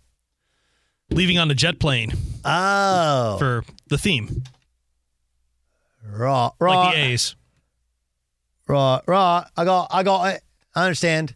Leaving 1.11 1.39
on 1.39 1.49
the 1.49 1.55
jet 1.55 1.79
plane 1.79 2.13
Oh. 2.45 3.37
for 3.39 3.65
the 3.89 3.99
theme, 3.99 4.45
raw. 6.07 6.53
Raw. 6.59 6.75
like 6.85 6.95
the 6.95 7.01
A's. 7.03 7.35
Raw. 8.69 9.01
Raw. 9.07 9.45
I 9.57 9.65
got, 9.65 9.89
I 9.91 10.03
got 10.05 10.25
it. 10.35 10.43
I 10.75 10.85
understand. 10.85 11.35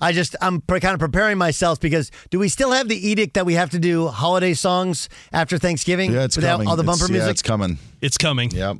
I 0.00 0.12
just, 0.12 0.36
I'm 0.40 0.60
pre- 0.60 0.78
kind 0.80 0.94
of 0.94 1.00
preparing 1.00 1.38
myself 1.38 1.80
because 1.80 2.10
do 2.30 2.38
we 2.38 2.48
still 2.48 2.70
have 2.70 2.88
the 2.88 2.96
edict 3.08 3.34
that 3.34 3.44
we 3.46 3.54
have 3.54 3.70
to 3.70 3.78
do 3.78 4.06
holiday 4.08 4.54
songs 4.54 5.08
after 5.32 5.58
Thanksgiving? 5.58 6.12
Yeah, 6.12 6.24
it's 6.24 6.36
without 6.36 6.52
coming. 6.58 6.68
all 6.68 6.76
the 6.76 6.84
bumper 6.84 7.04
It's- 7.06 7.10
music? 7.10 7.26
Yeah, 7.26 7.30
it's 7.30 7.42
coming. 7.42 7.78
It's 8.00 8.16
coming. 8.18 8.50
Yep. 8.52 8.76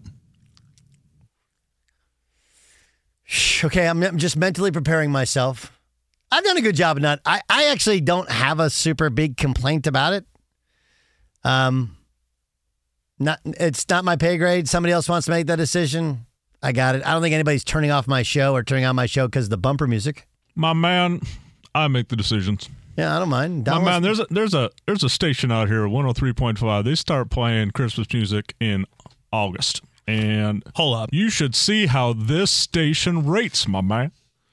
Okay, 3.65 3.89
I'm, 3.89 4.03
I'm 4.03 4.19
just 4.19 4.37
mentally 4.37 4.71
preparing 4.71 5.11
myself. 5.11 5.73
I've 6.31 6.45
done 6.45 6.57
a 6.57 6.61
good 6.61 6.77
job 6.77 6.97
of 6.99 7.03
not. 7.03 7.21
I, 7.25 7.41
I 7.49 7.65
actually 7.67 8.01
don't 8.01 8.31
have 8.31 8.61
a 8.61 8.71
super 8.71 9.11
big 9.11 9.37
complaint 9.37 9.87
about 9.87 10.13
it. 10.13 10.25
Um, 11.47 11.97
not 13.19 13.41
it's 13.45 13.89
not 13.89 14.05
my 14.05 14.17
pay 14.17 14.37
grade. 14.37 14.69
Somebody 14.69 14.93
else 14.93 15.09
wants 15.09 15.27
to 15.27 15.31
make 15.31 15.47
that 15.47 15.57
decision. 15.57 16.27
I 16.63 16.73
got 16.73 16.95
it. 16.97 17.07
I 17.07 17.13
don't 17.13 17.23
think 17.23 17.35
anybody's 17.35 17.65
turning 17.65 17.91
off 17.91 18.07
my 18.09 18.23
show 18.23 18.55
or 18.55 18.63
turning 18.63 18.85
on 18.85 18.97
my 18.97 19.07
show 19.07 19.27
because 19.27 19.45
of 19.47 19.51
the 19.51 19.57
bumper 19.59 19.87
music. 19.87 20.27
My 20.55 20.73
man, 20.73 21.21
I 21.75 21.89
make 21.89 22.09
the 22.09 22.17
decisions. 22.17 22.69
Yeah, 22.97 23.15
I 23.15 23.19
don't 23.19 23.29
mind. 23.29 23.67
My 23.67 23.79
man, 23.83 24.03
there's 24.03 24.19
a 24.21 24.27
there's 24.31 24.55
a 24.55 24.71
there's 24.87 25.05
a 25.05 25.09
station 25.09 25.53
out 25.53 25.69
here, 25.69 25.83
103.5. 25.87 26.85
They 26.85 26.95
start 26.95 27.31
playing 27.31 27.71
Christmas 27.73 28.07
music 28.13 28.55
in 28.61 28.87
August. 29.33 29.83
And 30.09 30.63
hold 30.77 30.97
up, 30.97 31.11
you 31.13 31.31
should 31.31 31.55
see 31.55 31.87
how 31.87 32.13
this 32.13 32.51
station 32.51 33.27
rates, 33.27 33.67
my 33.67 33.81
man. 33.81 34.13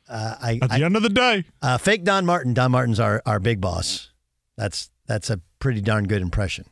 uh, 0.10 0.36
I, 0.42 0.60
At 0.62 0.70
the 0.70 0.76
I- 0.76 0.82
end 0.82 0.96
of 0.98 1.04
the 1.04 1.10
day, 1.10 1.44
uh, 1.62 1.78
fake 1.78 2.04
Don 2.04 2.26
Martin. 2.26 2.54
Don 2.56 2.72
Martin's 2.72 3.00
our, 3.00 3.22
our 3.26 3.40
big 3.40 3.62
boss. 3.62 4.10
That's 4.58 4.90
that's 5.06 5.30
a 5.30 5.40
pretty 5.60 5.80
darn 5.82 6.06
good 6.08 6.22
impression. 6.24 6.66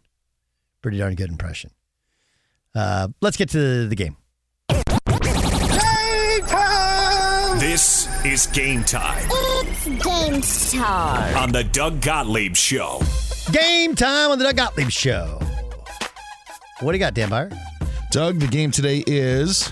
Pretty 0.81 0.97
darn 0.97 1.15
good 1.15 1.29
impression. 1.29 1.71
Uh, 2.73 3.09
let's 3.21 3.37
get 3.37 3.49
to 3.49 3.87
the 3.87 3.95
game. 3.95 4.15
Game 4.69 6.41
time! 6.47 7.59
This 7.59 8.07
is 8.25 8.47
game 8.47 8.83
time 8.83 9.27
It's 9.31 9.85
game 9.85 10.41
time. 10.81 11.37
on 11.37 11.51
the 11.51 11.63
Doug 11.65 12.01
Gottlieb 12.01 12.55
Show. 12.55 13.01
Game 13.51 13.93
time 13.95 14.31
on 14.31 14.39
the 14.39 14.45
Doug 14.45 14.55
Gottlieb 14.57 14.89
Show. 14.89 15.39
What 16.79 16.93
do 16.93 16.97
you 16.97 16.99
got, 16.99 17.13
Dan 17.13 17.29
Beyer? 17.29 17.51
Doug, 18.09 18.39
the 18.39 18.47
game 18.47 18.71
today 18.71 19.03
is. 19.05 19.71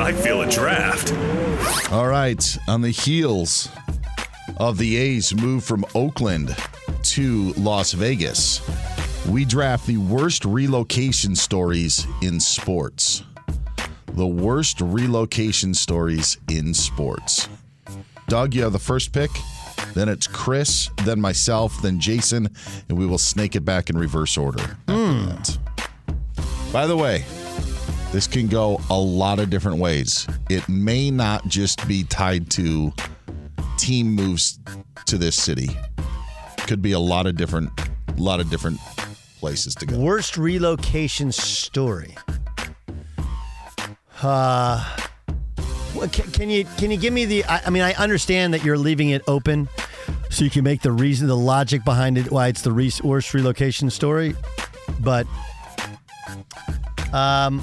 I 0.00 0.12
feel 0.12 0.42
a 0.42 0.50
draft. 0.50 1.12
All 1.92 2.06
right. 2.08 2.58
On 2.66 2.80
the 2.82 2.90
heels 2.90 3.68
of 4.56 4.78
the 4.78 4.96
A's 4.96 5.34
move 5.34 5.64
from 5.64 5.84
Oakland 5.94 6.56
to 7.04 7.52
Las 7.54 7.92
Vegas, 7.92 8.60
we 9.28 9.44
draft 9.44 9.86
the 9.86 9.96
worst 9.96 10.44
relocation 10.44 11.34
stories 11.34 12.06
in 12.22 12.40
sports. 12.40 13.22
The 14.14 14.26
worst 14.26 14.80
relocation 14.80 15.74
stories 15.74 16.38
in 16.50 16.74
sports. 16.74 17.48
Doug, 18.28 18.54
you 18.54 18.62
have 18.62 18.72
the 18.72 18.78
first 18.78 19.12
pick. 19.12 19.30
Then 19.94 20.08
it's 20.08 20.26
Chris, 20.26 20.90
then 21.04 21.20
myself, 21.20 21.80
then 21.82 21.98
Jason, 22.00 22.48
and 22.88 22.98
we 22.98 23.06
will 23.06 23.18
snake 23.18 23.56
it 23.56 23.64
back 23.64 23.90
in 23.90 23.98
reverse 23.98 24.36
order. 24.36 24.62
Hmm. 24.88 25.26
that. 25.26 25.58
By 26.72 26.86
the 26.86 26.96
way, 26.96 27.24
this 28.12 28.26
can 28.26 28.46
go 28.46 28.80
a 28.90 28.98
lot 28.98 29.38
of 29.38 29.50
different 29.50 29.78
ways. 29.78 30.26
It 30.48 30.68
may 30.68 31.10
not 31.10 31.46
just 31.48 31.86
be 31.86 32.04
tied 32.04 32.50
to 32.52 32.92
team 33.76 34.08
moves 34.08 34.58
to 35.06 35.18
this 35.18 35.36
city. 35.36 35.70
Could 36.68 36.82
be 36.82 36.92
a 36.92 36.98
lot 36.98 37.26
of 37.26 37.34
different, 37.34 37.70
lot 38.18 38.40
of 38.40 38.50
different 38.50 38.78
places 39.38 39.74
to 39.76 39.86
go. 39.86 39.98
Worst 39.98 40.36
relocation 40.36 41.32
story. 41.32 42.14
Uh, 44.22 44.96
can, 46.12 46.30
can 46.30 46.50
you 46.50 46.66
can 46.76 46.90
you 46.90 46.98
give 46.98 47.14
me 47.14 47.24
the? 47.24 47.42
I, 47.44 47.62
I 47.64 47.70
mean, 47.70 47.80
I 47.80 47.94
understand 47.94 48.52
that 48.52 48.62
you're 48.62 48.76
leaving 48.76 49.08
it 49.08 49.22
open, 49.26 49.66
so 50.28 50.44
you 50.44 50.50
can 50.50 50.62
make 50.62 50.82
the 50.82 50.92
reason, 50.92 51.26
the 51.26 51.34
logic 51.34 51.86
behind 51.86 52.18
it, 52.18 52.30
why 52.30 52.48
it's 52.48 52.60
the 52.60 52.72
re- 52.72 52.92
worst 53.02 53.32
relocation 53.32 53.88
story. 53.88 54.36
But 55.00 55.26
um, 57.14 57.62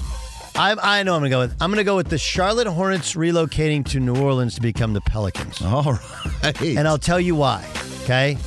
I 0.56 0.76
I 0.82 1.03
know 1.03 1.14
I'm 1.14 1.20
gonna 1.20 1.30
go 1.30 1.41
with. 1.41 1.56
I'm 1.62 1.70
gonna 1.70 1.84
go 1.84 1.95
with 1.95 2.10
the 2.10 2.18
Charlotte 2.18 2.66
Hornets 2.66 3.14
relocating 3.14 3.86
to 3.89 3.99
New 3.99 4.16
Orleans 4.16 4.56
to 4.56 4.62
become 4.62 4.93
the 4.93 5.01
Pelicans. 5.01 5.62
All 5.62 5.93
right, 6.43 6.60
and 6.60 6.88
I'll 6.88 6.97
tell 6.97 7.20
you 7.20 7.36
why. 7.36 7.64
Okay. 8.06 8.38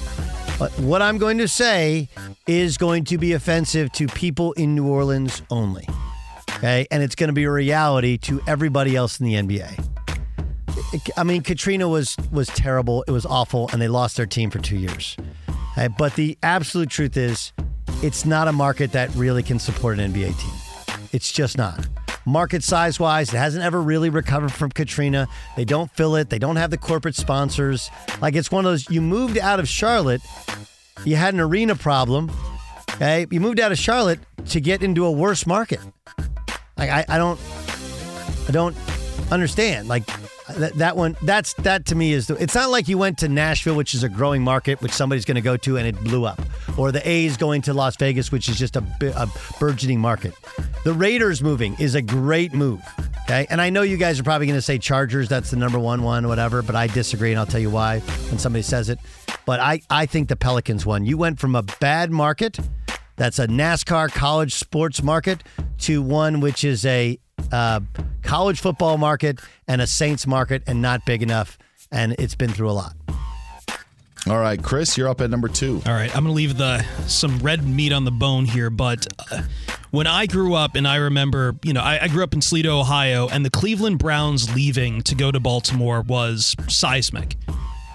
But 0.59 0.73
what 0.81 1.03
I'm 1.03 1.19
going 1.19 1.39
to 1.39 1.49
say 1.49 2.09
is 2.47 2.77
going 2.77 3.05
to 3.05 3.19
be 3.19 3.33
offensive 3.33 3.93
to 3.93 4.07
people 4.09 4.53
in 4.55 4.75
New 4.75 4.89
Orleans 4.89 5.43
only. 5.51 5.87
Okay. 6.57 6.87
And 6.91 7.03
it's 7.03 7.15
going 7.15 7.29
to 7.29 7.35
be 7.35 7.45
a 7.45 7.51
reality 7.51 8.19
to 8.19 8.41
everybody 8.47 8.97
else 8.97 9.21
in 9.21 9.27
the 9.27 9.35
NBA. 9.35 9.85
I 11.17 11.25
mean, 11.25 11.43
Katrina 11.43 11.89
was 11.89 12.17
was 12.33 12.49
terrible. 12.49 13.05
It 13.07 13.11
was 13.11 13.27
awful, 13.27 13.69
and 13.73 13.83
they 13.83 13.89
lost 13.89 14.17
their 14.17 14.27
team 14.27 14.51
for 14.51 14.59
two 14.59 14.77
years. 14.77 15.17
Okay, 15.73 15.89
but 15.89 16.15
the 16.15 16.39
absolute 16.43 16.89
truth 16.89 17.17
is, 17.17 17.53
it's 18.03 18.25
not 18.25 18.49
a 18.49 18.53
market 18.53 18.93
that 18.93 19.15
really 19.15 19.43
can 19.43 19.59
support 19.59 19.99
an 19.99 20.13
NBA 20.13 20.39
team. 20.39 20.99
It's 21.13 21.33
just 21.33 21.59
not. 21.59 21.87
Market 22.29 22.63
size 22.63 23.01
wise, 23.01 23.33
it 23.33 23.39
hasn't 23.39 23.65
ever 23.65 23.81
really 23.81 24.11
recovered 24.11 24.53
from 24.53 24.71
Katrina. 24.71 25.29
They 25.57 25.65
don't 25.65 25.91
fill 25.91 26.15
it. 26.15 26.29
They 26.29 26.39
don't 26.39 26.57
have 26.57 26.69
the 26.69 26.77
corporate 26.77 27.15
sponsors. 27.15 27.91
Like 28.21 28.37
it's 28.37 28.51
one 28.51 28.67
of 28.67 28.73
those. 28.73 28.91
You 28.91 29.01
moved 29.01 29.39
out 29.39 29.59
of 29.59 29.67
Charlotte. 29.67 30.21
You 31.07 31.17
had 31.17 31.33
an 31.33 31.41
arena 31.41 31.75
problem. 31.75 32.31
Okay, 32.93 33.27
you 33.31 33.41
moved 33.41 33.59
out 33.59 33.73
of 33.73 33.79
Charlotte 33.79 34.21
to 34.49 34.61
get 34.61 34.83
into 34.83 35.07
a 35.07 35.11
worse 35.11 35.47
market. 35.47 35.81
Like 36.77 36.91
I, 36.91 37.07
I 37.09 37.17
don't, 37.17 37.41
I 38.47 38.53
don't 38.53 38.77
understand. 39.31 39.89
Like 39.89 40.05
that, 40.57 40.75
that 40.75 40.97
one, 40.97 41.17
that's 41.23 41.55
that 41.55 41.87
to 41.87 41.95
me 41.95 42.13
is. 42.13 42.27
The, 42.27 42.35
it's 42.37 42.55
not 42.55 42.71
like 42.71 42.89
you 42.89 42.99
went 42.99 43.19
to 43.19 43.29
Nashville, 43.29 43.75
which 43.75 43.95
is 43.95 44.03
a 44.03 44.09
growing 44.09 44.43
market, 44.43 44.81
which 44.81 44.93
somebody's 44.93 45.25
going 45.25 45.37
to 45.37 45.41
go 45.41 45.57
to, 45.59 45.77
and 45.77 45.87
it 45.87 45.97
blew 46.05 46.25
up, 46.25 46.41
or 46.77 46.93
the 46.93 47.07
A's 47.09 47.37
going 47.37 47.63
to 47.63 47.75
Las 47.75 47.97
Vegas, 47.97 48.33
which 48.33 48.49
is 48.49 48.59
just 48.59 48.77
a, 48.77 48.85
a 49.17 49.29
burgeoning 49.59 50.01
market. 50.01 50.35
The 50.85 50.93
Raiders 50.93 51.43
moving 51.43 51.77
is 51.79 51.95
a 51.95 52.03
great 52.03 52.55
move. 52.55 52.83
Okay, 53.25 53.47
and 53.51 53.61
I 53.61 53.69
know 53.69 53.83
you 53.83 53.99
guys 53.99 54.19
are 54.19 54.23
probably 54.23 54.47
going 54.47 54.59
to 54.59 54.63
say 54.63 54.79
Chargers. 54.79 55.29
That's 55.29 55.51
the 55.51 55.57
number 55.57 55.79
one 55.79 56.03
one, 56.03 56.29
whatever. 56.29 56.63
But 56.63 56.77
I 56.77 56.87
disagree, 56.87 57.31
and 57.31 57.39
I'll 57.39 57.47
tell 57.47 57.61
you 57.61 57.71
why 57.71 58.01
when 58.01 58.39
somebody 58.39 58.63
says 58.63 58.89
it. 58.89 58.99
But 59.45 59.61
I, 59.61 59.83
I 59.91 60.07
think 60.07 60.29
the 60.29 60.37
Pelicans 60.37 60.87
one. 60.87 61.05
You 61.05 61.19
went 61.19 61.39
from 61.39 61.55
a 61.55 61.63
bad 61.63 62.11
market 62.11 62.59
that's 63.17 63.39
a 63.39 63.49
NASCAR 63.49 64.13
college 64.13 64.55
sports 64.55 65.03
market 65.03 65.43
to 65.79 66.01
one 66.01 66.41
which 66.41 66.65
is 66.65 66.87
a 66.87 67.19
uh, 67.53 67.81
college 68.23 68.61
football 68.61 68.99
market 68.99 69.41
and 69.67 69.81
a 69.81 69.87
Saints 69.87 70.27
market 70.27 70.63
and 70.67 70.83
not 70.83 71.05
big 71.07 71.23
enough. 71.23 71.59
And 71.91 72.15
it's 72.19 72.35
been 72.35 72.51
through 72.51 72.71
a 72.71 72.73
lot. 72.73 72.95
All 74.29 74.39
right, 74.39 74.63
Chris, 74.63 74.99
you're 74.99 75.09
up 75.09 75.21
at 75.21 75.31
number 75.31 75.49
two. 75.49 75.81
All 75.87 75.93
right, 75.93 76.15
I'm 76.15 76.25
going 76.25 76.35
to 76.35 76.37
leave 76.37 76.59
the 76.59 76.83
some 77.07 77.39
red 77.39 77.67
meat 77.67 77.93
on 77.93 78.05
the 78.05 78.11
bone 78.11 78.45
here, 78.45 78.69
but 78.69 79.07
uh, 79.31 79.43
when 79.91 80.07
I 80.07 80.27
grew 80.27 80.55
up, 80.55 80.75
and 80.75 80.87
I 80.87 80.97
remember, 80.97 81.57
you 81.63 81.73
know, 81.73 81.81
I, 81.81 82.05
I 82.05 82.09
grew 82.09 82.23
up 82.23 82.35
in 82.35 82.41
Toledo, 82.41 82.79
Ohio, 82.79 83.29
and 83.29 83.45
the 83.45 83.51
Cleveland 83.51 83.99
Browns 83.99 84.55
leaving 84.55 85.01
to 85.03 85.15
go 85.15 85.31
to 85.31 85.41
Baltimore 85.41 86.03
was 86.03 86.55
seismic 86.69 87.37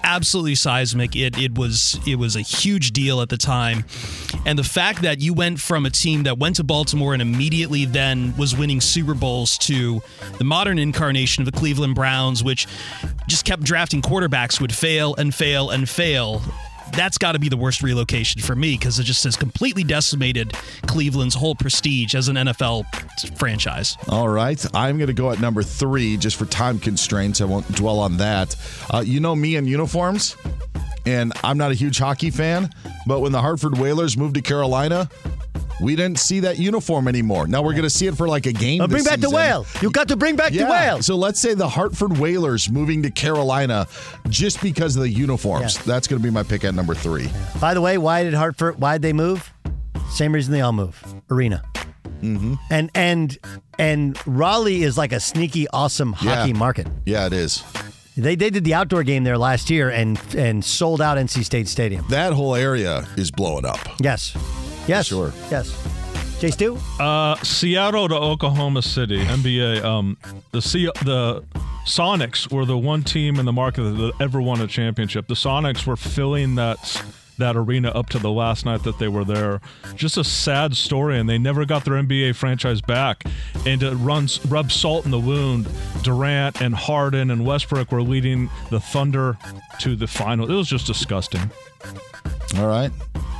absolutely 0.03 0.55
seismic. 0.55 1.15
It 1.15 1.37
it 1.37 1.57
was 1.57 1.99
it 2.07 2.15
was 2.15 2.35
a 2.35 2.41
huge 2.41 2.91
deal 2.91 3.21
at 3.21 3.29
the 3.29 3.37
time, 3.37 3.85
and 4.45 4.57
the 4.57 4.63
fact 4.63 5.01
that 5.01 5.21
you 5.21 5.33
went 5.33 5.59
from 5.59 5.85
a 5.85 5.89
team 5.89 6.23
that 6.23 6.37
went 6.37 6.57
to 6.57 6.63
Baltimore 6.63 7.13
and 7.13 7.21
immediately 7.21 7.85
then 7.85 8.35
was 8.37 8.55
winning 8.55 8.81
Super 8.81 9.13
Bowls 9.13 9.57
to 9.59 10.01
the 10.37 10.43
modern 10.43 10.79
incarnation 10.79 11.41
of 11.41 11.51
the 11.51 11.57
Cleveland 11.57 11.95
Browns, 11.95 12.43
which 12.43 12.67
just 13.27 13.45
kept 13.45 13.63
drafting 13.63 14.01
quarterbacks 14.01 14.59
would 14.59 14.73
fail 14.73 15.15
and 15.15 15.33
fail 15.33 15.69
and 15.69 15.87
fail. 15.89 16.41
That's 16.95 17.17
got 17.17 17.31
to 17.33 17.39
be 17.39 17.49
the 17.49 17.57
worst 17.57 17.81
relocation 17.81 18.41
for 18.41 18.55
me 18.55 18.77
because 18.77 18.99
it 18.99 19.03
just 19.03 19.23
has 19.23 19.35
completely 19.35 19.83
decimated 19.83 20.53
Cleveland's 20.85 21.35
whole 21.35 21.55
prestige 21.55 22.15
as 22.15 22.27
an 22.27 22.35
NFL 22.35 22.85
franchise. 23.37 23.97
All 24.07 24.29
right. 24.29 24.63
I'm 24.75 24.97
going 24.97 25.07
to 25.07 25.13
go 25.13 25.31
at 25.31 25.39
number 25.39 25.63
three 25.63 26.17
just 26.17 26.35
for 26.35 26.45
time 26.45 26.79
constraints. 26.79 27.41
I 27.41 27.45
won't 27.45 27.69
dwell 27.73 27.99
on 27.99 28.17
that. 28.17 28.55
Uh, 28.93 29.03
you 29.05 29.19
know 29.19 29.35
me 29.35 29.55
in 29.55 29.65
uniforms, 29.65 30.35
and 31.05 31.33
I'm 31.43 31.57
not 31.57 31.71
a 31.71 31.75
huge 31.75 31.97
hockey 31.97 32.29
fan, 32.29 32.69
but 33.07 33.21
when 33.21 33.31
the 33.31 33.41
Hartford 33.41 33.77
Whalers 33.77 34.15
moved 34.15 34.35
to 34.35 34.41
Carolina, 34.41 35.09
we 35.83 35.95
didn't 35.95 36.17
see 36.19 36.39
that 36.39 36.57
uniform 36.57 37.07
anymore. 37.07 37.45
Now 37.47 37.61
we're 37.61 37.73
going 37.73 37.83
to 37.83 37.89
see 37.89 38.07
it 38.07 38.15
for 38.15 38.27
like 38.27 38.45
a 38.45 38.53
game. 38.53 38.85
Bring 38.87 39.03
back 39.03 39.19
the 39.19 39.29
whale. 39.29 39.65
You 39.81 39.91
got 39.91 40.07
to 40.07 40.15
bring 40.15 40.35
back 40.35 40.53
the 40.53 40.65
whale. 40.65 41.01
So 41.01 41.15
let's 41.15 41.39
say 41.39 41.53
the 41.53 41.67
Hartford 41.67 42.17
Whalers 42.17 42.69
moving 42.69 43.03
to 43.03 43.11
Carolina 43.11 43.87
just 44.29 44.61
because 44.61 44.95
of 44.95 45.01
the 45.03 45.09
uniforms. 45.09 45.77
That's 45.83 46.07
going 46.07 46.21
to 46.21 46.23
be 46.23 46.31
my 46.31 46.43
pick 46.43 46.63
at 46.63 46.73
number 46.73 46.95
three. 46.95 47.29
By 47.59 47.73
the 47.73 47.81
way, 47.81 47.97
why 47.97 48.23
did 48.23 48.33
Hartford? 48.33 48.79
Why 48.79 48.93
did 48.95 49.01
they 49.01 49.13
move? 49.13 49.51
Same 50.09 50.33
reason 50.33 50.53
they 50.53 50.61
all 50.61 50.73
move. 50.73 51.03
Arena. 51.29 51.61
Mm-hmm. 52.21 52.53
And 52.69 52.89
and 52.95 53.37
and 53.77 54.17
Raleigh 54.25 54.83
is 54.83 54.97
like 54.97 55.11
a 55.11 55.19
sneaky, 55.19 55.67
awesome 55.69 56.13
hockey 56.13 56.51
Yeah. 56.51 56.57
market. 56.57 56.87
Yeah, 57.05 57.25
it 57.25 57.33
is. 57.33 57.63
They 58.15 58.35
they 58.35 58.49
did 58.49 58.63
the 58.63 58.75
outdoor 58.75 59.03
game 59.03 59.23
there 59.25 59.37
last 59.37 59.69
year 59.69 59.89
and 59.89 60.17
and 60.35 60.63
sold 60.63 61.01
out 61.01 61.17
NC 61.17 61.43
State 61.43 61.67
Stadium. 61.67 62.05
That 62.09 62.31
whole 62.31 62.55
area 62.55 63.05
is 63.17 63.31
blowing 63.31 63.65
up. 63.65 63.79
Yes. 63.99 64.37
Yes. 64.87 65.07
Sure. 65.07 65.31
Yes. 65.49 65.71
Jay 66.39 66.51
Stu? 66.51 66.77
Uh, 66.99 67.35
Seattle 67.37 68.09
to 68.09 68.15
Oklahoma 68.15 68.81
City, 68.81 69.23
NBA. 69.23 69.81
Um, 69.83 70.17
the 70.51 70.61
C- 70.61 70.91
the 71.05 71.41
Sonics 71.85 72.51
were 72.51 72.65
the 72.65 72.77
one 72.77 73.03
team 73.03 73.39
in 73.39 73.45
the 73.45 73.53
market 73.53 73.83
that 73.83 74.11
ever 74.19 74.41
won 74.41 74.59
a 74.61 74.67
championship. 74.67 75.27
The 75.27 75.35
Sonics 75.35 75.85
were 75.87 75.95
filling 75.95 76.55
that 76.55 77.01
that 77.39 77.55
arena 77.55 77.89
up 77.89 78.09
to 78.09 78.19
the 78.19 78.29
last 78.29 78.63
night 78.65 78.83
that 78.83 78.99
they 78.99 79.07
were 79.07 79.23
there. 79.23 79.59
Just 79.95 80.17
a 80.17 80.23
sad 80.23 80.75
story, 80.75 81.17
and 81.17 81.27
they 81.29 81.37
never 81.37 81.65
got 81.65 81.83
their 81.85 81.95
NBA 81.95 82.35
franchise 82.35 82.81
back. 82.81 83.23
And 83.65 83.79
to 83.81 83.95
run 83.95 84.27
rub 84.49 84.71
salt 84.71 85.05
in 85.05 85.11
the 85.11 85.19
wound, 85.19 85.67
Durant 86.03 86.61
and 86.61 86.75
Harden 86.75 87.31
and 87.31 87.45
Westbrook 87.45 87.91
were 87.91 88.03
leading 88.03 88.49
the 88.69 88.79
Thunder 88.79 89.37
to 89.79 89.95
the 89.95 90.07
final. 90.07 90.49
It 90.51 90.55
was 90.55 90.67
just 90.67 90.87
disgusting. 90.87 91.49
All 92.57 92.67
right. 92.67 92.91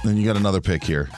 Then 0.04 0.18
you 0.18 0.26
got 0.26 0.36
another 0.38 0.60
pick 0.62 0.84
here. 0.84 1.10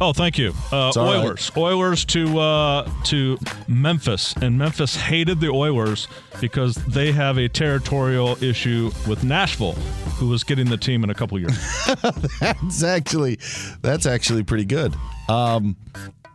Oh, 0.00 0.12
thank 0.12 0.38
you. 0.38 0.48
Uh, 0.72 0.88
It's 0.88 0.96
all 0.96 1.04
right. 1.06 1.24
Oilers. 1.24 1.52
Oilers 1.56 2.04
to 2.06 2.38
uh, 2.40 2.90
to 3.04 3.38
Memphis, 3.68 4.34
and 4.42 4.58
Memphis 4.58 4.96
hated 4.96 5.40
the 5.40 5.50
Oilers 5.50 6.08
because 6.40 6.74
they 6.74 7.12
have 7.12 7.38
a 7.38 7.48
territorial 7.48 8.36
issue 8.42 8.90
with 9.06 9.22
Nashville, 9.22 9.74
who 10.18 10.28
was 10.28 10.42
getting 10.42 10.68
the 10.68 10.76
team 10.76 11.04
in 11.04 11.10
a 11.10 11.14
couple 11.14 11.38
years. 11.38 11.56
that's 12.40 12.82
actually 12.82 13.38
that's 13.82 14.04
actually 14.04 14.42
pretty 14.42 14.64
good. 14.64 14.94
Um, 15.28 15.76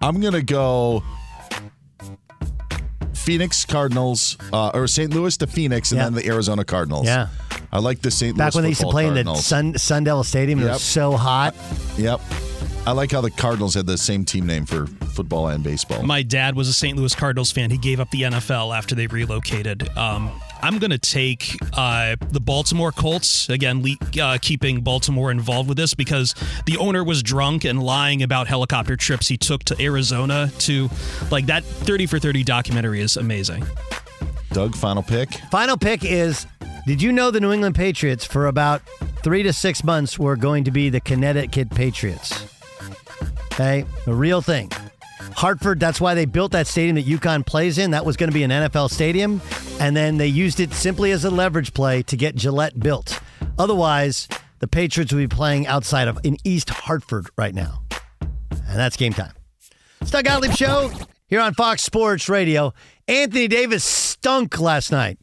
I'm 0.01 0.21
gonna 0.21 0.41
go 0.41 1.03
Phoenix 3.13 3.65
Cardinals 3.65 4.37
uh, 4.53 4.71
or 4.73 4.87
St. 4.87 5.13
Louis 5.13 5.35
to 5.37 5.47
Phoenix, 5.47 5.91
and 5.91 5.97
Yeah. 5.99 6.05
then 6.05 6.13
the 6.13 6.27
Arizona 6.27 6.63
Cardinals. 6.63 7.05
Yeah. 7.05 7.27
I 7.71 7.79
like 7.79 8.01
the 8.01 8.11
St. 8.11 8.35
Back 8.37 8.53
Louis 8.53 8.55
when 8.55 8.63
they 8.63 8.69
used 8.69 8.81
to 8.81 8.85
football 8.87 8.91
play 8.93 9.07
in 9.07 9.13
the 9.13 9.23
Cardinals. 9.23 9.45
Sun 9.45 9.77
Sundell 9.77 10.23
Stadium, 10.23 10.59
it 10.59 10.65
was 10.67 10.81
so 10.81 11.13
hot. 11.13 11.55
Yep. 11.97 12.21
I 12.87 12.91
like 12.91 13.11
how 13.11 13.21
the 13.21 13.29
Cardinals 13.29 13.75
had 13.75 13.85
the 13.85 13.97
same 13.97 14.25
team 14.25 14.47
name 14.47 14.65
for 14.65 14.87
football 14.87 15.49
and 15.49 15.63
baseball. 15.63 16.01
My 16.01 16.23
dad 16.23 16.55
was 16.55 16.67
a 16.67 16.73
St. 16.73 16.97
Louis 16.97 17.13
Cardinals 17.13 17.51
fan. 17.51 17.69
He 17.69 17.77
gave 17.77 17.99
up 17.99 18.09
the 18.09 18.23
NFL 18.23 18.75
after 18.75 18.95
they 18.95 19.05
relocated. 19.05 19.87
Um, 19.95 20.31
I'm 20.61 20.79
going 20.79 20.91
to 20.91 20.97
take 20.97 21.55
uh, 21.73 22.15
the 22.31 22.39
Baltimore 22.39 22.91
Colts 22.91 23.47
again, 23.49 23.83
le- 23.83 24.21
uh, 24.21 24.37
keeping 24.41 24.81
Baltimore 24.81 25.29
involved 25.29 25.69
with 25.69 25.77
this 25.77 25.93
because 25.93 26.33
the 26.65 26.77
owner 26.77 27.03
was 27.03 27.21
drunk 27.21 27.63
and 27.63 27.83
lying 27.83 28.23
about 28.23 28.47
helicopter 28.47 28.95
trips 28.95 29.27
he 29.27 29.37
took 29.37 29.63
to 29.65 29.79
Arizona. 29.79 30.49
To 30.59 30.89
like 31.29 31.45
that 31.45 31.63
30 31.63 32.07
for 32.07 32.17
30 32.17 32.43
documentary 32.43 33.01
is 33.01 33.17
amazing. 33.17 33.65
Doug, 34.51 34.75
final 34.75 35.03
pick. 35.03 35.33
Final 35.51 35.77
pick 35.77 36.03
is 36.03 36.47
Did 36.85 37.01
you 37.01 37.11
know 37.11 37.29
the 37.31 37.39
New 37.39 37.51
England 37.51 37.75
Patriots 37.75 38.25
for 38.25 38.47
about 38.47 38.81
three 39.23 39.43
to 39.43 39.53
six 39.53 39.83
months 39.83 40.17
were 40.17 40.35
going 40.35 40.63
to 40.63 40.71
be 40.71 40.89
the 40.89 40.99
Connecticut 40.99 41.69
Patriots? 41.69 42.45
Okay, 43.53 43.85
a 44.07 44.13
real 44.13 44.41
thing. 44.41 44.71
Hartford, 45.35 45.79
that's 45.79 46.01
why 46.01 46.15
they 46.15 46.25
built 46.25 46.51
that 46.53 46.67
stadium 46.67 46.95
that 46.95 47.05
UConn 47.05 47.45
plays 47.45 47.77
in. 47.77 47.91
That 47.91 48.05
was 48.05 48.17
going 48.17 48.29
to 48.29 48.33
be 48.33 48.43
an 48.43 48.51
NFL 48.51 48.89
stadium. 48.89 49.41
And 49.79 49.95
then 49.95 50.17
they 50.17 50.27
used 50.27 50.59
it 50.59 50.73
simply 50.73 51.11
as 51.11 51.25
a 51.25 51.29
leverage 51.29 51.73
play 51.73 52.01
to 52.03 52.17
get 52.17 52.35
Gillette 52.35 52.79
built. 52.79 53.19
Otherwise, 53.57 54.27
the 54.59 54.67
Patriots 54.67 55.13
would 55.13 55.19
be 55.29 55.33
playing 55.33 55.67
outside 55.67 56.07
of 56.07 56.19
in 56.23 56.37
East 56.43 56.69
Hartford 56.69 57.27
right 57.37 57.53
now. 57.53 57.83
And 58.51 58.77
that's 58.77 58.97
game 58.97 59.13
time. 59.13 59.33
It's 60.01 60.11
Doug 60.11 60.25
Gottlieb 60.25 60.53
Show 60.53 60.91
here 61.27 61.41
on 61.41 61.53
Fox 61.53 61.83
Sports 61.83 62.29
Radio. 62.29 62.73
Anthony 63.07 63.47
Davis 63.47 63.83
stunk 63.83 64.59
last 64.59 64.91
night. 64.91 65.19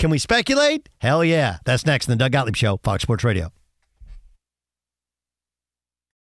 Can 0.00 0.08
we 0.08 0.18
speculate? 0.18 0.88
Hell 0.98 1.22
yeah. 1.22 1.58
That's 1.66 1.84
next 1.84 2.08
in 2.08 2.12
the 2.12 2.16
Doug 2.16 2.32
Gottlieb 2.32 2.56
Show, 2.56 2.78
Fox 2.78 3.02
Sports 3.02 3.22
Radio. 3.22 3.52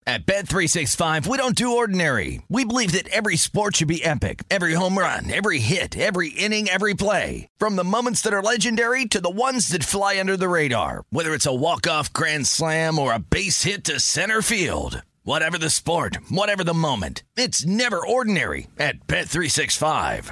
At 0.08 0.26
Bet365, 0.26 1.28
we 1.28 1.38
don't 1.38 1.54
do 1.54 1.76
ordinary. 1.76 2.42
We 2.50 2.66
believe 2.66 2.94
that 2.94 3.08
every 3.10 3.36
sport 3.36 3.76
should 3.76 3.88
be 3.88 4.04
epic. 4.04 4.44
Every 4.50 4.74
home 4.74 4.98
run, 4.98 5.30
every 5.32 5.60
hit, 5.60 5.96
every 5.96 6.30
inning, 6.30 6.70
every 6.70 6.96
play. 6.96 7.50
From 7.58 7.76
the 7.76 7.84
moments 7.84 8.22
that 8.22 8.34
are 8.34 8.42
legendary 8.42 9.06
to 9.06 9.22
the 9.22 9.30
ones 9.30 9.68
that 9.68 9.84
fly 9.84 10.20
under 10.20 10.38
the 10.38 10.50
radar. 10.50 11.04
Whether 11.12 11.36
it's 11.36 11.46
a 11.46 11.54
walk-off 11.54 12.12
grand 12.14 12.48
slam 12.48 12.98
or 12.98 13.14
a 13.14 13.20
base 13.20 13.62
hit 13.62 13.84
to 13.84 14.00
center 14.00 14.42
field. 14.42 15.04
Whatever 15.24 15.58
the 15.58 15.70
sport, 15.70 16.20
whatever 16.30 16.64
the 16.64 16.74
moment. 16.74 17.22
It's 17.36 17.66
never 17.66 18.00
ordinary 18.00 18.68
at 18.80 19.08
Bet365. 19.08 20.32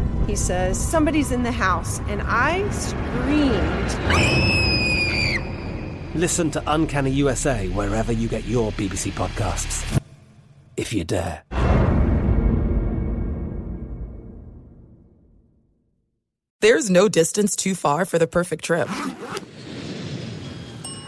He 0.27 0.35
says, 0.35 0.79
Somebody's 0.79 1.31
in 1.31 1.43
the 1.43 1.51
house, 1.51 1.99
and 2.07 2.21
I 2.23 2.69
screamed. 2.71 3.91
Listen 6.15 6.51
to 6.51 6.63
Uncanny 6.67 7.11
USA 7.11 7.67
wherever 7.69 8.11
you 8.11 8.27
get 8.27 8.45
your 8.45 8.71
BBC 8.73 9.11
podcasts, 9.11 9.99
if 10.77 10.93
you 10.93 11.03
dare. 11.03 11.43
There's 16.61 16.91
no 16.91 17.09
distance 17.09 17.55
too 17.55 17.73
far 17.73 18.05
for 18.05 18.19
the 18.19 18.27
perfect 18.27 18.63
trip. 18.63 18.87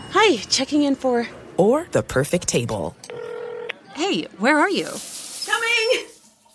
Hi, 0.10 0.38
checking 0.50 0.82
in 0.84 0.96
for. 0.96 1.28
Or 1.58 1.86
the 1.92 2.02
perfect 2.02 2.48
table. 2.48 2.96
Hey, 3.94 4.24
where 4.40 4.58
are 4.58 4.70
you? 4.70 4.88
Coming! 5.46 6.13